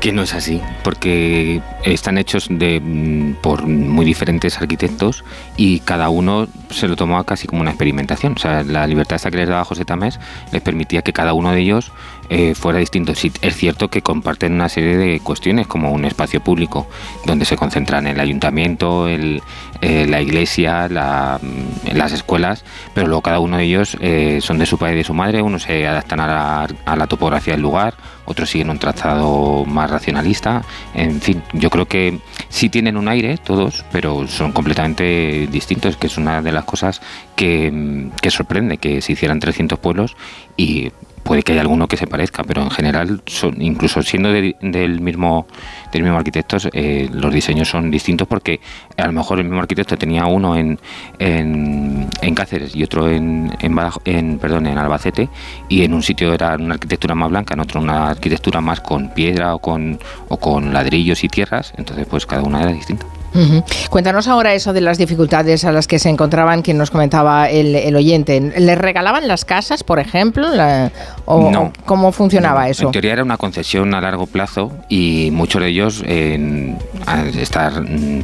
Que 0.00 0.12
no 0.12 0.22
es 0.22 0.34
así, 0.34 0.60
porque 0.82 1.60
están 1.84 2.16
hechos 2.16 2.46
de, 2.50 2.80
mm, 2.80 3.34
por 3.42 3.66
muy 3.66 4.04
diferentes 4.04 4.58
arquitectos 4.58 5.24
y 5.56 5.80
cada 5.80 6.08
uno 6.08 6.48
se 6.70 6.88
lo 6.88 6.96
tomaba 6.96 7.24
casi 7.24 7.46
como 7.46 7.60
una 7.60 7.70
experimentación. 7.70 8.34
O 8.36 8.38
sea, 8.38 8.62
la 8.62 8.86
libertad 8.86 9.16
esta 9.16 9.30
que 9.30 9.38
les 9.38 9.48
daba 9.48 9.64
José 9.64 9.84
Tamés 9.84 10.18
les 10.52 10.62
permitía 10.62 11.02
que 11.02 11.12
cada 11.12 11.34
uno 11.34 11.52
de 11.52 11.60
ellos 11.60 11.92
eh, 12.32 12.54
fuera 12.54 12.78
distinto. 12.78 13.12
Sí, 13.16 13.32
es 13.42 13.56
cierto 13.56 13.88
que 13.88 14.02
comparten 14.02 14.52
una 14.52 14.68
serie 14.68 14.96
de 14.96 15.18
cuestiones 15.18 15.66
como 15.66 15.90
un 15.90 16.04
espacio 16.04 16.40
público 16.40 16.86
donde 17.26 17.44
se 17.44 17.56
concentran 17.56 18.06
el 18.06 18.20
ayuntamiento, 18.20 19.08
eh, 19.08 19.40
la 19.80 20.20
iglesia, 20.20 20.88
mm, 20.88 21.96
las 21.96 22.12
escuelas, 22.12 22.64
pero 22.94 23.08
luego 23.08 23.22
cada 23.22 23.40
uno 23.40 23.56
de 23.56 23.64
ellos 23.64 23.96
eh, 24.00 24.38
son 24.42 24.58
de 24.58 24.66
su 24.66 24.78
padre 24.78 24.94
y 24.94 24.98
de 24.98 25.04
su 25.04 25.12
madre, 25.12 25.42
unos 25.42 25.64
se 25.64 25.88
adaptan 25.88 26.20
a 26.20 26.26
la, 26.28 26.68
a 26.84 26.96
la 26.96 27.06
topografía 27.08 27.54
del 27.54 27.62
lugar, 27.62 27.94
otros 28.26 28.48
siguen 28.48 28.70
un 28.70 28.78
trazado 28.78 29.64
más 29.64 29.90
racionalista, 29.90 30.62
en 30.94 31.20
fin, 31.20 31.42
yo 31.52 31.68
creo 31.68 31.86
que 31.86 32.20
sí 32.48 32.68
tienen 32.68 32.96
un 32.96 33.08
aire 33.08 33.38
todos, 33.38 33.84
pero 33.90 34.28
son 34.28 34.52
completamente 34.52 35.48
distintos, 35.50 35.96
que 35.96 36.06
es 36.06 36.16
una 36.16 36.42
de 36.42 36.52
las 36.52 36.64
cosas 36.64 37.02
que, 37.34 37.72
mm, 37.72 38.10
que 38.22 38.30
sorprende, 38.30 38.78
que 38.78 39.00
se 39.00 39.12
hicieran 39.14 39.40
300 39.40 39.80
pueblos 39.80 40.16
y 40.56 40.92
puede 41.30 41.44
que 41.44 41.52
haya 41.52 41.60
alguno 41.60 41.86
que 41.86 41.96
se 41.96 42.08
parezca, 42.08 42.42
pero 42.42 42.60
en 42.60 42.72
general, 42.72 43.22
son, 43.26 43.62
incluso 43.62 44.02
siendo 44.02 44.32
de- 44.32 44.56
del 44.60 45.00
mismo 45.00 45.46
del 45.92 46.02
mismo 46.02 46.18
arquitecto, 46.18 46.56
eh, 46.72 47.08
los 47.12 47.32
diseños 47.32 47.68
son 47.68 47.88
distintos 47.88 48.26
porque 48.26 48.58
a 48.96 49.06
lo 49.06 49.12
mejor 49.12 49.38
el 49.38 49.44
mismo 49.44 49.60
arquitecto 49.60 49.96
tenía 49.96 50.26
uno 50.26 50.56
en, 50.56 50.80
en, 51.20 52.08
en 52.20 52.34
Cáceres 52.34 52.74
y 52.74 52.82
otro 52.82 53.08
en, 53.08 53.56
en, 53.60 53.76
Badajo- 53.76 54.02
en, 54.04 54.40
perdón, 54.40 54.66
en 54.66 54.76
Albacete 54.76 55.28
y 55.68 55.84
en 55.84 55.94
un 55.94 56.02
sitio 56.02 56.34
era 56.34 56.56
una 56.56 56.74
arquitectura 56.74 57.14
más 57.14 57.30
blanca, 57.30 57.54
en 57.54 57.60
otro 57.60 57.80
una 57.80 58.10
arquitectura 58.10 58.60
más 58.60 58.80
con 58.80 59.10
piedra 59.14 59.54
o 59.54 59.60
con, 59.60 60.00
o 60.28 60.36
con 60.36 60.72
ladrillos 60.72 61.22
y 61.22 61.28
tierras, 61.28 61.72
entonces 61.76 62.08
pues 62.10 62.26
cada 62.26 62.42
una 62.42 62.60
era 62.62 62.72
distinta. 62.72 63.06
Ujú. 63.34 63.62
Cuéntanos 63.90 64.26
ahora 64.28 64.54
eso 64.54 64.72
de 64.72 64.80
las 64.80 64.98
dificultades 64.98 65.64
a 65.64 65.72
las 65.72 65.86
que 65.86 65.98
se 65.98 66.08
encontraban, 66.08 66.62
que 66.62 66.74
nos 66.74 66.90
comentaba 66.90 67.48
el, 67.48 67.74
el 67.76 67.94
oyente. 67.96 68.40
¿Les 68.58 68.76
regalaban 68.78 69.28
las 69.28 69.44
casas, 69.44 69.84
por 69.84 69.98
ejemplo? 70.00 70.48
La- 70.54 70.90
o, 71.26 71.50
No. 71.50 71.72
¿Cómo 71.86 72.10
funcionaba 72.12 72.68
eso? 72.68 72.86
En 72.86 72.92
teoría 72.92 73.12
era 73.12 73.22
una 73.22 73.36
concesión 73.36 73.94
a 73.94 74.00
largo 74.00 74.26
plazo 74.26 74.72
y 74.88 75.30
muchos 75.32 75.62
de 75.62 75.68
ellos 75.68 76.02
en, 76.06 76.76
al 77.06 77.28
estar 77.38 77.72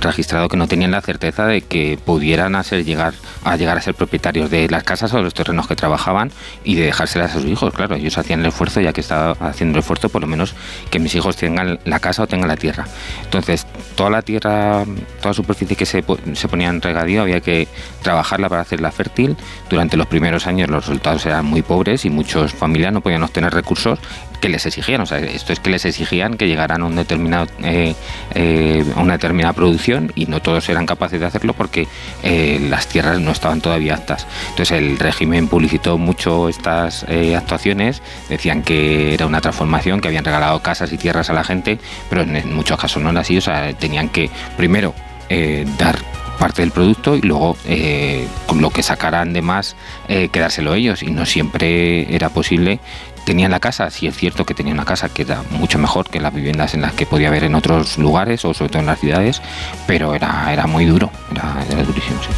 registrado 0.01 0.49
que 0.49 0.57
no 0.57 0.67
tenían 0.67 0.91
la 0.91 1.01
certeza 1.03 1.47
de 1.47 1.61
que 1.61 1.99
pudieran 2.05 2.55
hacer 2.57 2.85
llegar 2.85 3.15
a 3.45 3.57
llegar 3.57 3.77
a 3.79 3.81
ser 3.81 3.95
propietarios 3.95 4.51
de 4.51 4.69
las 4.69 4.83
casas 4.83 5.13
o 5.15 5.19
de 5.19 5.23
los 5.23 5.35
terrenos 5.35 5.67
que 5.69 5.77
trabajaban 5.77 6.33
y 6.65 6.75
de 6.75 6.87
dejárselas 6.87 7.31
a 7.31 7.35
sus 7.35 7.45
hijos. 7.47 7.73
Claro, 7.75 7.95
ellos 7.95 8.19
hacían 8.19 8.41
el 8.41 8.47
esfuerzo, 8.47 8.81
ya 8.81 8.93
que 8.93 9.01
estaba 9.01 9.33
haciendo 9.41 9.77
el 9.79 9.81
esfuerzo, 9.81 10.09
por 10.09 10.21
lo 10.21 10.27
menos 10.27 10.55
que 10.91 10.99
mis 10.99 11.15
hijos 11.15 11.37
tengan 11.37 11.79
la 11.85 12.01
casa 12.01 12.25
o 12.25 12.27
tengan 12.27 12.49
la 12.49 12.57
tierra. 12.57 12.87
Entonces, 13.23 13.67
toda 13.95 14.11
la 14.11 14.23
tierra, 14.23 14.85
toda 15.21 15.35
superficie 15.35 15.77
que 15.77 15.87
se, 15.87 16.05
se 16.35 16.49
ponía 16.49 16.69
en 16.69 16.81
regadío 16.81 17.23
había 17.23 17.41
que 17.41 17.69
trabajarla 18.03 18.49
para 18.49 18.63
hacerla 18.63 18.93
fértil. 18.93 19.37
Durante 19.69 19.97
los 19.97 20.07
primeros 20.07 20.47
años 20.47 20.69
los 20.69 20.87
resultados 20.87 21.25
eran 21.27 21.45
muy 21.45 21.63
pobres 21.63 22.05
y 22.05 22.11
muchos 22.11 22.53
familias 22.53 22.93
no 22.93 23.01
podían 23.01 23.23
obtener 23.23 23.53
recursos 23.53 23.99
que 24.41 24.49
les 24.49 24.65
exigían. 24.67 25.01
O 25.01 25.07
sea, 25.07 25.19
esto 25.19 25.53
es 25.53 25.61
que 25.61 25.71
les 25.71 25.85
exigían 25.85 26.37
que 26.37 26.47
llegaran 26.47 26.83
a 26.83 26.85
un 26.87 26.97
determinado, 26.97 27.47
eh, 27.63 27.95
eh, 28.35 28.85
a 28.95 29.01
una 29.01 29.15
determinada 29.15 29.53
producción 29.53 30.13
y 30.15 30.27
no 30.27 30.41
todos 30.41 30.69
eran 30.69 30.87
capaces 30.87 31.21
de 31.21 31.27
hacerlo 31.27 31.53
porque 31.55 31.89
eh, 32.23 32.65
las 32.69 32.87
tierras 32.87 33.21
no 33.21 33.31
estaban 33.31 33.61
todavía 33.61 33.95
aptas. 33.95 34.27
Entonces 34.51 34.79
el 34.79 34.99
régimen 34.99 35.49
publicitó 35.49 35.99
mucho 35.99 36.49
estas 36.49 37.05
actuaciones, 37.37 38.03
decían 38.29 38.63
que 38.63 39.15
era 39.15 39.27
una 39.27 39.41
transformación, 39.41 40.01
que 40.01 40.09
habían 40.09 40.25
regalado 40.25 40.61
casas 40.61 40.93
y 40.93 40.99
tierras 40.99 41.31
a 41.31 41.33
la 41.33 41.45
gente, 41.45 41.79
pero 42.09 42.23
en 42.23 42.55
muchos 42.55 42.79
casos 42.79 43.03
no 43.03 43.11
era 43.11 43.21
así. 43.21 43.39
O 43.39 43.41
sea, 43.41 43.73
tenían 43.75 44.09
que 44.09 44.31
primero 44.57 44.86
eh, 45.29 45.67
dar 45.79 45.97
parte 46.39 46.61
del 46.63 46.71
producto 46.71 47.17
y 47.17 47.23
luego 47.23 47.57
eh, 47.65 48.27
con 48.47 48.61
lo 48.61 48.71
que 48.71 48.83
sacaran 48.83 49.33
de 49.33 49.41
más 49.43 49.75
eh, 50.09 50.29
quedárselo 50.29 50.75
ellos 50.75 51.03
y 51.03 51.11
no 51.11 51.25
siempre 51.25 52.15
era 52.15 52.29
posible 52.29 52.79
tenía 53.25 53.49
la 53.49 53.59
casa, 53.59 53.91
sí 53.91 54.07
es 54.07 54.15
cierto 54.17 54.45
que 54.45 54.55
tenía 54.55 54.73
una 54.73 54.85
casa 54.85 55.09
que 55.09 55.23
era 55.23 55.43
mucho 55.59 55.79
mejor 55.79 56.09
que 56.09 56.21
las 56.21 56.33
viviendas 56.33 56.75
en 56.75 56.83
las 56.83 56.93
que 56.93 57.07
podía 57.07 57.27
haber 57.29 57.43
en 57.43 57.57
otros 57.57 57.99
lugares 57.99 58.45
o 58.45 58.55
sobre 58.55 58.69
todo 58.71 58.81
en 58.81 58.87
las 58.87 59.01
ciudades, 59.01 59.43
pero 59.89 60.15
era, 60.15 60.53
era 60.53 60.69
muy 60.69 60.85
duro, 60.85 61.11
era, 61.33 61.57
era 61.69 61.83
durísimo. 61.83 62.21
Sí. 62.23 62.29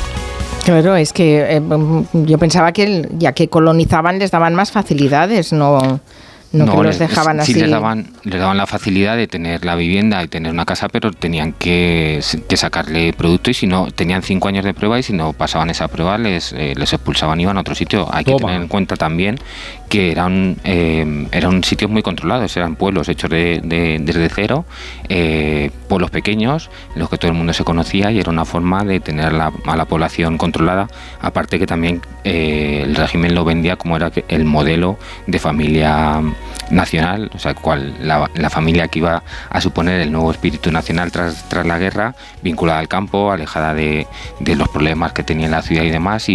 Claro, 0.65 0.97
es 0.97 1.13
que 1.13 1.57
eh, 1.57 1.63
yo 2.15 2.39
pensaba 2.39 2.73
que 2.73 2.85
el- 2.85 3.09
ya 3.19 3.33
que 3.33 3.49
colonizaban 3.49 4.19
les 4.19 4.31
daban 4.31 4.55
más 4.55 4.71
facilidades, 4.73 5.53
no, 5.53 6.01
no, 6.53 6.65
que 6.71 6.77
los 6.77 6.87
les- 6.87 6.99
dejaban 6.99 7.37
sí 7.45 7.53
así. 7.53 7.61
les 7.61 7.71
daban, 7.71 8.07
les 8.25 8.41
daban 8.41 8.57
la 8.57 8.67
facilidad 8.67 9.17
de 9.17 9.27
tener 9.27 9.65
la 9.65 9.75
vivienda 9.75 10.23
y 10.23 10.29
tener 10.29 10.51
una 10.53 10.65
casa, 10.65 10.89
pero 10.89 11.13
tenían 11.13 11.53
que, 11.53 12.21
que 12.49 12.57
sacarle 12.57 13.13
producto 13.13 13.51
y 13.51 13.55
si 13.55 13.67
no, 13.67 13.89
tenían 13.91 14.23
cinco 14.23 14.49
años 14.49 14.65
de 14.65 14.73
prueba 14.75 14.99
y 14.99 15.03
si 15.03 15.13
no 15.13 15.33
pasaban 15.35 15.69
esa 15.71 15.89
prueba 15.89 16.17
les, 16.17 16.53
eh, 16.55 16.73
les 16.77 16.93
expulsaban 16.93 17.39
y 17.39 17.43
iban 17.43 17.59
a 17.59 17.61
otro 17.61 17.75
sitio. 17.75 18.09
Hay 18.13 18.25
que 18.25 18.35
tener 18.35 18.61
en 18.63 18.69
cuenta 18.69 18.97
también 18.97 19.39
que 19.89 20.11
eran, 20.13 20.57
eh, 20.65 21.27
eran 21.33 21.65
sitios 21.65 21.91
muy 21.91 22.03
controlados, 22.03 22.57
eran 22.57 22.77
pueblos 22.77 23.09
hechos 23.09 23.31
de, 23.31 23.61
de- 23.65 23.99
desde 24.01 24.29
cero, 24.29 24.65
eh, 25.09 25.71
pueblos 25.89 26.11
pequeños, 26.11 26.71
en 26.95 27.01
los 27.01 27.09
que 27.11 27.17
todo 27.19 27.31
el 27.31 27.37
mundo 27.37 27.53
se 27.53 27.65
conocía 27.65 28.11
y 28.13 28.19
era 28.21 28.31
una 28.31 28.45
forma 28.45 28.85
de 28.85 29.01
tener 29.01 29.27
a 29.35 29.77
la 29.77 29.85
población 29.87 30.37
controlada, 30.39 30.89
aparte 31.21 31.59
que 31.59 31.67
también 31.67 32.03
eh, 32.25 32.83
el 32.85 32.95
régimen 32.97 33.35
lo 33.35 33.45
vendía 33.45 33.77
como 33.77 33.97
era 33.97 34.13
el 34.29 34.45
modelo 34.45 34.99
de 35.27 35.39
familia 35.39 36.21
nacional, 36.71 37.31
o 37.35 37.39
sea, 37.39 37.55
cual, 37.55 37.95
la, 38.01 38.31
la 38.35 38.51
familia 38.51 38.89
que 38.89 38.99
iba 38.99 39.23
a 39.49 39.61
suponer 39.61 40.01
el 40.01 40.13
nuevo 40.13 40.31
espíritu 40.31 40.71
nacional 40.71 41.11
tras, 41.11 41.49
tras 41.49 41.67
la 41.67 41.79
guerra, 41.79 42.15
vinculada 42.43 42.79
al 42.79 42.89
campo, 42.89 43.33
alejada 43.33 43.73
de, 43.75 44.07
de 44.41 44.55
los 44.57 44.69
problemas 44.69 45.13
que 45.13 45.23
tenía 45.23 45.49
la 45.49 45.63
ciudad 45.63 45.85
y 45.85 45.91
demás, 45.91 46.29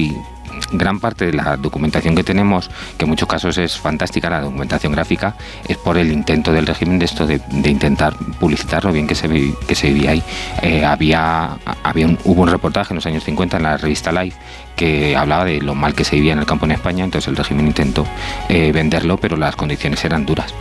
gran 0.72 1.00
parte 1.00 1.26
de 1.28 1.34
la 1.34 1.58
documentación 1.58 2.16
que 2.16 2.24
tenemos, 2.24 2.70
que 2.98 3.06
en 3.06 3.10
muchos 3.10 3.28
casos 3.28 3.58
es 3.58 3.78
fantástica, 3.78 4.30
la 4.30 4.42
documentación 4.42 4.94
gráfica, 4.94 5.36
es 5.68 5.78
por 5.78 5.98
el 5.98 6.12
intento 6.12 6.52
del 6.52 6.66
régimen 6.68 7.00
de 7.00 7.06
esto 7.06 7.26
de, 7.28 7.42
intentar 7.66 8.16
publicitar 8.40 8.84
lo 8.86 8.92
bien 8.92 9.08
que 9.08 9.16
se, 9.16 9.28
vi- 9.28 9.54
que 9.68 9.76
se 9.76 9.92
vivía 9.92 10.12
ahí. 10.12 10.24
Eh, 10.62 10.84
había, 10.86 11.58
había 11.84 12.06
un- 12.08 12.18
hubo 12.24 12.42
un 12.44 12.50
reportaje 12.50 12.94
en 12.94 12.96
los 12.96 13.06
años 13.06 13.24
50 13.24 13.58
en 13.58 13.64
la 13.64 13.78
revista 13.78 14.12
Life 14.12 14.38
que 14.76 15.16
hablaba 15.16 15.46
de 15.46 15.62
lo 15.62 15.76
mal 15.76 15.94
que 15.94 16.04
se 16.04 16.16
vivía 16.16 16.34
en 16.34 16.40
el 16.40 16.46
campo 16.46 16.66
en 16.66 16.72
España, 16.72 17.04
entonces 17.04 17.28
el 17.28 17.36
régimen 17.36 17.68
intentó 17.68 18.06
eh, 18.50 18.72
venderlo, 18.72 19.18
pero 19.18 19.38
las 19.38 19.56
condiciones 19.56 20.04
eran 20.04 20.26
duras. 20.26 20.54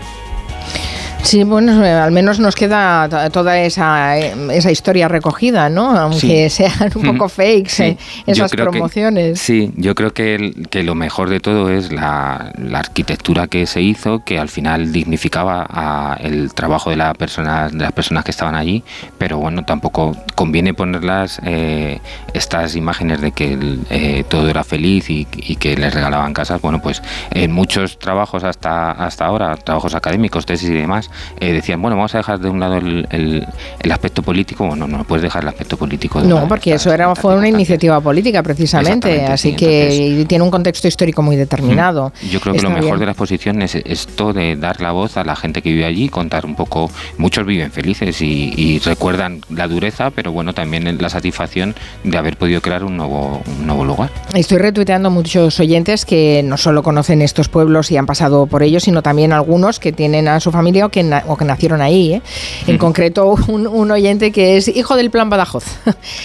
Sí, 1.22 1.44
bueno, 1.44 1.84
eh, 1.84 1.92
al 1.92 2.10
menos 2.10 2.40
nos 2.40 2.56
queda 2.56 3.08
to- 3.08 3.30
toda 3.30 3.58
esa, 3.60 4.18
eh, 4.18 4.34
esa 4.52 4.70
historia 4.72 5.06
recogida, 5.06 5.68
¿no? 5.70 5.96
Aunque 5.96 6.50
Sí. 6.50 6.66
sean 6.68 6.90
un 6.96 7.02
poco 7.02 7.24
Ujú. 7.26 7.28
fakes 7.28 7.68
Sí, 7.68 7.82
eh, 7.84 7.96
esas 8.26 8.50
que- 8.50 8.56
promociones. 8.62 9.38
sí, 9.40 9.72
yo 9.76 9.94
creo 9.94 10.12
que, 10.12 10.34
el- 10.34 10.68
que 10.68 10.82
lo 10.82 10.94
mejor 10.96 11.30
de 11.30 11.38
todo 11.38 11.70
es 11.70 11.92
la, 11.92 12.52
la 12.58 12.80
arquitectura 12.80 13.46
que 13.46 13.66
se 13.66 13.80
hizo, 13.80 14.24
que 14.24 14.38
al 14.40 14.48
final 14.48 14.90
dignificaba 14.92 15.64
a 15.70 16.16
el 16.20 16.52
trabajo 16.54 16.90
de, 16.90 16.96
la 16.96 17.14
persona, 17.14 17.68
de 17.68 17.78
las 17.78 17.92
personas 17.92 18.24
que 18.24 18.32
estaban 18.32 18.56
allí, 18.56 18.82
pero 19.16 19.38
bueno, 19.38 19.64
tampoco 19.64 20.16
conviene 20.34 20.74
ponerlas 20.74 21.40
eh, 21.44 22.00
estas 22.34 22.74
imágenes 22.74 23.20
de 23.20 23.30
que 23.30 23.52
el, 23.54 23.80
eh, 23.90 24.24
todo 24.28 24.48
era 24.50 24.64
feliz 24.64 25.08
y, 25.08 25.28
y 25.36 25.54
que 25.56 25.76
les 25.76 25.94
regalaban 25.94 26.34
casas. 26.34 26.60
Bueno, 26.60 26.82
pues 26.82 27.00
en 27.30 27.52
muchos 27.52 27.98
trabajos 28.00 28.42
hasta, 28.42 28.90
hasta 28.90 29.24
ahora, 29.24 29.56
trabajos 29.56 29.94
académicos, 29.94 30.46
tesis 30.46 30.68
y 30.68 30.74
demás, 30.74 31.10
eh, 31.40 31.52
decían, 31.52 31.80
bueno, 31.82 31.96
vamos 31.96 32.14
a 32.14 32.18
dejar 32.18 32.38
de 32.40 32.48
un 32.48 32.60
lado 32.60 32.76
el, 32.76 33.06
el- 33.10 33.46
el 33.80 33.92
aspecto 33.92 34.22
político. 34.22 34.66
Bueno, 34.66 34.86
no 34.86 35.04
puedes 35.04 35.22
dejar 35.22 35.42
el 35.42 35.48
aspecto 35.48 35.76
político 35.76 36.20
de 36.20 36.28
No, 36.28 36.36
lado. 36.36 36.48
porque 36.48 36.74
eso 36.74 36.92
era 36.92 37.14
fue 37.14 37.34
una 37.36 37.48
iniciativa 37.48 38.00
política 38.00 38.42
precisamente, 38.42 39.24
así 39.26 39.50
sí, 39.50 39.56
que 39.56 40.24
tiene 40.28 40.44
un 40.44 40.50
contexto 40.50 40.88
histórico 40.88 41.22
muy 41.22 41.36
determinado. 41.36 42.12
Yo 42.30 42.40
creo 42.40 42.54
que 42.54 42.62
lo 42.62 42.70
mejor 42.70 42.84
bien. 42.84 42.98
de 43.00 43.04
la 43.06 43.12
exposición 43.12 43.62
es 43.62 43.74
esto 43.74 44.32
de 44.32 44.56
dar 44.56 44.80
la 44.80 44.92
voz 44.92 45.16
a 45.16 45.24
la 45.24 45.36
gente 45.36 45.62
que 45.62 45.70
vive 45.70 45.84
allí, 45.84 46.08
contar 46.08 46.46
un 46.46 46.54
poco. 46.54 46.90
Muchos 47.18 47.44
viven 47.46 47.70
felices 47.72 48.20
y, 48.22 48.52
y 48.56 48.78
recuerdan 48.80 49.40
la 49.50 49.68
dureza, 49.68 50.10
pero 50.10 50.32
bueno, 50.32 50.52
también 50.54 50.98
la 51.00 51.08
satisfacción 51.08 51.74
de 52.04 52.18
haber 52.18 52.36
podido 52.36 52.60
crear 52.60 52.84
un 52.84 52.96
nuevo, 52.96 53.42
un 53.58 53.66
nuevo 53.66 53.84
lugar. 53.84 54.10
Estoy 54.34 54.58
retuiteando 54.58 55.10
muchos 55.10 55.58
oyentes 55.60 56.04
que 56.04 56.42
no 56.44 56.56
solo 56.56 56.82
conocen 56.82 57.22
estos 57.22 57.48
pueblos 57.48 57.90
y 57.90 57.96
han 57.96 58.06
pasado 58.06 58.46
por 58.46 58.62
ellos, 58.62 58.84
sino 58.84 59.02
también 59.02 59.32
algunos 59.32 59.78
que 59.80 59.92
tienen 59.92 60.28
a 60.28 60.40
su 60.40 60.50
familia 60.52 60.86
o 60.86 60.88
que, 60.88 61.01
na- 61.10 61.24
o 61.26 61.36
que 61.36 61.44
nacieron 61.44 61.80
ahí. 61.80 62.14
¿eh? 62.14 62.22
En 62.66 62.78
concreto, 62.78 63.34
un, 63.48 63.66
un 63.66 63.90
oyente 63.90 64.32
que 64.32 64.56
es 64.56 64.68
hijo 64.68 64.96
del 64.96 65.10
plan 65.10 65.30
Badajoz. 65.30 65.64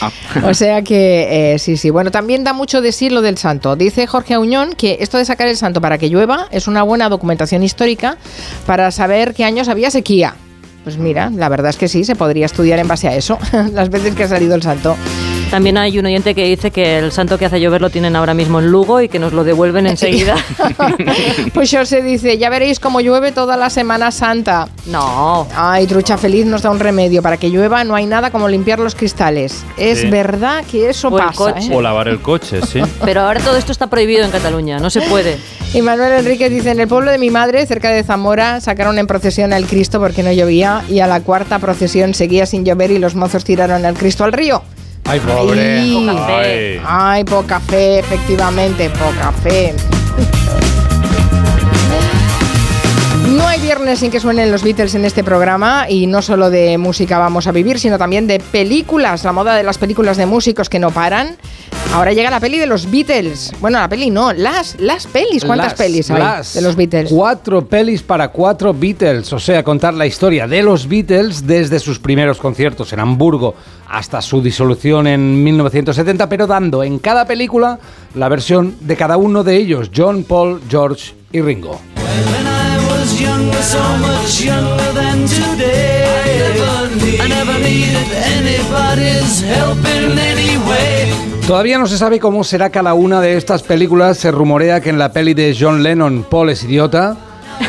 o 0.43 0.53
sea 0.53 0.81
que, 0.81 1.53
eh, 1.53 1.59
sí, 1.59 1.77
sí. 1.77 1.89
Bueno, 1.89 2.11
también 2.11 2.43
da 2.43 2.53
mucho 2.53 2.81
de 2.81 2.91
sí 2.91 3.09
lo 3.09 3.21
del 3.21 3.37
santo. 3.37 3.75
Dice 3.75 4.07
Jorge 4.07 4.33
Auñón 4.35 4.73
que 4.73 4.97
esto 5.01 5.17
de 5.17 5.25
sacar 5.25 5.47
el 5.47 5.57
santo 5.57 5.81
para 5.81 5.97
que 5.97 6.09
llueva 6.09 6.47
es 6.51 6.67
una 6.67 6.83
buena 6.83 7.09
documentación 7.09 7.63
histórica 7.63 8.17
para 8.65 8.91
saber 8.91 9.33
qué 9.33 9.43
años 9.43 9.67
había 9.67 9.91
sequía. 9.91 10.35
Pues 10.83 10.97
mira, 10.97 11.29
la 11.29 11.49
verdad 11.49 11.69
es 11.69 11.75
que 11.75 11.89
sí, 11.89 12.05
se 12.05 12.15
podría 12.15 12.45
estudiar 12.45 12.79
en 12.79 12.87
base 12.87 13.09
a 13.09 13.15
eso, 13.15 13.37
las 13.73 13.89
veces 13.89 14.15
que 14.15 14.23
ha 14.23 14.27
salido 14.29 14.55
el 14.55 14.61
santo. 14.63 14.95
También 15.51 15.77
hay 15.77 15.97
un 15.97 16.05
oyente 16.05 16.35
que 16.35 16.43
dice 16.45 16.71
que 16.71 16.99
el 16.99 17.11
santo 17.11 17.37
que 17.37 17.45
hace 17.45 17.59
llover 17.59 17.81
lo 17.81 17.89
tienen 17.89 18.15
ahora 18.15 18.33
mismo 18.33 18.59
en 18.59 18.67
Lugo 18.69 19.01
y 19.01 19.07
que 19.09 19.17
nos 19.17 19.31
lo 19.33 19.43
devuelven 19.43 19.87
enseguida. 19.87 20.35
Pues 21.53 21.69
se 21.69 22.01
dice, 22.01 22.37
ya 22.37 22.49
veréis 22.49 22.79
cómo 22.79 23.01
llueve 23.01 23.31
toda 23.31 23.55
la 23.57 23.69
Semana 23.69 24.11
Santa. 24.11 24.67
No. 24.85 25.47
Ay, 25.55 25.87
Trucha 25.87 26.17
Feliz 26.17 26.45
nos 26.45 26.61
da 26.61 26.69
un 26.69 26.79
remedio. 26.79 27.21
Para 27.21 27.37
que 27.37 27.49
llueva 27.49 27.83
no 27.83 27.95
hay 27.95 28.05
nada 28.05 28.29
como 28.31 28.47
limpiar 28.47 28.79
los 28.79 28.95
cristales. 28.95 29.63
Es 29.77 30.01
Sí. 30.01 30.09
verdad 30.09 30.63
que 30.69 30.89
eso 30.89 31.07
O 31.09 31.17
pasa. 31.17 31.51
¿eh? 31.59 31.69
O 31.73 31.81
lavar 31.81 32.07
el 32.07 32.19
coche, 32.21 32.59
sí. 32.65 32.81
Pero 33.05 33.21
ahora 33.21 33.39
todo 33.39 33.57
esto 33.57 33.71
está 33.71 33.87
prohibido 33.87 34.23
en 34.25 34.31
Cataluña, 34.31 34.79
no 34.79 34.89
se 34.89 35.01
puede. 35.01 35.37
Y 35.73 35.81
Manuel 35.81 36.13
Enríquez 36.13 36.49
dice, 36.49 36.71
en 36.71 36.79
el 36.79 36.87
pueblo 36.87 37.11
de 37.11 37.17
mi 37.17 37.29
madre, 37.29 37.65
cerca 37.65 37.89
de 37.89 38.01
Zamora, 38.01 38.61
sacaron 38.61 38.97
en 38.99 39.05
procesión 39.05 39.51
al 39.51 39.65
Cristo 39.67 39.99
porque 39.99 40.23
no 40.23 40.31
llovía 40.31 40.81
y 40.87 41.01
a 41.01 41.07
la 41.07 41.19
cuarta 41.19 41.59
procesión 41.59 42.13
seguía 42.13 42.45
sin 42.45 42.63
llover 42.63 42.89
y 42.91 42.99
los 42.99 43.15
mozos 43.15 43.43
tiraron 43.43 43.85
al 43.85 43.95
Cristo 43.95 44.23
al 44.23 44.31
río. 44.31 44.63
Ay, 45.07 45.19
pobre. 45.21 45.79
Ay, 45.79 45.93
Poca 46.05 46.27
fe. 46.27 46.81
Ay, 46.85 47.23
poca 47.23 47.59
fe, 47.61 47.99
efectivamente, 47.99 48.89
poca 48.89 49.31
fe. 49.31 49.73
No 53.37 53.45
hay 53.47 53.61
viernes 53.61 53.99
sin 53.99 54.09
que 54.09 54.19
suenen 54.19 54.51
los 54.51 54.63
Beatles 54.63 54.95
en 54.95 55.05
este 55.05 55.23
programa 55.23 55.85
y 55.87 56.07
no 56.07 56.23
solo 56.23 56.49
de 56.49 56.79
música 56.79 57.19
vamos 57.19 57.45
a 57.45 57.51
vivir, 57.51 57.77
sino 57.77 57.99
también 57.99 58.25
de 58.25 58.39
películas, 58.39 59.23
la 59.23 59.31
moda 59.31 59.55
de 59.55 59.61
las 59.61 59.77
películas 59.77 60.17
de 60.17 60.25
músicos 60.25 60.69
que 60.69 60.79
no 60.79 60.89
paran. 60.89 61.37
Ahora 61.93 62.13
llega 62.13 62.31
la 62.31 62.39
peli 62.39 62.57
de 62.57 62.65
los 62.65 62.89
Beatles. 62.89 63.53
Bueno, 63.61 63.77
la 63.79 63.87
peli 63.87 64.09
no, 64.09 64.33
las, 64.33 64.79
las 64.79 65.05
pelis. 65.05 65.45
¿Cuántas 65.45 65.67
Las- 65.67 65.77
pelis 65.77 66.09
hay 66.09 66.17
las 66.19 66.53
de 66.55 66.61
los 66.63 66.75
Beatles? 66.75 67.11
Cuatro 67.11 67.63
pelis 67.67 68.01
para 68.01 68.29
cuatro 68.29 68.73
Beatles, 68.73 69.31
o 69.31 69.39
sea, 69.39 69.63
contar 69.63 69.93
la 69.93 70.07
historia 70.07 70.47
de 70.47 70.63
los 70.63 70.87
Beatles 70.87 71.45
desde 71.45 71.79
sus 71.79 71.99
primeros 71.99 72.39
conciertos 72.39 72.91
en 72.91 72.99
Hamburgo 73.01 73.53
hasta 73.87 74.19
su 74.19 74.41
disolución 74.41 75.05
en 75.05 75.43
1970, 75.43 76.27
pero 76.27 76.47
dando 76.47 76.83
en 76.83 76.97
cada 76.97 77.25
película 77.25 77.77
la 78.15 78.29
versión 78.29 78.75
de 78.81 78.95
cada 78.97 79.15
uno 79.17 79.43
de 79.43 79.55
ellos, 79.57 79.91
John, 79.95 80.23
Paul, 80.23 80.59
George 80.67 81.13
y 81.31 81.39
Ringo. 81.41 81.79
When 83.37 83.49
I 83.49 83.55
was 83.55 83.61
younger, 83.61 83.61
so 83.61 83.97
much 83.97 84.41
younger 84.41 84.93
than 84.93 85.27
today. 85.27 86.05
I 87.21 87.27
never 87.27 87.59
needed 87.59 88.07
anybody's 88.35 89.41
help 89.41 89.77
in 89.85 90.17
any 90.17 90.57
way. 90.67 91.11
Todavía 91.45 91.77
no 91.77 91.87
se 91.87 91.97
sabe 91.97 92.19
cómo 92.19 92.43
será 92.43 92.71
cada 92.71 92.93
una 92.93 93.21
de 93.21 93.37
estas 93.37 93.63
películas. 93.63 94.17
Se 94.17 94.31
rumorea 94.31 94.81
que 94.81 94.89
en 94.89 94.97
la 94.97 95.11
peli 95.13 95.33
de 95.33 95.55
John 95.57 95.83
Lennon, 95.83 96.25
Paul 96.29 96.49
es 96.49 96.63
idiota. 96.63 97.15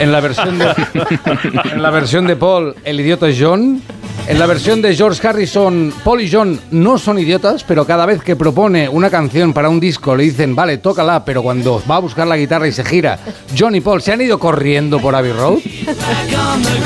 En 0.00 0.10
la 0.10 0.20
versión 0.20 0.58
de, 0.58 0.66
en 1.72 1.82
la 1.82 1.90
versión 1.90 2.26
de 2.26 2.36
Paul, 2.36 2.74
el 2.84 3.00
idiota 3.00 3.28
es 3.28 3.36
John. 3.38 3.82
En 4.28 4.38
la 4.38 4.44
versión 4.44 4.82
de 4.82 4.94
George 4.94 5.26
Harrison, 5.26 5.90
Paul 6.04 6.20
y 6.20 6.30
John 6.30 6.60
no 6.70 6.98
son 6.98 7.18
idiotas, 7.18 7.64
pero 7.64 7.86
cada 7.86 8.04
vez 8.04 8.22
que 8.22 8.36
propone 8.36 8.86
una 8.86 9.08
canción 9.08 9.54
para 9.54 9.70
un 9.70 9.80
disco 9.80 10.14
le 10.14 10.24
dicen, 10.24 10.54
vale, 10.54 10.76
tócala, 10.76 11.24
pero 11.24 11.42
cuando 11.42 11.82
va 11.90 11.96
a 11.96 12.00
buscar 12.00 12.26
la 12.26 12.36
guitarra 12.36 12.68
y 12.68 12.72
se 12.72 12.84
gira, 12.84 13.18
John 13.58 13.74
y 13.74 13.80
Paul 13.80 14.02
se 14.02 14.12
han 14.12 14.20
ido 14.20 14.38
corriendo 14.38 15.00
por 15.00 15.14
Abbey 15.14 15.32
Road. 15.32 15.60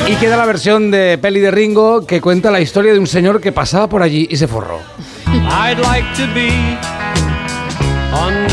Y 0.07 0.15
queda 0.15 0.37
la 0.37 0.45
versión 0.45 0.89
de 0.89 1.17
peli 1.17 1.41
de 1.41 1.51
Ringo 1.51 2.07
que 2.07 2.21
cuenta 2.21 2.49
la 2.49 2.61
historia 2.61 2.93
de 2.93 2.99
un 2.99 3.07
señor 3.07 3.41
que 3.41 3.51
pasaba 3.51 3.89
por 3.89 4.03
allí 4.03 4.25
y 4.31 4.37
se 4.37 4.47
forró. 4.47 4.79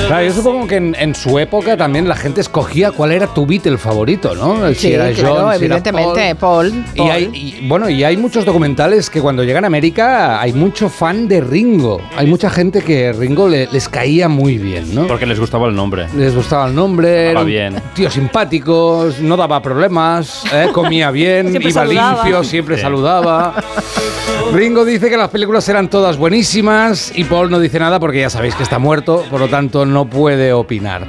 Claro, 0.06 0.24
yo 0.26 0.32
supongo 0.32 0.66
que 0.66 0.76
en, 0.76 0.96
en 0.98 1.14
su 1.14 1.38
época 1.38 1.76
también 1.76 2.08
la 2.08 2.16
gente 2.16 2.40
escogía 2.40 2.90
cuál 2.90 3.12
era 3.12 3.26
tu 3.28 3.46
Beatle 3.46 3.78
favorito, 3.78 4.34
¿no? 4.34 4.66
Si 4.70 4.74
Sí, 4.74 4.92
era 4.92 5.12
claro, 5.12 5.34
John, 5.34 5.40
si 5.58 5.64
era 5.64 5.76
evidentemente, 5.76 6.34
Paul. 6.34 6.70
Paul. 6.70 6.84
Y 7.06 7.10
hay, 7.10 7.30
y, 7.62 7.68
bueno, 7.68 7.88
y 7.88 8.02
hay 8.02 8.16
muchos 8.16 8.44
documentales 8.44 9.08
que 9.10 9.20
cuando 9.20 9.44
llegan 9.44 9.62
a 9.64 9.66
América 9.68 10.40
hay 10.40 10.52
mucho 10.52 10.88
fan 10.88 11.28
de 11.28 11.40
Ringo. 11.42 12.00
Hay 12.16 12.26
mucha 12.26 12.50
gente 12.50 12.82
que 12.82 13.12
Ringo 13.12 13.48
le- 13.48 13.68
les 13.70 13.88
caía 13.88 14.28
muy 14.28 14.58
bien, 14.58 14.92
¿no? 14.94 15.06
Porque 15.06 15.26
les 15.26 15.38
gustaba 15.38 15.68
el 15.68 15.76
nombre. 15.76 16.06
Les 16.16 16.34
gustaba 16.34 16.66
el 16.66 16.74
nombre, 16.74 17.30
era 17.30 17.44
bien. 17.44 17.80
tío 17.94 18.10
simpático, 18.10 19.08
no 19.20 19.36
daba 19.36 19.62
problemas, 19.62 20.42
¿eh? 20.52 20.68
comía 20.72 21.10
bien, 21.12 21.54
iba 21.60 21.70
saludaba. 21.70 22.22
limpio, 22.24 22.42
siempre 22.42 22.76
Sí. 22.76 22.82
saludaba. 22.82 23.54
Ringo 24.52 24.84
dice 24.84 25.08
que 25.10 25.16
las 25.16 25.28
películas 25.28 25.68
eran 25.68 25.88
todas 25.88 26.16
buenísimas 26.16 27.12
y 27.14 27.22
Paul 27.24 27.50
no 27.50 27.60
dice 27.60 27.78
nada 27.78 28.00
porque 28.00 28.20
ya 28.20 28.30
sabéis 28.30 28.54
que 28.56 28.62
está 28.64 28.78
muerto, 28.80 29.24
por 29.30 29.38
lo 29.38 29.48
tanto 29.50 29.84
no 29.84 30.08
puede 30.08 30.52
opinar. 30.52 31.06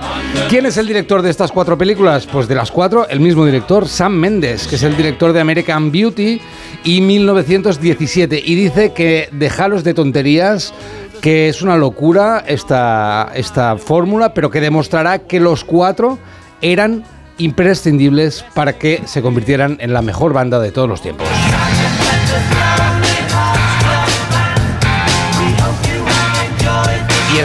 ¿Quién 0.49 0.65
es 0.65 0.77
el 0.77 0.87
director 0.87 1.21
de 1.21 1.29
estas 1.29 1.51
cuatro 1.51 1.77
películas? 1.77 2.25
Pues 2.25 2.47
de 2.47 2.55
las 2.55 2.71
cuatro, 2.71 3.07
el 3.07 3.19
mismo 3.19 3.45
director, 3.45 3.87
Sam 3.87 4.13
Mendes, 4.13 4.67
que 4.67 4.75
es 4.75 4.83
el 4.83 4.97
director 4.97 5.31
de 5.31 5.39
American 5.39 5.91
Beauty 5.91 6.41
y 6.83 7.01
1917. 7.01 8.41
Y 8.43 8.55
dice 8.55 8.91
que 8.91 9.29
dejaros 9.31 9.83
de 9.83 9.93
tonterías, 9.93 10.73
que 11.21 11.47
es 11.47 11.61
una 11.61 11.77
locura 11.77 12.43
esta, 12.47 13.31
esta 13.33 13.77
fórmula, 13.77 14.33
pero 14.33 14.49
que 14.49 14.59
demostrará 14.59 15.19
que 15.19 15.39
los 15.39 15.63
cuatro 15.63 16.19
eran 16.61 17.03
imprescindibles 17.37 18.43
para 18.53 18.73
que 18.73 19.01
se 19.05 19.21
convirtieran 19.21 19.77
en 19.79 19.93
la 19.93 20.01
mejor 20.01 20.33
banda 20.33 20.59
de 20.59 20.71
todos 20.71 20.89
los 20.89 21.01
tiempos. 21.01 21.27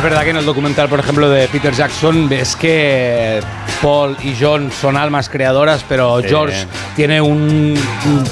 Verdad 0.06 0.22
que 0.24 0.30
en 0.30 0.36
el 0.36 0.44
documental, 0.46 0.88
por 0.88 1.00
ejemplo, 1.00 1.28
de 1.28 1.48
Peter 1.48 1.74
Jackson, 1.74 2.28
ves 2.28 2.54
que 2.56 3.40
Paul 3.82 4.16
y 4.22 4.34
John 4.40 4.70
son 4.70 4.96
almas 4.96 5.28
creadoras, 5.28 5.84
pero 5.88 6.20
Sí. 6.22 6.28
George 6.28 6.64
tiene 6.94 7.20
un, 7.20 7.76
un- 8.06 8.24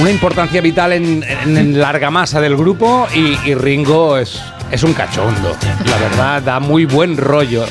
una 0.00 0.10
importancia 0.10 0.60
vital 0.62 0.94
en, 0.94 1.22
en, 1.22 1.56
en 1.58 1.78
la 1.80 1.90
argamasa 1.90 2.40
del 2.40 2.56
grupo 2.56 3.06
y, 3.14 3.36
y 3.44 3.54
Ringo 3.54 4.16
es, 4.16 4.40
es 4.70 4.82
un 4.82 4.94
cachondo. 4.94 5.54
La 5.84 5.96
verdad, 5.98 6.42
da 6.42 6.60
muy 6.60 6.86
buen 6.86 7.16
rollo. 7.18 7.66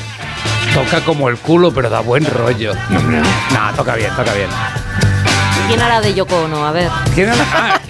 Toca 0.72 1.00
como 1.04 1.28
el 1.28 1.36
culo, 1.36 1.72
pero 1.74 1.90
da 1.90 1.98
buen 2.00 2.24
rollo. 2.24 2.72
No, 2.90 3.74
toca 3.76 3.96
bien, 3.96 4.10
toca 4.16 4.32
bien. 4.34 4.48
¿Quién 5.68 5.80
hará 5.80 6.00
de 6.00 6.14
Yoko 6.14 6.36
Ono? 6.42 6.66
A 6.66 6.72
ver. 6.72 6.88
¿Quién 7.14 7.28
hará, 7.28 7.44
ah, 7.52 7.80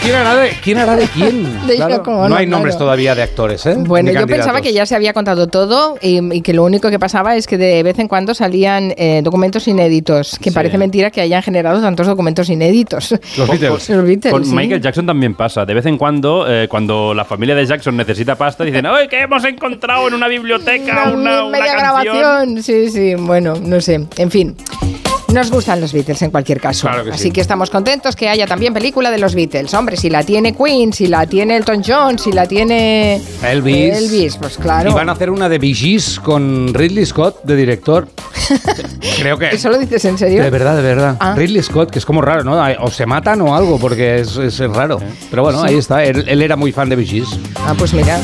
¿quién 0.00 0.14
hará 0.14 0.34
de, 0.34 0.50
quién 0.62 0.78
hará 0.78 0.96
de 0.96 1.06
quién? 1.08 1.66
De 1.66 1.78
Yoko 1.78 2.10
Ono, 2.10 2.28
no 2.30 2.36
hay 2.36 2.46
nombres 2.46 2.74
claro. 2.74 2.86
todavía 2.86 3.14
de 3.14 3.22
actores, 3.22 3.64
¿eh? 3.66 3.74
Bueno, 3.78 4.10
yo 4.12 4.26
pensaba 4.26 4.60
que 4.60 4.72
ya 4.72 4.86
se 4.86 4.94
había 4.94 5.12
contado 5.12 5.46
todo 5.46 5.96
y, 6.00 6.34
y 6.34 6.42
que 6.42 6.52
lo 6.52 6.64
único 6.64 6.90
que 6.90 6.98
pasaba 6.98 7.36
es 7.36 7.46
que 7.46 7.58
de 7.58 7.82
vez 7.82 7.98
en 7.98 8.08
cuando 8.08 8.34
salían 8.34 8.94
eh, 8.96 9.20
documentos 9.22 9.68
inéditos, 9.68 10.38
que 10.40 10.52
parece 10.52 10.78
mentira 10.78 11.10
que 11.10 11.20
hayan 11.20 11.42
generado 11.42 11.80
tantos 11.80 12.06
documentos 12.06 12.48
inéditos. 12.48 13.14
Los 13.36 13.48
Beatles. 13.60 13.88
Los 13.90 14.04
Beatles, 14.04 14.32
Con 14.32 14.44
sí. 14.44 14.54
Michael 14.54 14.80
Jackson 14.80 15.06
también 15.06 15.34
pasa. 15.34 15.64
De 15.64 15.74
vez 15.74 15.86
en 15.86 15.98
cuando, 15.98 16.46
eh, 16.48 16.66
cuando 16.68 17.14
la 17.14 17.24
familia 17.24 17.54
de 17.54 17.66
Jackson 17.66 17.96
necesita 17.96 18.36
pasta, 18.36 18.64
dicen, 18.64 18.86
¡ay, 18.86 19.08
que 19.08 19.20
hemos 19.20 19.44
encontrado 19.44 20.08
en 20.08 20.14
una 20.14 20.28
biblioteca 20.28 21.10
una, 21.12 21.42
una 21.42 21.50
media 21.50 21.76
canción! 21.76 22.16
grabación. 22.16 22.62
Sí, 22.62 22.90
sí, 22.90 23.14
bueno, 23.14 23.54
no 23.62 23.80
sé. 23.80 24.06
En 24.16 24.30
fin. 24.30 24.56
Nos 25.32 25.50
gustan 25.50 25.80
los 25.80 25.92
Beatles 25.92 26.22
en 26.22 26.30
cualquier 26.30 26.58
caso. 26.60 26.88
Claro 26.88 27.04
que 27.04 27.10
Así 27.10 27.24
sí. 27.24 27.30
que 27.30 27.40
estamos 27.42 27.68
contentos 27.70 28.16
que 28.16 28.28
haya 28.28 28.46
también 28.46 28.72
película 28.72 29.10
de 29.10 29.18
los 29.18 29.34
Beatles. 29.34 29.72
Hombre, 29.74 29.96
si 29.96 30.08
la 30.08 30.22
tiene 30.22 30.54
Queen, 30.54 30.92
si 30.92 31.06
la 31.06 31.26
tiene 31.26 31.56
Elton 31.56 31.82
John, 31.86 32.18
si 32.18 32.32
la 32.32 32.46
tiene 32.46 33.20
Elvis. 33.42 33.96
Elvis, 33.96 34.36
pues 34.36 34.56
claro. 34.56 34.90
Y 34.90 34.94
van 34.94 35.08
a 35.08 35.12
hacer 35.12 35.30
una 35.30 35.48
de 35.48 35.58
Bee 35.58 35.74
Gees 35.74 36.18
con 36.18 36.72
Ridley 36.72 37.04
Scott 37.04 37.42
de 37.44 37.56
director. 37.56 38.08
Creo 39.20 39.36
que. 39.38 39.48
¿Eso 39.50 39.68
lo 39.68 39.78
dices 39.78 40.02
en 40.06 40.16
serio? 40.16 40.42
De 40.42 40.50
verdad, 40.50 40.76
de 40.76 40.82
verdad. 40.82 41.16
Ah. 41.20 41.34
Ridley 41.36 41.62
Scott, 41.62 41.90
que 41.90 41.98
es 41.98 42.06
como 42.06 42.22
raro, 42.22 42.42
¿no? 42.42 42.58
O 42.80 42.90
se 42.90 43.04
matan 43.04 43.40
o 43.42 43.54
algo, 43.54 43.78
porque 43.78 44.20
es, 44.20 44.36
es 44.38 44.58
raro. 44.60 44.98
Pero 45.30 45.42
bueno, 45.42 45.60
Sí. 45.62 45.68
ahí 45.68 45.76
está. 45.78 46.04
Él, 46.04 46.24
él 46.26 46.40
era 46.42 46.56
muy 46.56 46.72
fan 46.72 46.88
de 46.88 46.96
Bee 46.96 47.06
Gees. 47.06 47.28
Ah, 47.66 47.74
pues 47.76 47.92
mira, 47.92 48.18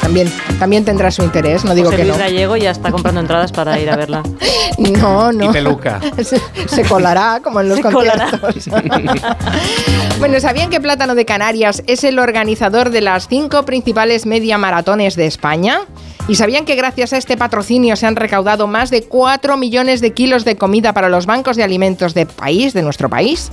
también, 0.00 0.32
también 0.58 0.84
tendrá 0.84 1.10
su 1.12 1.22
interés, 1.22 1.64
no 1.64 1.74
digo 1.74 1.86
José 1.86 1.98
que 1.98 2.04
Luis 2.04 2.16
no. 2.18 2.24
Gallego 2.24 2.56
ya 2.56 2.70
está 2.72 2.90
comprando 2.90 3.20
entradas 3.20 3.52
para 3.52 3.78
ir 3.78 3.88
a 3.90 3.96
verla. 3.96 4.22
No, 4.78 5.32
no. 5.32 5.46
Y 5.50 5.52
peluca. 5.52 5.98
Se, 6.66 6.82
colará 6.84 7.40
como 7.42 7.60
en 7.60 7.68
los 7.68 7.80
conciertos. 7.80 8.68
bueno, 10.18 10.40
¿sabían 10.40 10.70
que 10.70 10.80
Plátano 10.80 11.14
de 11.14 11.24
Canarias 11.24 11.82
es 11.86 12.04
el 12.04 12.18
organizador 12.18 12.90
de 12.90 13.00
las 13.00 13.28
cinco 13.28 13.64
principales 13.64 14.26
media 14.26 14.58
maratones 14.58 15.16
de 15.16 15.26
España? 15.26 15.80
¿Y 16.28 16.34
sabían 16.34 16.66
que 16.66 16.74
gracias 16.74 17.14
a 17.14 17.16
este 17.16 17.38
patrocinio 17.38 17.96
se 17.96 18.06
han 18.06 18.14
recaudado 18.14 18.66
más 18.66 18.90
de 18.90 19.04
4 19.04 19.56
millones 19.56 20.02
de 20.02 20.12
kilos 20.12 20.44
de 20.44 20.56
comida 20.56 20.92
para 20.92 21.08
los 21.08 21.24
bancos 21.24 21.56
de 21.56 21.64
alimentos 21.64 22.12
de 22.12 22.26
país, 22.26 22.74
de 22.74 22.82
nuestro 22.82 23.08
país? 23.08 23.50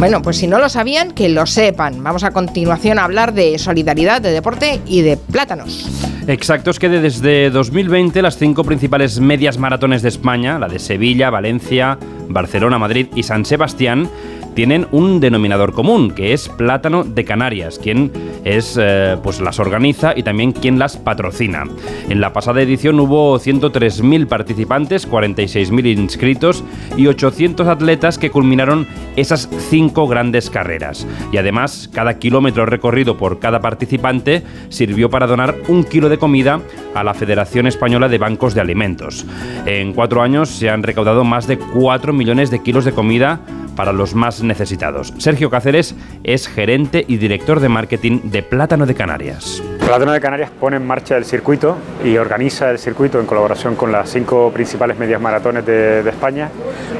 Bueno, 0.00 0.22
pues 0.22 0.38
si 0.38 0.46
no 0.46 0.58
lo 0.58 0.70
sabían, 0.70 1.10
que 1.12 1.28
lo 1.28 1.44
sepan. 1.44 2.02
Vamos 2.02 2.24
a 2.24 2.30
continuación 2.30 2.98
a 2.98 3.04
hablar 3.04 3.34
de 3.34 3.58
solidaridad, 3.58 4.22
de 4.22 4.30
deporte 4.32 4.80
y 4.86 5.02
de 5.02 5.18
plátanos. 5.18 5.86
Exacto, 6.26 6.70
es 6.70 6.78
que 6.78 6.88
de- 6.88 7.02
desde 7.02 7.50
2020 7.50 8.22
las 8.22 8.38
cinco 8.38 8.64
principales 8.64 9.20
medias 9.20 9.58
maratones 9.58 10.00
de 10.00 10.08
España, 10.08 10.58
la 10.58 10.68
de 10.68 10.78
Sevilla, 10.78 11.28
Valencia, 11.28 11.98
Barcelona, 12.30 12.78
Madrid 12.78 13.08
y 13.14 13.24
San 13.24 13.44
Sebastián, 13.44 14.08
tienen 14.54 14.86
un 14.92 15.20
denominador 15.20 15.72
común, 15.72 16.10
que 16.10 16.32
es 16.32 16.48
Plátano 16.48 17.04
de 17.04 17.24
Canarias, 17.24 17.78
quien 17.78 18.10
es, 18.44 18.78
eh, 18.80 19.16
pues 19.22 19.40
las 19.40 19.58
organiza 19.58 20.12
y 20.16 20.22
también 20.22 20.52
quien 20.52 20.78
las 20.78 20.96
patrocina. 20.96 21.64
En 22.08 22.20
la 22.20 22.32
pasada 22.32 22.62
edición 22.62 22.98
hubo 23.00 23.38
103.000 23.38 24.26
participantes, 24.26 25.08
46.000 25.08 25.98
inscritos 25.98 26.64
y 26.96 27.06
800 27.06 27.66
atletas 27.66 28.18
que 28.18 28.30
culminaron 28.30 28.86
esas 29.16 29.48
cinco 29.70 30.08
grandes 30.08 30.50
carreras. 30.50 31.06
Y 31.32 31.36
además, 31.36 31.90
cada 31.92 32.18
kilómetro 32.18 32.66
recorrido 32.66 33.16
por 33.16 33.38
cada 33.38 33.60
participante 33.60 34.42
sirvió 34.68 35.10
para 35.10 35.26
donar 35.26 35.56
un 35.68 35.84
kilo 35.84 36.08
de 36.08 36.18
comida 36.18 36.60
a 36.94 37.04
la 37.04 37.14
Federación 37.14 37.66
Española 37.66 38.08
de 38.08 38.18
Bancos 38.18 38.54
de 38.54 38.60
Alimentos. 38.60 39.26
En 39.66 39.92
cuatro 39.92 40.22
años 40.22 40.48
se 40.48 40.70
han 40.70 40.82
recaudado 40.82 41.24
más 41.24 41.46
de 41.46 41.58
4 41.58 42.12
millones 42.12 42.50
de 42.50 42.62
kilos 42.62 42.84
de 42.84 42.92
comida 42.92 43.40
para 43.80 43.94
los 43.94 44.14
más 44.14 44.42
necesitados. 44.42 45.14
Sergio 45.16 45.48
Cáceres 45.48 45.94
es 46.22 46.46
gerente 46.46 47.02
y 47.08 47.16
director 47.16 47.60
de 47.60 47.70
marketing 47.70 48.20
de 48.24 48.42
Plátano 48.42 48.84
de 48.84 48.94
Canarias. 48.94 49.62
Plátano 49.78 50.12
de 50.12 50.20
Canarias 50.20 50.50
pone 50.50 50.76
en 50.76 50.86
marcha 50.86 51.16
el 51.16 51.24
circuito 51.24 51.78
y 52.04 52.18
organiza 52.18 52.70
el 52.70 52.78
circuito 52.78 53.18
en 53.18 53.24
colaboración 53.24 53.76
con 53.76 53.90
las 53.90 54.10
cinco 54.10 54.50
principales 54.52 54.98
medias 54.98 55.18
maratones 55.18 55.64
de, 55.64 56.02
de 56.02 56.10
España, 56.10 56.50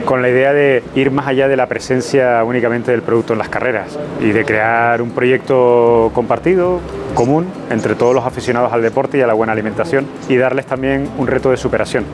con 0.07 0.23
la 0.23 0.31
idea 0.31 0.55
de 0.55 0.83
ir 0.95 1.11
más 1.11 1.27
allá 1.27 1.49
de 1.49 1.57
la 1.59 1.67
presencia 1.67 2.43
únicamente 2.45 2.93
del 2.93 3.03
producto 3.03 3.35
en 3.35 3.41
las 3.41 3.51
carreras 3.51 3.99
y 4.19 4.31
de 4.31 4.43
crear 4.47 5.03
un 5.03 5.11
proyecto 5.11 6.11
compartido, 6.15 6.81
común, 7.15 7.47
entre 7.69 7.95
todos 7.95 8.15
los 8.15 8.25
aficionados 8.25 8.73
al 8.73 8.81
deporte 8.81 9.19
y 9.19 9.21
a 9.21 9.27
la 9.27 9.35
buena 9.35 9.53
alimentación 9.53 10.07
y 10.31 10.37
darles 10.39 10.65
también 10.65 11.11
un 11.19 11.27
reto 11.27 11.51
de 11.51 11.59
superación. 11.59 12.07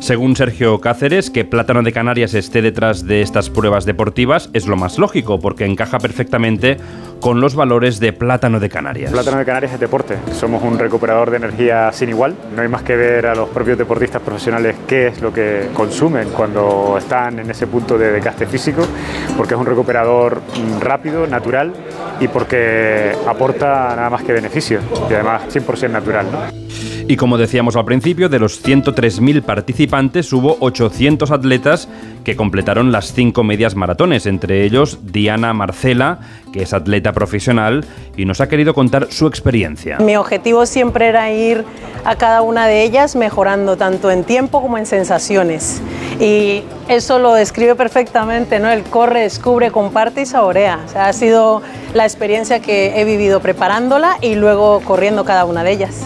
Según 0.00 0.36
Sergio 0.36 0.80
Cáceres, 0.80 1.30
que 1.30 1.44
Plátano 1.44 1.82
de 1.82 1.92
Canarias 1.92 2.34
esté 2.34 2.62
detrás 2.62 3.06
de 3.06 3.22
estas 3.22 3.50
pruebas 3.50 3.84
deportivas 3.84 4.50
es 4.52 4.66
lo 4.66 4.76
más 4.76 4.98
lógico, 4.98 5.40
porque 5.40 5.64
encaja 5.64 5.98
perfectamente 5.98 6.76
con 7.20 7.40
los 7.40 7.54
valores 7.54 7.98
de 7.98 8.12
Plátano 8.12 8.60
de 8.60 8.68
Canarias. 8.68 9.10
Plátano 9.10 9.38
de 9.38 9.44
Canarias 9.44 9.72
es 9.72 9.80
deporte. 9.80 10.16
Somos 10.32 10.62
un 10.62 10.78
recuperador 10.78 11.30
de 11.30 11.38
energía 11.38 11.90
sin 11.92 12.10
igual. 12.10 12.34
No 12.54 12.62
hay 12.62 12.68
más 12.68 12.82
que 12.82 12.94
ver 12.94 13.26
a 13.26 13.34
los 13.34 13.48
propios 13.48 13.78
deportistas 13.78 14.22
profesionales 14.22 14.76
qué 14.86 15.08
es 15.08 15.20
lo 15.20 15.32
que 15.32 15.68
consumen 15.72 16.28
cuando 16.30 16.96
están 16.98 17.38
en 17.38 17.50
ese 17.50 17.66
punto 17.66 17.98
de 17.98 18.12
desgaste 18.12 18.46
físico, 18.46 18.86
porque 19.36 19.54
es 19.54 19.60
un 19.60 19.66
recuperador 19.66 20.40
mm, 20.40 20.80
rápido, 20.80 21.26
natural 21.26 21.72
y 22.20 22.28
porque 22.28 23.12
aporta 23.26 23.94
nada 23.96 24.10
más 24.10 24.22
que 24.22 24.32
beneficios 24.32 24.84
y 25.10 25.14
además 25.14 25.42
100% 25.52 25.90
natural. 25.90 26.26
¿no? 26.30 26.56
Y 27.08 27.16
como 27.16 27.38
decíamos 27.38 27.76
al 27.76 27.84
principio, 27.84 28.28
de 28.28 28.40
los 28.40 28.64
103.000 28.64 29.42
participantes 29.42 30.32
hubo 30.32 30.56
800 30.58 31.30
atletas 31.30 31.88
que 32.24 32.34
completaron 32.34 32.90
las 32.90 33.12
cinco 33.12 33.44
medias 33.44 33.76
maratones, 33.76 34.26
entre 34.26 34.64
ellos 34.64 34.98
Diana 35.04 35.52
Marcela, 35.52 36.18
que 36.52 36.62
es 36.62 36.72
atleta 36.72 37.12
profesional 37.12 37.84
y 38.16 38.24
nos 38.24 38.40
ha 38.40 38.48
querido 38.48 38.74
contar 38.74 39.06
su 39.12 39.28
experiencia. 39.28 39.98
Mi 39.98 40.16
objetivo 40.16 40.66
siempre 40.66 41.06
era 41.06 41.32
ir 41.32 41.64
a 42.04 42.16
cada 42.16 42.42
una 42.42 42.66
de 42.66 42.82
ellas 42.82 43.14
mejorando 43.14 43.76
tanto 43.76 44.10
en 44.10 44.24
tiempo 44.24 44.60
como 44.60 44.76
en 44.76 44.86
sensaciones. 44.86 45.80
Y 46.18 46.64
eso 46.88 47.20
lo 47.20 47.34
describe 47.34 47.76
perfectamente, 47.76 48.58
¿no? 48.58 48.68
El 48.68 48.82
corre, 48.82 49.20
descubre, 49.20 49.70
comparte 49.70 50.22
y 50.22 50.26
saborea. 50.26 50.80
O 50.84 50.88
sea, 50.88 51.06
ha 51.06 51.12
sido 51.12 51.62
la 51.94 52.04
experiencia 52.04 52.58
que 52.58 53.00
he 53.00 53.04
vivido 53.04 53.38
preparándola 53.38 54.16
y 54.20 54.34
luego 54.34 54.80
corriendo 54.80 55.24
cada 55.24 55.44
una 55.44 55.62
de 55.62 55.70
ellas. 55.70 56.02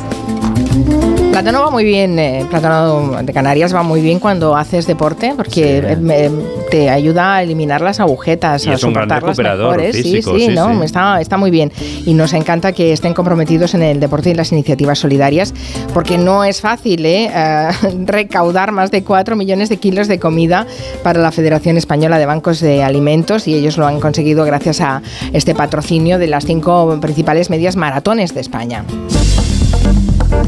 Plátano 1.40 1.64
va 1.64 1.70
muy 1.70 1.84
bien, 1.84 2.18
eh, 2.18 2.44
plátano 2.50 3.22
de 3.22 3.32
Canarias 3.32 3.74
va 3.74 3.82
muy 3.82 4.02
bien 4.02 4.18
cuando 4.18 4.54
haces 4.54 4.86
deporte 4.86 5.32
porque 5.34 5.78
eh, 5.78 6.30
te 6.70 6.90
ayuda 6.90 7.36
a 7.36 7.42
eliminar 7.42 7.80
las 7.80 7.98
agujetas, 7.98 8.66
Y 8.66 8.68
a 8.68 8.74
es 8.74 8.84
un 8.84 8.92
gran 8.92 9.08
recuperador 9.08 9.74
mejores. 9.78 9.96
físico, 9.96 10.34
sí, 10.34 10.40
sí, 10.40 10.46
sí, 10.48 10.54
no. 10.54 10.82
Está, 10.82 11.18
está 11.18 11.38
muy 11.38 11.50
bien 11.50 11.72
y 12.04 12.12
nos 12.12 12.34
encanta 12.34 12.72
que 12.72 12.92
estén 12.92 13.14
comprometidos 13.14 13.72
en 13.72 13.82
el 13.82 14.00
deporte 14.00 14.28
y 14.28 14.32
en 14.32 14.36
las 14.36 14.52
iniciativas 14.52 14.98
solidarias 14.98 15.54
porque 15.94 16.18
no 16.18 16.44
es 16.44 16.60
fácil 16.60 17.06
eh, 17.06 17.30
eh, 17.34 17.68
recaudar 18.04 18.70
más 18.72 18.90
de 18.90 19.02
4 19.02 19.34
millones 19.34 19.70
de 19.70 19.78
kilos 19.78 20.08
de 20.08 20.18
comida 20.18 20.66
para 21.02 21.20
la 21.20 21.32
Federación 21.32 21.78
Española 21.78 22.18
de 22.18 22.26
Bancos 22.26 22.60
de 22.60 22.82
Alimentos 22.82 23.48
y 23.48 23.54
ellos 23.54 23.78
lo 23.78 23.86
han 23.86 23.98
conseguido 23.98 24.44
gracias 24.44 24.82
a 24.82 25.00
este 25.32 25.54
patrocinio 25.54 26.18
de 26.18 26.26
las 26.26 26.44
cinco 26.44 26.98
principales 27.00 27.48
medias 27.48 27.76
maratones 27.76 28.34
de 28.34 28.42
España. 28.42 28.84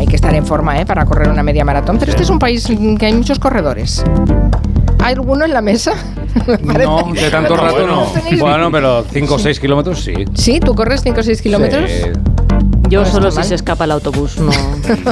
Hay 0.03 0.09
que 0.09 0.17
estar 0.17 0.35
en 0.35 0.45
forma 0.45 0.81
¿eh? 0.81 0.85
para 0.85 1.05
correr 1.05 1.29
una 1.29 1.45
media 1.45 1.65
maratón, 1.65 1.97
pero 1.97 2.11
este 2.11 2.25
es 2.25 2.29
un 2.31 2.41
país 2.41 2.69
en 2.69 2.99
que 2.99 3.07
hay 3.07 3.13
muchos 3.13 3.39
corredores. 3.39 4.03
¿Hay 4.99 5.15
alguno 5.15 5.45
en 5.45 5.53
la 5.53 5.63
mesa? 5.63 5.93
No, 6.65 7.13
de 7.13 7.31
tanto 7.31 7.55
rato 7.55 7.87
no. 7.87 8.07
Bueno, 8.41 8.73
pero 8.73 9.05
5 9.09 9.35
o 9.35 9.39
6 9.39 9.61
kilómetros 9.61 10.03
sí. 10.03 10.13
Sí, 10.35 10.59
tú 10.59 10.75
corres 10.75 11.03
5 11.05 11.21
o 11.21 11.23
6 11.23 11.41
kilómetros. 11.41 11.89
Sí. 11.89 12.03
Yo 12.89 13.03
No 13.03 13.07
solo 13.07 13.31
si 13.31 13.37
mal. 13.37 13.45
se 13.47 13.55
escapa 13.55 13.85
el 13.85 13.93
autobús, 13.93 14.39
no, 14.39 14.51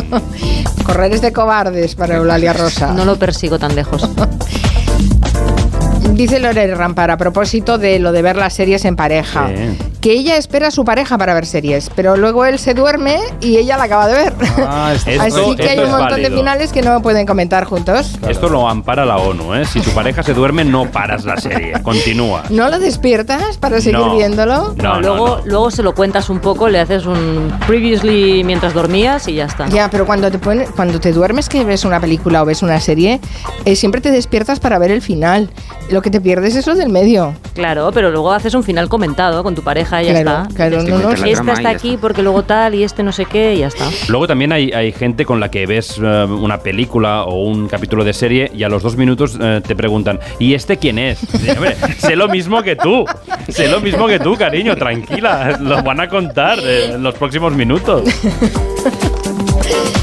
Correr 0.84 1.12
es 1.12 1.20
de 1.20 1.32
cobardes 1.32 1.94
para 1.94 2.16
Eulalia 2.16 2.52
Rosa. 2.52 2.92
no 2.94 3.04
lo 3.04 3.16
persigo 3.16 3.60
tan 3.60 3.76
lejos. 3.76 4.10
Dice 6.14 6.40
Lore 6.40 6.74
Rampar 6.74 7.12
a 7.12 7.16
propósito 7.16 7.78
de 7.78 8.00
lo 8.00 8.10
de 8.10 8.22
ver 8.22 8.34
las 8.34 8.54
series 8.54 8.84
en 8.86 8.96
pareja. 8.96 9.46
Sí. 9.54 9.89
Que 10.00 10.12
ella 10.12 10.36
espera 10.38 10.68
a 10.68 10.70
su 10.70 10.82
pareja 10.84 11.18
para 11.18 11.34
ver 11.34 11.44
series, 11.44 11.90
pero 11.94 12.16
luego 12.16 12.46
él 12.46 12.58
se 12.58 12.72
duerme 12.72 13.18
y 13.42 13.58
ella 13.58 13.76
la 13.76 13.84
acaba 13.84 14.06
de 14.08 14.14
ver. 14.14 14.32
Ah, 14.66 14.92
esto- 14.94 15.10
Así 15.20 15.56
que 15.56 15.68
hay 15.68 15.78
un 15.78 15.90
montón 15.90 16.22
de 16.22 16.30
finales 16.30 16.72
que 16.72 16.80
no 16.80 17.02
pueden 17.02 17.26
comentar 17.26 17.64
juntos. 17.64 18.18
Esto 18.26 18.48
lo 18.48 18.66
ampara 18.66 19.04
la 19.04 19.18
ONU, 19.18 19.54
¿eh? 19.54 19.66
Si 19.66 19.80
tu 19.80 19.90
pareja 19.90 20.22
se 20.22 20.32
duerme, 20.32 20.64
no 20.64 20.90
paras 20.90 21.26
la 21.26 21.36
serie. 21.36 21.74
Continúa. 21.82 22.44
¿No 22.48 22.70
lo 22.70 22.78
despiertas 22.78 23.58
para 23.58 23.78
seguir 23.82 23.98
No. 24.00 24.16
viéndolo? 24.16 24.74
No, 24.76 24.94
no, 24.94 25.00
luego, 25.02 25.28
no. 25.38 25.42
luego 25.44 25.70
se 25.70 25.82
lo 25.82 25.94
cuentas 25.94 26.30
un 26.30 26.38
poco, 26.40 26.68
le 26.70 26.80
haces 26.80 27.04
un 27.04 27.52
previously 27.66 28.42
mientras 28.42 28.72
dormías 28.72 29.28
y 29.28 29.34
ya 29.34 29.44
está. 29.44 29.68
Ya, 29.68 29.90
pero 29.90 30.06
cuando 30.06 30.30
te 30.30 30.38
pone- 30.38 30.66
cuando 30.74 30.98
te 30.98 31.12
duermes 31.12 31.50
que 31.50 31.62
ves 31.64 31.84
una 31.84 32.00
película 32.00 32.42
o 32.42 32.46
ves 32.46 32.62
una 32.62 32.80
serie, 32.80 33.20
eh, 33.66 33.76
siempre 33.76 34.00
te 34.00 34.10
despiertas 34.10 34.60
para 34.60 34.78
ver 34.78 34.92
el 34.92 35.02
final. 35.02 35.50
Lo 35.90 36.00
que 36.02 36.10
te 36.10 36.20
pierdes 36.20 36.56
es 36.56 36.66
lo 36.66 36.74
del 36.74 36.88
medio. 36.88 37.34
Claro, 37.52 37.90
pero 37.92 38.10
luego 38.10 38.32
haces 38.32 38.54
un 38.54 38.62
final 38.62 38.88
comentado 38.88 39.42
con 39.42 39.54
tu 39.54 39.62
pareja 39.62 39.89
y 40.02 40.06
ya 40.06 40.22
Claro, 40.22 40.42
está. 40.42 40.54
claro, 40.54 40.82
no, 40.82 40.98
no, 40.98 41.10
Esta 41.12 41.24
trama 41.34 41.52
y 41.52 41.54
está 41.54 41.68
aquí 41.70 41.98
porque 42.00 42.22
luego 42.22 42.42
tal 42.44 42.74
y 42.74 42.82
este 42.84 43.02
no 43.02 43.12
sé 43.12 43.24
qué 43.26 43.54
y 43.54 43.58
ya 43.58 43.66
está. 43.68 43.86
Luego 44.08 44.26
también 44.26 44.52
hay, 44.52 44.70
hay 44.72 44.92
gente 44.92 45.24
con 45.24 45.40
la 45.40 45.50
que 45.50 45.66
ves 45.66 45.98
eh, 46.02 46.24
una 46.28 46.58
película 46.58 47.24
o 47.24 47.42
un 47.44 47.68
capítulo 47.68 48.04
de 48.04 48.12
serie 48.12 48.50
y 48.54 48.62
a 48.62 48.68
los 48.68 48.82
dos 48.82 48.96
minutos 48.96 49.36
eh, 49.40 49.60
te 49.66 49.74
preguntan, 49.74 50.20
¿y 50.38 50.54
este 50.54 50.76
quién 50.78 50.98
es? 50.98 51.22
Y 51.34 51.38
dices, 51.38 51.56
"Hombre, 51.56 51.76
sé 51.98 52.16
lo 52.16 52.28
mismo 52.28 52.62
que 52.62 52.76
tú, 52.76 53.04
sé 53.48 53.68
lo 53.68 53.80
mismo 53.80 54.06
que 54.06 54.18
tú, 54.18 54.36
cariño, 54.36 54.76
tranquila, 54.76 55.58
lo 55.60 55.82
van 55.82 56.00
a 56.00 56.08
contar 56.08 56.58
eh, 56.62 56.92
en 56.94 57.02
los 57.02 57.14
próximos 57.14 57.52
minutos. 57.54 58.04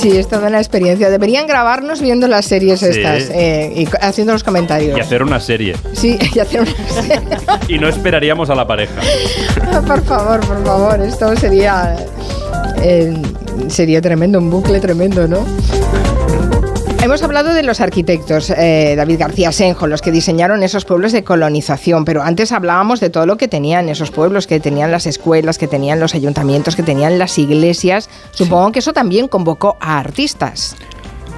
Sí, 0.00 0.16
es 0.16 0.28
toda 0.28 0.48
una 0.48 0.58
experiencia. 0.58 1.10
Deberían 1.10 1.46
grabarnos 1.46 2.00
viendo 2.00 2.26
las 2.26 2.46
series 2.46 2.80
Sí. 2.80 2.86
estas 2.86 3.30
eh, 3.30 3.72
y 3.76 3.88
haciendo 4.00 4.32
los 4.32 4.42
comentarios. 4.42 4.96
Y 4.96 5.00
hacer 5.00 5.22
una 5.22 5.38
serie. 5.40 5.76
Sí, 5.92 6.18
y 6.34 6.38
hacer 6.38 6.62
una 6.62 7.60
Y 7.68 7.78
no 7.78 7.88
esperaríamos 7.88 8.50
a 8.50 8.54
la 8.54 8.66
pareja. 8.66 8.94
Por 9.86 10.02
favor, 10.04 10.40
por 10.40 10.64
favor, 10.64 11.00
esto 11.02 11.36
sería 11.36 11.96
eh, 12.82 13.14
sería 13.68 14.00
tremendo, 14.00 14.38
un 14.38 14.50
bucle 14.50 14.80
tremendo, 14.80 15.28
¿no? 15.28 15.44
Hemos 17.02 17.20
hablado 17.24 17.52
de 17.52 17.64
los 17.64 17.80
arquitectos, 17.80 18.50
eh, 18.50 18.94
David 18.96 19.18
García 19.18 19.50
Senjo, 19.50 19.88
los 19.88 20.00
que 20.02 20.12
diseñaron 20.12 20.62
esos 20.62 20.84
pueblos 20.84 21.10
de 21.10 21.24
colonización, 21.24 22.04
pero 22.04 22.22
antes 22.22 22.52
hablábamos 22.52 23.00
de 23.00 23.10
todo 23.10 23.26
lo 23.26 23.36
que 23.36 23.48
tenían 23.48 23.88
esos 23.88 24.12
pueblos, 24.12 24.46
que 24.46 24.60
tenían 24.60 24.92
las 24.92 25.06
escuelas, 25.06 25.58
que 25.58 25.66
tenían 25.66 25.98
los 25.98 26.14
ayuntamientos, 26.14 26.76
que 26.76 26.84
tenían 26.84 27.18
las 27.18 27.38
iglesias. 27.38 28.08
Supongo 28.30 28.70
que 28.70 28.78
eso 28.78 28.92
también 28.92 29.26
convocó 29.26 29.76
a 29.80 29.98
artistas. 29.98 30.76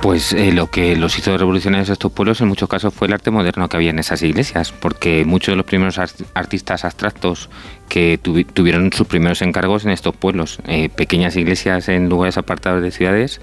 Pues 0.03 0.35
eh, 0.35 0.53
lo 0.53 0.71
que 0.71 0.97
los 0.97 1.19
hizo 1.19 1.35
revolucionarios 1.39 1.89
estos 1.89 2.13
pueblos 2.13 2.43
en 2.43 2.49
muchos 2.49 2.69
casos 2.69 2.93
fue 2.93 3.07
el 3.07 3.15
arte 3.15 3.31
moderno 3.31 3.67
que 3.71 3.79
había 3.79 3.89
en 3.89 3.99
esas 3.99 4.21
iglesias, 4.21 4.71
porque 4.71 5.25
muchos 5.25 5.53
de 5.53 5.57
los 5.57 5.65
primeros 5.65 5.99
art- 5.99 6.21
artistas 6.35 6.85
abstractos 6.85 7.49
que 7.89 8.21
tuvi- 8.23 8.45
tuvieron 8.45 8.93
sus 8.93 9.07
primeros 9.07 9.41
encargos 9.41 9.87
en 9.87 9.93
estos 9.93 10.15
pueblos, 10.15 10.59
eh, 10.69 10.91
pequeñas 10.91 11.37
iglesias 11.37 11.89
en 11.89 12.11
lugares 12.11 12.37
apartados 12.37 12.83
de 12.83 12.91
ciudades 12.91 13.41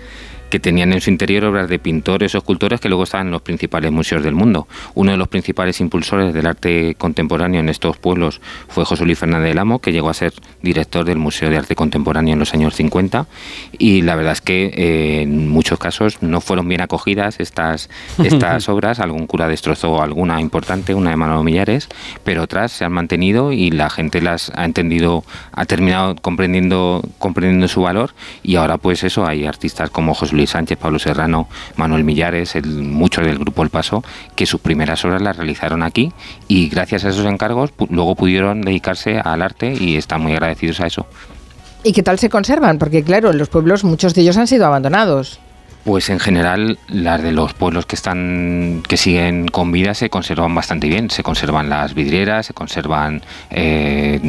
que 0.52 0.60
tenían 0.60 0.92
en 0.94 1.02
su 1.02 1.10
interior 1.10 1.46
obras 1.46 1.70
de 1.70 1.80
pintores 1.80 2.36
o 2.36 2.38
escultores 2.38 2.80
que 2.82 2.90
luego 2.90 3.04
estaban 3.04 3.28
en 3.28 3.32
los 3.32 3.42
principales 3.42 3.92
museos 3.92 4.22
del 4.22 4.36
mundo. 4.36 4.68
Uno 4.94 5.12
de 5.12 5.18
los 5.18 5.30
principales 5.30 5.80
impulsores 5.80 6.34
del 6.34 6.46
arte 6.46 6.94
contemporáneo 6.96 7.62
en 7.62 7.70
estos 7.70 7.98
pueblos 7.98 8.42
fue 8.68 8.84
José 8.86 9.06
Luis 9.06 9.18
Fernández 9.18 9.50
del 9.50 9.60
Amo, 9.60 9.80
que 9.80 9.94
llegó 9.94 10.10
a 10.10 10.14
ser 10.14 10.34
director 10.62 11.06
del 11.06 11.18
Museo 11.18 11.50
de 11.50 11.58
Arte 11.58 11.76
Contemporáneo 11.76 12.34
en 12.34 12.40
los 12.40 12.54
años 12.54 12.76
50 12.76 13.28
y 13.80 14.02
la 14.02 14.16
verdad 14.16 14.34
es 14.34 14.42
que 14.42 14.66
eh, 14.66 15.22
en 15.22 15.48
muchos 15.48 15.80
casos 15.80 16.22
no 16.22 16.42
fueron 16.42 16.68
bien 16.68 16.82
acogidas 16.82 17.40
estas, 17.40 17.90
estas 18.24 18.68
obras. 18.68 19.00
Algún 19.00 19.28
cura 19.28 19.48
destrozó 19.48 20.02
alguna 20.02 20.42
importante, 20.42 20.94
una 20.94 21.12
de 21.12 21.16
Manolo 21.16 21.44
Millares, 21.44 21.88
pero 22.26 22.44
otras 22.44 22.74
se 22.74 22.84
han 22.84 22.92
mantenido 22.92 23.54
y 23.54 23.72
la 23.72 23.90
gente 23.90 24.20
las 24.22 24.52
ha 24.54 24.66
entendido, 24.66 25.24
ha 25.54 25.64
terminado 25.64 26.16
comprendiendo, 26.18 27.02
comprendiendo 27.20 27.70
su 27.70 27.82
valor 27.82 28.14
y 28.44 28.58
ahora 28.58 28.78
pues 28.78 29.06
eso, 29.06 29.26
hay 29.26 29.46
artistas 29.46 29.90
como 29.90 30.14
José 30.14 30.36
Luis 30.36 30.41
Sánchez, 30.48 30.78
Pablo 30.78 31.00
Serrano, 31.00 31.48
Manuel 31.76 32.04
Millares, 32.04 32.56
el, 32.56 32.66
muchos 32.84 33.26
del 33.26 33.40
grupo 33.40 33.64
El 33.64 33.70
Paso, 33.70 34.04
que 34.36 34.46
sus 34.46 34.62
primeras 34.62 35.04
obras 35.06 35.22
las 35.22 35.38
realizaron 35.38 35.84
aquí 35.84 36.12
y 36.48 36.70
gracias 36.70 37.06
a 37.06 37.10
esos 37.10 37.26
encargos 37.26 37.72
luego 37.90 38.16
pudieron 38.16 38.62
dedicarse 38.62 39.20
al 39.20 39.42
arte 39.42 39.74
y 39.74 39.98
están 39.98 40.22
muy 40.22 40.34
agradecidos 40.34 40.80
a 40.82 40.88
eso. 40.88 41.06
¿Y 41.84 41.94
qué 41.94 42.04
tal 42.04 42.20
se 42.20 42.30
conservan? 42.30 42.78
Porque 42.78 43.04
claro, 43.04 43.32
en 43.32 43.38
los 43.38 43.50
pueblos 43.50 43.84
muchos 43.84 44.14
de 44.14 44.22
ellos 44.22 44.38
han 44.38 44.48
sido 44.48 44.66
abandonados. 44.66 45.40
Pues 45.84 46.12
en 46.12 46.20
general 46.20 46.78
las 46.90 47.24
de 47.24 47.32
los 47.32 47.54
pueblos 47.54 47.88
que 47.88 47.96
están 47.96 48.84
que 48.88 48.98
siguen 48.98 49.48
con 49.48 49.72
vida 49.72 49.96
se 49.96 50.12
conservan 50.12 50.54
bastante 50.54 50.88
bien. 50.88 51.10
Se 51.10 51.24
conservan 51.24 51.70
las 51.70 51.96
vidrieras, 51.96 52.46
se 52.46 52.54
conservan 52.54 53.24
eh, 53.50 54.20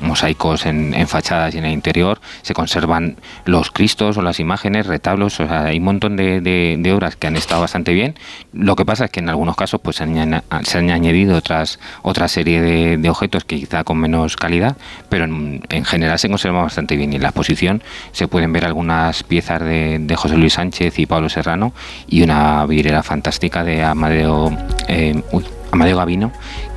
mosaicos 0.00 0.66
en, 0.66 0.94
fachadas 1.06 1.54
y 1.54 1.58
en 1.58 1.64
el 1.64 1.72
interior, 1.72 2.20
se 2.42 2.54
conservan 2.54 3.16
los 3.44 3.70
cristos 3.70 4.16
o 4.16 4.22
las 4.22 4.40
imágenes, 4.40 4.86
retablos. 4.86 5.40
O 5.40 5.46
sea, 5.46 5.64
hay 5.64 5.78
un 5.78 5.84
montón 5.84 6.16
de, 6.16 6.92
obras 6.94 7.16
que 7.16 7.26
han 7.26 7.36
estado 7.36 7.60
bastante 7.60 7.92
bien. 7.92 8.14
Lo 8.52 8.76
que 8.76 8.84
pasa 8.84 9.06
es 9.06 9.10
que 9.10 9.20
en 9.20 9.28
algunos 9.28 9.56
casos 9.56 9.80
pues 9.80 9.96
se 9.96 10.04
han, 10.04 10.90
añadido 10.90 11.36
otras 11.36 11.78
otra 12.02 12.28
serie 12.28 12.60
de, 12.60 13.10
objetos 13.10 13.44
que 13.44 13.56
quizá 13.56 13.84
con 13.84 13.98
menos 13.98 14.36
calidad, 14.36 14.76
pero 15.08 15.24
en, 15.24 15.62
en 15.68 15.84
general 15.84 16.18
se 16.18 16.28
conservan 16.28 16.64
bastante 16.64 16.96
bien. 16.96 17.12
Y 17.12 17.16
en 17.16 17.22
la 17.22 17.28
exposición 17.28 17.82
se 18.12 18.28
pueden 18.28 18.52
ver 18.52 18.64
algunas 18.64 19.22
piezas 19.22 19.60
de, 19.60 19.98
de 20.00 20.16
José 20.16 20.36
Luis 20.36 20.54
Sánchez 20.54 20.98
y 20.98 21.06
Pablo 21.06 21.28
Serrano 21.28 21.72
y 22.06 22.22
una 22.22 22.64
vidriera 22.66 23.02
fantástica 23.02 23.64
de 23.64 23.82
Amadeo, 23.82 24.56
eh, 24.88 25.22
Amadeo 25.70 25.96
Gavino, 25.96 26.32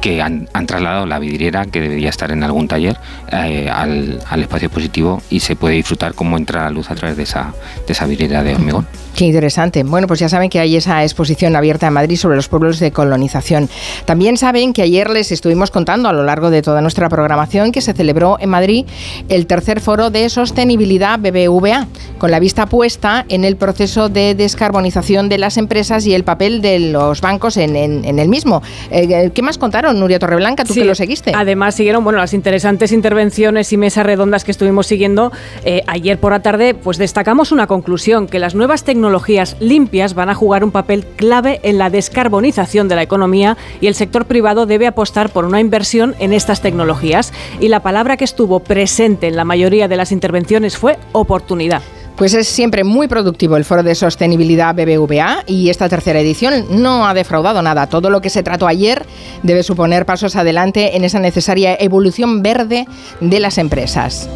que 0.05 0.21
han, 0.21 0.47
trasladado 0.67 1.07
la 1.07 1.17
vidriera, 1.17 1.65
que 1.65 1.81
debería 1.81 2.09
estar 2.09 2.29
en 2.31 2.43
algún 2.43 2.67
taller, 2.67 2.95
eh, 3.31 3.67
al, 3.73 4.19
espacio 4.39 4.67
expositivo 4.67 5.19
y 5.31 5.39
se 5.39 5.55
puede 5.55 5.73
disfrutar 5.73 6.13
cómo 6.13 6.37
entra 6.37 6.63
la 6.65 6.69
luz 6.69 6.91
a 6.91 6.95
través 6.95 7.17
de 7.17 7.23
esa, 7.23 7.55
de 7.87 7.91
esa 7.93 8.05
vidriera 8.05 8.43
de 8.43 8.53
hormigón. 8.53 8.85
Qué 9.15 9.25
interesante. 9.25 9.81
Bueno, 9.83 10.05
pues 10.07 10.19
ya 10.19 10.27
saben 10.29 10.49
que 10.49 10.59
hay 10.59 10.75
esa 10.75 11.01
exposición 11.01 11.55
abierta 11.55 11.87
en 11.87 11.93
Madrid 11.93 12.17
sobre 12.17 12.35
los 12.35 12.49
pueblos 12.49 12.79
de 12.79 12.91
colonización. 12.91 13.67
También 14.03 14.35
saben 14.37 14.73
que 14.73 14.81
ayer 14.83 15.09
les 15.09 15.31
estuvimos 15.31 15.71
contando 15.71 16.07
a 16.09 16.13
lo 16.13 16.23
largo 16.23 16.49
de 16.51 16.61
toda 16.61 16.81
nuestra 16.81 17.07
programación 17.09 17.71
que 17.71 17.79
se 17.81 17.93
celebró 17.93 18.37
en 18.41 18.49
Madrid 18.49 18.85
el 19.29 19.47
tercer 19.47 19.79
foro 19.79 20.09
de 20.11 20.27
sostenibilidad 20.29 21.17
BBVA, 21.17 21.87
con 22.19 22.29
la 22.29 22.39
vista 22.39 22.65
puesta 22.67 23.25
en 23.29 23.45
el 23.45 23.55
proceso 23.55 24.09
de 24.09 24.35
descarbonización 24.35 25.29
de 25.29 25.37
las 25.37 25.55
empresas 25.57 26.05
y 26.05 26.13
el 26.13 26.25
papel 26.25 26.61
de 26.61 26.79
los 26.79 27.21
bancos 27.21 27.55
en, 27.57 27.75
en- 27.77 28.03
en 28.05 28.19
el 28.19 28.27
mismo. 28.27 28.61
Eh, 28.91 29.31
¿Qué 29.33 29.41
más 29.41 29.57
contaron, 29.57 29.94
Nuria 29.99 30.19
Torreblanca, 30.19 30.63
tú 30.63 30.73
Sí, 30.73 30.81
que 30.81 30.85
lo 30.85 30.95
seguiste? 30.95 31.31
Además, 31.35 31.75
siguieron 31.75 32.03
bueno, 32.03 32.19
las 32.19 32.33
interesantes 32.33 32.91
intervenciones 32.91 33.71
y 33.73 33.77
mesas 33.77 34.05
redondas 34.05 34.43
que 34.43 34.51
estuvimos 34.51 34.87
siguiendo 34.87 35.31
eh, 35.63 35.81
ayer 35.87 36.19
por 36.19 36.31
la 36.31 36.41
tarde. 36.41 36.73
Pues 36.73 36.97
destacamos 36.97 37.51
una 37.51 37.67
conclusión: 37.67 38.27
que 38.27 38.39
las 38.39 38.55
nuevas 38.55 38.83
tecnologías 38.83 39.57
limpias 39.59 40.13
van 40.13 40.29
a 40.29 40.35
jugar 40.35 40.63
un 40.63 40.71
papel 40.71 41.05
clave 41.15 41.59
en 41.63 41.77
la 41.77 41.89
descarbonización 41.89 42.87
de 42.87 42.95
la 42.95 43.03
economía 43.03 43.57
y 43.81 43.87
el 43.87 43.95
sector 43.95 44.25
privado 44.25 44.65
debe 44.65 44.87
apostar 44.87 45.29
por 45.29 45.45
una 45.45 45.59
inversión 45.59 46.15
en 46.19 46.33
estas 46.33 46.61
tecnologías. 46.61 47.33
Y 47.59 47.69
la 47.69 47.81
palabra 47.81 48.17
que 48.17 48.25
estuvo 48.25 48.59
presente 48.59 49.27
en 49.27 49.35
la 49.35 49.45
mayoría 49.45 49.87
de 49.87 49.95
las 49.95 50.11
intervenciones 50.11 50.77
fue 50.77 50.97
oportunidad. 51.11 51.81
Pues 52.17 52.33
es 52.33 52.47
siempre 52.47 52.85
muy 52.85 53.09
productivo 53.09 53.57
el 53.57 53.65
Foro 53.65 53.83
de 53.83 53.93
Sostenibilidad 53.93 54.73
BBVA 54.73 55.43
y 55.47 55.69
esta 55.69 55.89
tercera 55.89 56.21
edición 56.21 56.65
no 56.69 57.05
ha 57.05 57.13
defraudado 57.13 57.61
nada. 57.61 57.87
Todo 57.87 58.09
lo 58.09 58.21
que 58.21 58.29
se 58.29 58.41
trató 58.41 58.67
ayer 58.67 59.05
debe 59.43 59.63
suponer 59.63 60.05
pasos 60.05 60.37
adelante 60.37 60.95
en 60.95 61.03
esa 61.03 61.19
necesaria 61.19 61.75
evolución 61.77 62.41
verde 62.41 62.85
de 63.19 63.39
las 63.41 63.57
empresas. 63.57 64.29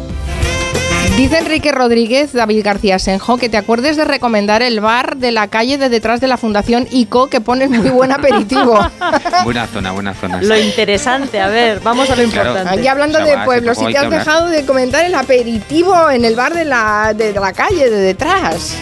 Dice 1.16 1.38
Enrique 1.38 1.70
Rodríguez, 1.70 2.32
David 2.32 2.62
García 2.64 2.98
Senjo, 2.98 3.36
que 3.36 3.50
te 3.50 3.58
acuerdes 3.58 3.96
de 3.96 4.04
recomendar 4.06 4.62
el 4.62 4.80
bar 4.80 5.16
de 5.18 5.32
la 5.32 5.48
calle 5.48 5.76
de 5.76 5.90
detrás 5.90 6.20
de 6.20 6.28
la 6.28 6.38
Fundación 6.38 6.86
ICO, 6.90 7.28
que 7.28 7.42
pone 7.42 7.68
muy 7.68 7.90
buen 7.90 8.10
aperitivo. 8.10 8.78
Buena 9.44 9.66
zona, 9.66 9.92
buena 9.92 10.14
zona. 10.14 10.40
Lo 10.42 10.56
interesante, 10.58 11.38
a 11.40 11.48
ver, 11.48 11.80
vamos 11.80 12.08
a 12.08 12.16
lo 12.16 12.22
Claro. 12.30 12.50
importante. 12.50 12.78
Aquí 12.80 12.88
hablando 12.88 13.18
O 13.18 13.24
sea, 13.24 13.38
de 13.40 13.44
pueblos, 13.44 13.76
si 13.78 13.84
te 13.86 13.92
que 13.92 13.98
has 13.98 14.10
dejado 14.10 14.46
de 14.48 14.64
comentar 14.64 15.04
el 15.04 15.14
aperitivo 15.14 16.10
en 16.10 16.24
el 16.24 16.36
bar 16.36 16.54
de 16.54 16.64
la, 16.64 17.12
de 17.14 17.32
la 17.34 17.52
calle 17.52 17.90
de 17.90 17.98
detrás. 17.98 18.76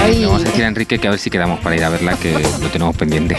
Ay. 0.00 0.20
Le 0.20 0.26
vamos 0.26 0.42
a 0.42 0.44
decir 0.44 0.64
a 0.64 0.68
Enrique 0.68 0.98
que 0.98 1.06
a 1.08 1.10
ver 1.10 1.18
si 1.20 1.30
quedamos 1.30 1.60
para 1.60 1.76
ir 1.76 1.84
a 1.84 1.88
verla, 1.88 2.14
que 2.16 2.32
lo 2.32 2.68
tenemos 2.68 2.96
pendiente. 2.96 3.36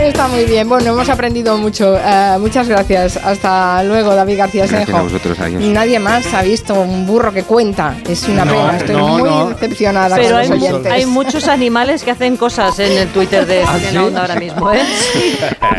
Está 0.00 0.28
muy 0.28 0.44
bien. 0.44 0.68
Bueno, 0.68 0.92
hemos 0.92 1.08
aprendido 1.08 1.56
mucho. 1.58 1.96
Eh, 1.96 2.36
muchas 2.38 2.68
gracias. 2.68 3.16
Hasta 3.16 3.82
luego, 3.84 4.14
David 4.14 4.38
García 4.38 4.66
vosotros, 5.02 5.38
adiós. 5.40 5.62
Nadie 5.62 5.98
más 5.98 6.32
ha 6.34 6.42
visto 6.42 6.74
un 6.74 7.06
burro 7.06 7.32
que 7.32 7.42
cuenta. 7.42 7.94
Es 8.08 8.26
una 8.28 8.44
No, 8.44 8.52
pena. 8.52 8.76
Estoy 8.78 8.96
no, 8.96 9.08
muy 9.08 9.22
no. 9.30 9.48
decepcionada 9.50 10.16
Pero 10.16 10.28
con 10.30 10.36
hay, 10.38 10.48
los 10.48 10.58
oyentes. 10.62 10.92
hay 10.92 11.06
muchos 11.06 11.48
animales 11.48 12.02
que 12.02 12.10
hacen 12.10 12.36
cosas 12.36 12.78
en 12.78 12.92
el 12.92 13.08
Twitter 13.08 13.46
de 13.46 13.62
¿Ah, 13.62 13.76
Cien 13.78 13.90
sí? 13.92 13.96
Onda 13.98 14.22
ahora 14.22 14.36
mismo, 14.36 14.72
¿eh? 14.72 14.80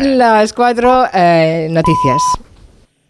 Las 0.00 0.52
cuatro 0.52 1.06
eh, 1.12 1.68
noticias. 1.70 2.22